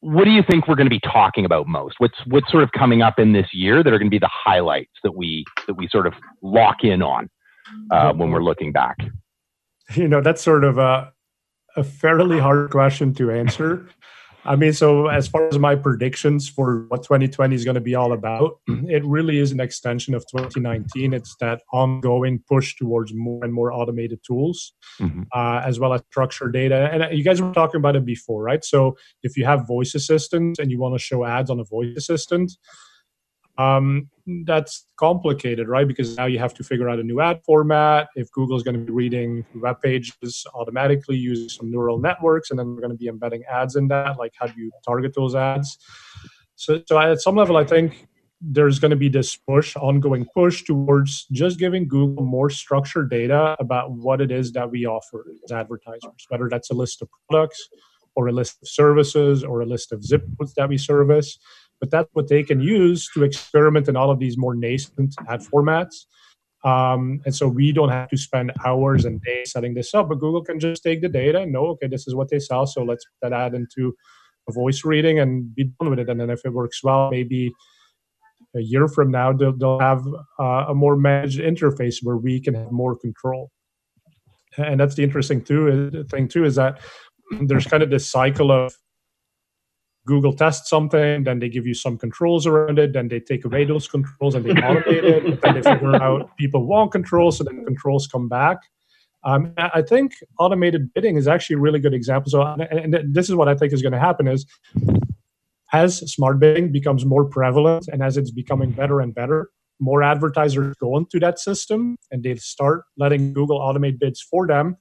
what 0.00 0.24
do 0.24 0.30
you 0.30 0.42
think 0.48 0.68
we're 0.68 0.76
going 0.76 0.86
to 0.86 0.90
be 0.90 1.00
talking 1.00 1.44
about 1.44 1.66
most? 1.66 1.96
What's 1.98 2.18
what's 2.26 2.50
sort 2.50 2.62
of 2.62 2.70
coming 2.72 3.02
up 3.02 3.18
in 3.18 3.32
this 3.32 3.48
year 3.52 3.82
that 3.82 3.92
are 3.92 3.98
going 3.98 4.10
to 4.10 4.14
be 4.14 4.18
the 4.18 4.30
highlights 4.32 4.92
that 5.02 5.16
we 5.16 5.44
that 5.66 5.74
we 5.74 5.88
sort 5.88 6.06
of 6.06 6.12
lock 6.42 6.84
in 6.84 7.02
on 7.02 7.28
uh, 7.90 8.12
when 8.12 8.30
we're 8.30 8.42
looking 8.42 8.72
back? 8.72 8.98
You 9.94 10.06
know, 10.06 10.20
that's 10.20 10.42
sort 10.42 10.64
of 10.64 10.78
a 10.78 11.12
a 11.76 11.82
fairly 11.82 12.38
hard 12.38 12.70
question 12.70 13.14
to 13.14 13.30
answer. 13.30 13.88
I 14.46 14.56
mean, 14.56 14.72
so 14.72 15.08
as 15.08 15.26
far 15.26 15.48
as 15.48 15.58
my 15.58 15.74
predictions 15.74 16.48
for 16.48 16.86
what 16.88 17.02
2020 17.02 17.54
is 17.54 17.64
going 17.64 17.74
to 17.74 17.80
be 17.80 17.94
all 17.94 18.12
about, 18.12 18.60
it 18.66 19.04
really 19.04 19.38
is 19.38 19.52
an 19.52 19.60
extension 19.60 20.14
of 20.14 20.24
2019. 20.30 21.12
It's 21.12 21.34
that 21.40 21.62
ongoing 21.72 22.42
push 22.48 22.76
towards 22.76 23.12
more 23.14 23.44
and 23.44 23.52
more 23.52 23.72
automated 23.72 24.20
tools, 24.26 24.72
mm-hmm. 25.00 25.22
uh, 25.34 25.62
as 25.64 25.80
well 25.80 25.92
as 25.92 26.02
structured 26.10 26.52
data. 26.52 26.88
And 26.92 27.02
uh, 27.02 27.08
you 27.10 27.24
guys 27.24 27.42
were 27.42 27.52
talking 27.52 27.78
about 27.78 27.96
it 27.96 28.04
before, 28.04 28.42
right? 28.42 28.64
So 28.64 28.96
if 29.22 29.36
you 29.36 29.44
have 29.44 29.66
voice 29.66 29.94
assistants 29.94 30.58
and 30.58 30.70
you 30.70 30.78
want 30.78 30.94
to 30.94 30.98
show 30.98 31.24
ads 31.24 31.50
on 31.50 31.58
a 31.58 31.64
voice 31.64 31.96
assistant, 31.96 32.52
um, 33.58 34.08
that's 34.44 34.86
complicated, 34.96 35.68
right? 35.68 35.86
Because 35.86 36.16
now 36.16 36.26
you 36.26 36.38
have 36.38 36.52
to 36.54 36.64
figure 36.64 36.88
out 36.88 36.98
a 36.98 37.02
new 37.02 37.20
ad 37.20 37.40
format. 37.44 38.08
If 38.16 38.30
Google's 38.32 38.62
going 38.62 38.78
to 38.78 38.84
be 38.84 38.92
reading 38.92 39.44
web 39.54 39.80
pages 39.80 40.44
automatically 40.54 41.16
using 41.16 41.48
some 41.48 41.70
neural 41.70 41.98
networks, 41.98 42.50
and 42.50 42.58
then 42.58 42.74
we're 42.74 42.80
going 42.80 42.90
to 42.90 42.96
be 42.96 43.08
embedding 43.08 43.44
ads 43.44 43.76
in 43.76 43.88
that, 43.88 44.18
like 44.18 44.32
how 44.38 44.46
do 44.46 44.60
you 44.60 44.70
target 44.84 45.14
those 45.14 45.34
ads? 45.34 45.78
So, 46.56 46.82
so 46.86 46.98
at 46.98 47.20
some 47.20 47.36
level, 47.36 47.56
I 47.56 47.64
think 47.64 48.08
there's 48.40 48.78
going 48.78 48.90
to 48.90 48.96
be 48.96 49.08
this 49.08 49.36
push, 49.36 49.76
ongoing 49.76 50.26
push 50.34 50.64
towards 50.64 51.26
just 51.32 51.58
giving 51.58 51.88
Google 51.88 52.24
more 52.24 52.50
structured 52.50 53.10
data 53.10 53.56
about 53.58 53.92
what 53.92 54.20
it 54.20 54.30
is 54.30 54.52
that 54.52 54.70
we 54.70 54.86
offer 54.86 55.26
as 55.44 55.52
advertisers, 55.52 56.26
whether 56.28 56.48
that's 56.48 56.70
a 56.70 56.74
list 56.74 57.00
of 57.00 57.08
products 57.28 57.68
or 58.14 58.28
a 58.28 58.32
list 58.32 58.58
of 58.62 58.68
services 58.68 59.44
or 59.44 59.60
a 59.62 59.66
list 59.66 59.92
of 59.92 60.02
zip 60.02 60.24
codes 60.38 60.54
that 60.54 60.68
we 60.68 60.78
service 60.78 61.38
but 61.80 61.90
that's 61.90 62.08
what 62.12 62.28
they 62.28 62.42
can 62.42 62.60
use 62.60 63.08
to 63.14 63.24
experiment 63.24 63.88
in 63.88 63.96
all 63.96 64.10
of 64.10 64.18
these 64.18 64.38
more 64.38 64.54
nascent 64.54 65.14
ad 65.28 65.40
formats. 65.40 66.04
Um, 66.64 67.20
and 67.24 67.34
so 67.34 67.46
we 67.46 67.70
don't 67.70 67.90
have 67.90 68.08
to 68.08 68.16
spend 68.16 68.52
hours 68.64 69.04
and 69.04 69.20
days 69.22 69.52
setting 69.52 69.74
this 69.74 69.94
up, 69.94 70.08
but 70.08 70.16
Google 70.16 70.42
can 70.42 70.58
just 70.58 70.82
take 70.82 71.00
the 71.00 71.08
data 71.08 71.40
and 71.40 71.52
know, 71.52 71.66
okay, 71.68 71.86
this 71.86 72.08
is 72.08 72.14
what 72.14 72.28
they 72.30 72.40
sell. 72.40 72.66
So 72.66 72.82
let's 72.82 73.04
put 73.04 73.30
that 73.30 73.32
ad 73.32 73.54
into 73.54 73.94
a 74.48 74.52
voice 74.52 74.84
reading 74.84 75.20
and 75.20 75.54
be 75.54 75.64
done 75.78 75.90
with 75.90 75.98
it. 75.98 76.08
And 76.08 76.20
then 76.20 76.30
if 76.30 76.40
it 76.44 76.52
works 76.52 76.82
well, 76.82 77.10
maybe 77.10 77.52
a 78.56 78.60
year 78.60 78.88
from 78.88 79.10
now, 79.10 79.32
they'll, 79.32 79.56
they'll 79.56 79.78
have 79.78 80.04
uh, 80.40 80.66
a 80.68 80.74
more 80.74 80.96
managed 80.96 81.38
interface 81.38 81.96
where 82.02 82.16
we 82.16 82.40
can 82.40 82.54
have 82.54 82.72
more 82.72 82.96
control. 82.96 83.50
And 84.56 84.80
that's 84.80 84.94
the 84.94 85.04
interesting 85.04 85.42
too, 85.42 86.04
thing 86.10 86.28
too, 86.28 86.44
is 86.44 86.54
that 86.54 86.80
there's 87.42 87.66
kind 87.66 87.82
of 87.82 87.90
this 87.90 88.10
cycle 88.10 88.50
of 88.50 88.74
Google 90.06 90.32
tests 90.32 90.70
something, 90.70 91.24
then 91.24 91.40
they 91.40 91.48
give 91.48 91.66
you 91.66 91.74
some 91.74 91.98
controls 91.98 92.46
around 92.46 92.78
it, 92.78 92.92
then 92.92 93.08
they 93.08 93.20
take 93.20 93.44
away 93.44 93.64
those 93.64 93.88
controls 93.88 94.34
and 94.34 94.44
they 94.44 94.50
automate 94.50 95.02
it, 95.02 95.24
but 95.28 95.40
then 95.42 95.54
they 95.54 95.62
figure 95.62 95.96
out 95.96 96.36
people 96.36 96.64
want 96.64 96.92
controls, 96.92 97.38
so 97.38 97.44
then 97.44 97.64
controls 97.64 98.06
come 98.06 98.28
back. 98.28 98.58
Um, 99.24 99.52
I 99.58 99.82
think 99.82 100.12
automated 100.38 100.94
bidding 100.94 101.16
is 101.16 101.26
actually 101.26 101.54
a 101.54 101.58
really 101.58 101.80
good 101.80 101.94
example. 101.94 102.30
So, 102.30 102.42
and 102.42 102.96
this 103.12 103.28
is 103.28 103.34
what 103.34 103.48
I 103.48 103.56
think 103.56 103.72
is 103.72 103.82
going 103.82 103.92
to 103.92 103.98
happen 103.98 104.28
is 104.28 104.46
as 105.72 105.98
smart 106.12 106.38
bidding 106.38 106.70
becomes 106.70 107.04
more 107.04 107.24
prevalent 107.24 107.88
and 107.88 108.02
as 108.02 108.16
it's 108.16 108.30
becoming 108.30 108.70
better 108.70 109.00
and 109.00 109.12
better, 109.12 109.50
more 109.80 110.02
advertisers 110.02 110.74
go 110.80 110.96
into 110.96 111.18
that 111.20 111.40
system 111.40 111.96
and 112.12 112.22
they 112.22 112.36
start 112.36 112.84
letting 112.96 113.32
Google 113.32 113.58
automate 113.58 113.98
bids 113.98 114.22
for 114.22 114.46
them 114.46 114.76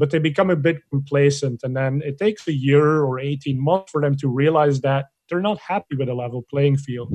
but 0.00 0.10
they 0.10 0.18
become 0.18 0.48
a 0.48 0.56
bit 0.56 0.78
complacent. 0.88 1.62
And 1.62 1.76
then 1.76 2.00
it 2.02 2.16
takes 2.16 2.48
a 2.48 2.54
year 2.54 3.02
or 3.04 3.20
18 3.20 3.62
months 3.62 3.92
for 3.92 4.00
them 4.00 4.16
to 4.16 4.28
realize 4.28 4.80
that 4.80 5.06
they're 5.28 5.42
not 5.42 5.58
happy 5.58 5.94
with 5.94 6.08
a 6.08 6.14
level 6.14 6.42
playing 6.50 6.78
field. 6.78 7.12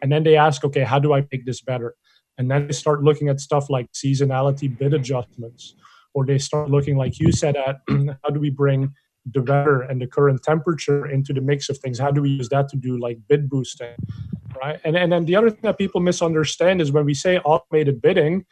And 0.00 0.12
then 0.12 0.22
they 0.22 0.36
ask, 0.36 0.64
okay, 0.64 0.84
how 0.84 1.00
do 1.00 1.12
I 1.12 1.26
make 1.32 1.44
this 1.44 1.60
better? 1.60 1.96
And 2.38 2.48
then 2.48 2.68
they 2.68 2.72
start 2.72 3.02
looking 3.02 3.28
at 3.28 3.40
stuff 3.40 3.68
like 3.68 3.90
seasonality 3.92 4.78
bid 4.78 4.94
adjustments, 4.94 5.74
or 6.14 6.24
they 6.24 6.38
start 6.38 6.70
looking, 6.70 6.96
like 6.96 7.18
you 7.18 7.32
said, 7.32 7.56
at 7.56 7.80
how 7.88 8.30
do 8.32 8.38
we 8.38 8.50
bring 8.50 8.94
the 9.26 9.42
weather 9.42 9.82
and 9.82 10.00
the 10.00 10.06
current 10.06 10.40
temperature 10.44 11.06
into 11.06 11.32
the 11.32 11.40
mix 11.40 11.68
of 11.68 11.78
things? 11.78 11.98
How 11.98 12.12
do 12.12 12.22
we 12.22 12.30
use 12.30 12.48
that 12.50 12.68
to 12.68 12.76
do 12.76 13.00
like 13.00 13.18
bid 13.28 13.50
boosting? 13.50 13.96
Right. 14.62 14.80
And, 14.84 14.96
and 14.96 15.10
then 15.10 15.24
the 15.24 15.34
other 15.34 15.50
thing 15.50 15.62
that 15.62 15.76
people 15.76 16.00
misunderstand 16.00 16.80
is 16.80 16.92
when 16.92 17.04
we 17.04 17.14
say 17.14 17.38
automated 17.38 18.00
bidding, 18.00 18.46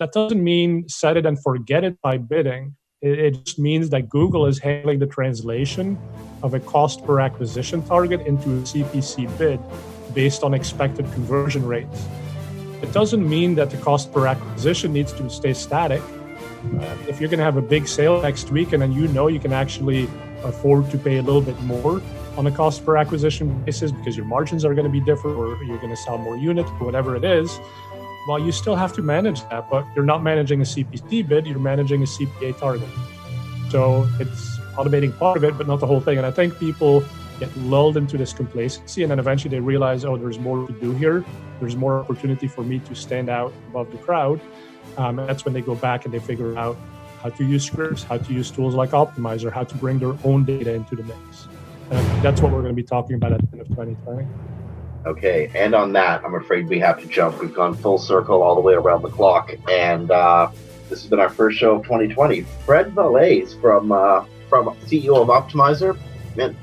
that 0.00 0.10
doesn't 0.10 0.42
mean 0.42 0.88
set 0.88 1.16
it 1.16 1.26
and 1.26 1.40
forget 1.40 1.84
it 1.84 1.96
by 2.02 2.18
bidding. 2.18 2.74
It 3.02 3.46
just 3.46 3.58
means 3.58 3.88
that 3.90 4.10
Google 4.10 4.44
is 4.44 4.58
handling 4.58 4.98
the 4.98 5.06
translation 5.06 5.98
of 6.42 6.52
a 6.52 6.60
cost 6.60 7.02
per 7.02 7.18
acquisition 7.18 7.82
target 7.82 8.20
into 8.26 8.50
a 8.50 8.60
CPC 8.60 9.38
bid 9.38 9.58
based 10.12 10.42
on 10.42 10.52
expected 10.52 11.10
conversion 11.12 11.64
rates. 11.64 12.06
It 12.82 12.92
doesn't 12.92 13.26
mean 13.26 13.54
that 13.54 13.70
the 13.70 13.78
cost 13.78 14.12
per 14.12 14.26
acquisition 14.26 14.92
needs 14.92 15.14
to 15.14 15.30
stay 15.30 15.54
static. 15.54 16.02
Uh, 16.02 16.94
if 17.08 17.20
you're 17.20 17.30
going 17.30 17.38
to 17.38 17.44
have 17.44 17.56
a 17.56 17.62
big 17.62 17.88
sale 17.88 18.20
next 18.20 18.50
week 18.50 18.74
and 18.74 18.82
then 18.82 18.92
you 18.92 19.08
know 19.08 19.28
you 19.28 19.40
can 19.40 19.54
actually 19.54 20.06
afford 20.44 20.90
to 20.90 20.98
pay 20.98 21.16
a 21.16 21.22
little 21.22 21.40
bit 21.40 21.58
more 21.62 22.02
on 22.36 22.46
a 22.46 22.50
cost 22.50 22.84
per 22.84 22.98
acquisition 22.98 23.62
basis 23.64 23.92
because 23.92 24.14
your 24.14 24.26
margins 24.26 24.62
are 24.62 24.74
going 24.74 24.84
to 24.86 24.92
be 24.92 25.00
different 25.00 25.38
or 25.38 25.62
you're 25.64 25.78
going 25.78 25.88
to 25.88 25.96
sell 25.96 26.18
more 26.18 26.36
units 26.36 26.68
whatever 26.80 27.16
it 27.16 27.24
is, 27.24 27.58
well, 28.26 28.38
you 28.38 28.52
still 28.52 28.76
have 28.76 28.92
to 28.94 29.02
manage 29.02 29.42
that, 29.48 29.70
but 29.70 29.86
you're 29.94 30.04
not 30.04 30.22
managing 30.22 30.60
a 30.60 30.64
CPC 30.64 31.26
bid, 31.26 31.46
you're 31.46 31.58
managing 31.58 32.02
a 32.02 32.06
CPA 32.06 32.58
target. 32.58 32.88
So 33.70 34.08
it's 34.18 34.58
automating 34.74 35.16
part 35.18 35.36
of 35.36 35.44
it, 35.44 35.56
but 35.56 35.66
not 35.66 35.80
the 35.80 35.86
whole 35.86 36.00
thing. 36.00 36.18
And 36.18 36.26
I 36.26 36.30
think 36.30 36.58
people 36.58 37.04
get 37.38 37.54
lulled 37.56 37.96
into 37.96 38.18
this 38.18 38.32
complacency 38.32 39.02
and 39.02 39.10
then 39.10 39.18
eventually 39.18 39.50
they 39.50 39.60
realize, 39.60 40.04
oh, 40.04 40.16
there's 40.16 40.38
more 40.38 40.66
to 40.66 40.72
do 40.74 40.92
here. 40.92 41.24
There's 41.58 41.76
more 41.76 42.00
opportunity 42.00 42.46
for 42.46 42.62
me 42.62 42.78
to 42.80 42.94
stand 42.94 43.28
out 43.28 43.52
above 43.68 43.90
the 43.90 43.98
crowd. 43.98 44.40
Um, 44.98 45.18
and 45.18 45.28
that's 45.28 45.44
when 45.44 45.54
they 45.54 45.62
go 45.62 45.74
back 45.74 46.04
and 46.04 46.12
they 46.12 46.18
figure 46.18 46.56
out 46.58 46.76
how 47.22 47.30
to 47.30 47.44
use 47.44 47.64
scripts, 47.64 48.02
how 48.02 48.18
to 48.18 48.32
use 48.32 48.50
tools 48.50 48.74
like 48.74 48.90
Optmyzr, 48.90 49.52
how 49.52 49.64
to 49.64 49.74
bring 49.76 49.98
their 49.98 50.14
own 50.24 50.44
data 50.44 50.74
into 50.74 50.96
the 50.96 51.04
mix. 51.04 51.48
And 51.90 52.22
that's 52.22 52.40
what 52.40 52.52
we're 52.52 52.62
going 52.62 52.74
to 52.74 52.82
be 52.82 52.86
talking 52.86 53.16
about 53.16 53.32
at 53.32 53.40
the 53.40 53.48
end 53.52 53.60
of 53.62 53.68
2020. 53.68 54.26
Okay, 55.06 55.50
and 55.54 55.74
on 55.74 55.92
that, 55.94 56.22
I'm 56.24 56.34
afraid 56.34 56.68
we 56.68 56.78
have 56.80 57.00
to 57.00 57.06
jump. 57.06 57.40
We've 57.40 57.54
gone 57.54 57.74
full 57.74 57.98
circle 57.98 58.42
all 58.42 58.54
the 58.54 58.60
way 58.60 58.74
around 58.74 59.02
the 59.02 59.08
clock, 59.08 59.52
and 59.68 60.10
uh, 60.10 60.50
this 60.90 61.00
has 61.00 61.08
been 61.08 61.20
our 61.20 61.30
first 61.30 61.58
show 61.58 61.76
of 61.76 61.84
2020. 61.84 62.42
Fred 62.66 62.94
Vallaeys 62.94 63.58
from 63.60 63.92
uh, 63.92 64.24
from 64.50 64.66
CEO 64.86 65.22
of 65.22 65.28
Optmyzr, 65.28 65.96
Man, 66.36 66.56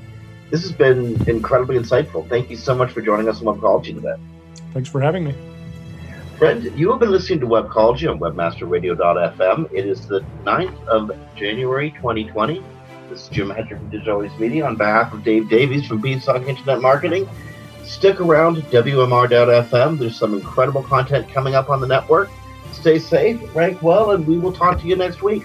this 0.50 0.62
has 0.62 0.72
been 0.72 1.20
incredibly 1.28 1.76
insightful. 1.76 2.28
Thank 2.28 2.50
you 2.50 2.56
so 2.56 2.74
much 2.74 2.92
for 2.92 3.00
joining 3.00 3.28
us 3.28 3.42
on 3.42 3.58
Webcology 3.58 3.94
today. 3.94 4.14
Thanks 4.72 4.88
for 4.88 5.00
having 5.00 5.24
me. 5.24 5.34
Fred, 6.38 6.62
you 6.76 6.90
have 6.90 7.00
been 7.00 7.10
listening 7.10 7.40
to 7.40 7.46
Webcology 7.46 8.08
on 8.08 8.20
WebmasterRadio.fm. 8.20 9.72
It 9.72 9.86
is 9.86 10.06
the 10.06 10.20
9th 10.44 10.86
of 10.86 11.10
January 11.34 11.90
2020. 11.92 12.62
This 13.10 13.22
is 13.22 13.28
Jim 13.28 13.50
Hedger 13.50 13.76
from 13.76 13.90
Digital 13.90 14.16
Always 14.16 14.38
Media 14.38 14.64
on 14.64 14.76
behalf 14.76 15.12
of 15.12 15.24
Dave 15.24 15.48
Davies 15.48 15.86
from 15.86 16.00
Beanstalk 16.00 16.46
Internet 16.46 16.80
Marketing. 16.80 17.28
Stick 17.88 18.20
around, 18.20 18.58
WMR.fm. 18.64 19.98
There's 19.98 20.14
some 20.14 20.34
incredible 20.34 20.82
content 20.82 21.28
coming 21.30 21.54
up 21.54 21.70
on 21.70 21.80
the 21.80 21.86
network. 21.86 22.28
Stay 22.70 22.98
safe, 22.98 23.40
rank 23.56 23.82
well, 23.82 24.10
and 24.10 24.26
we 24.26 24.38
will 24.38 24.52
talk 24.52 24.78
to 24.80 24.86
you 24.86 24.94
next 24.94 25.22
week. 25.22 25.44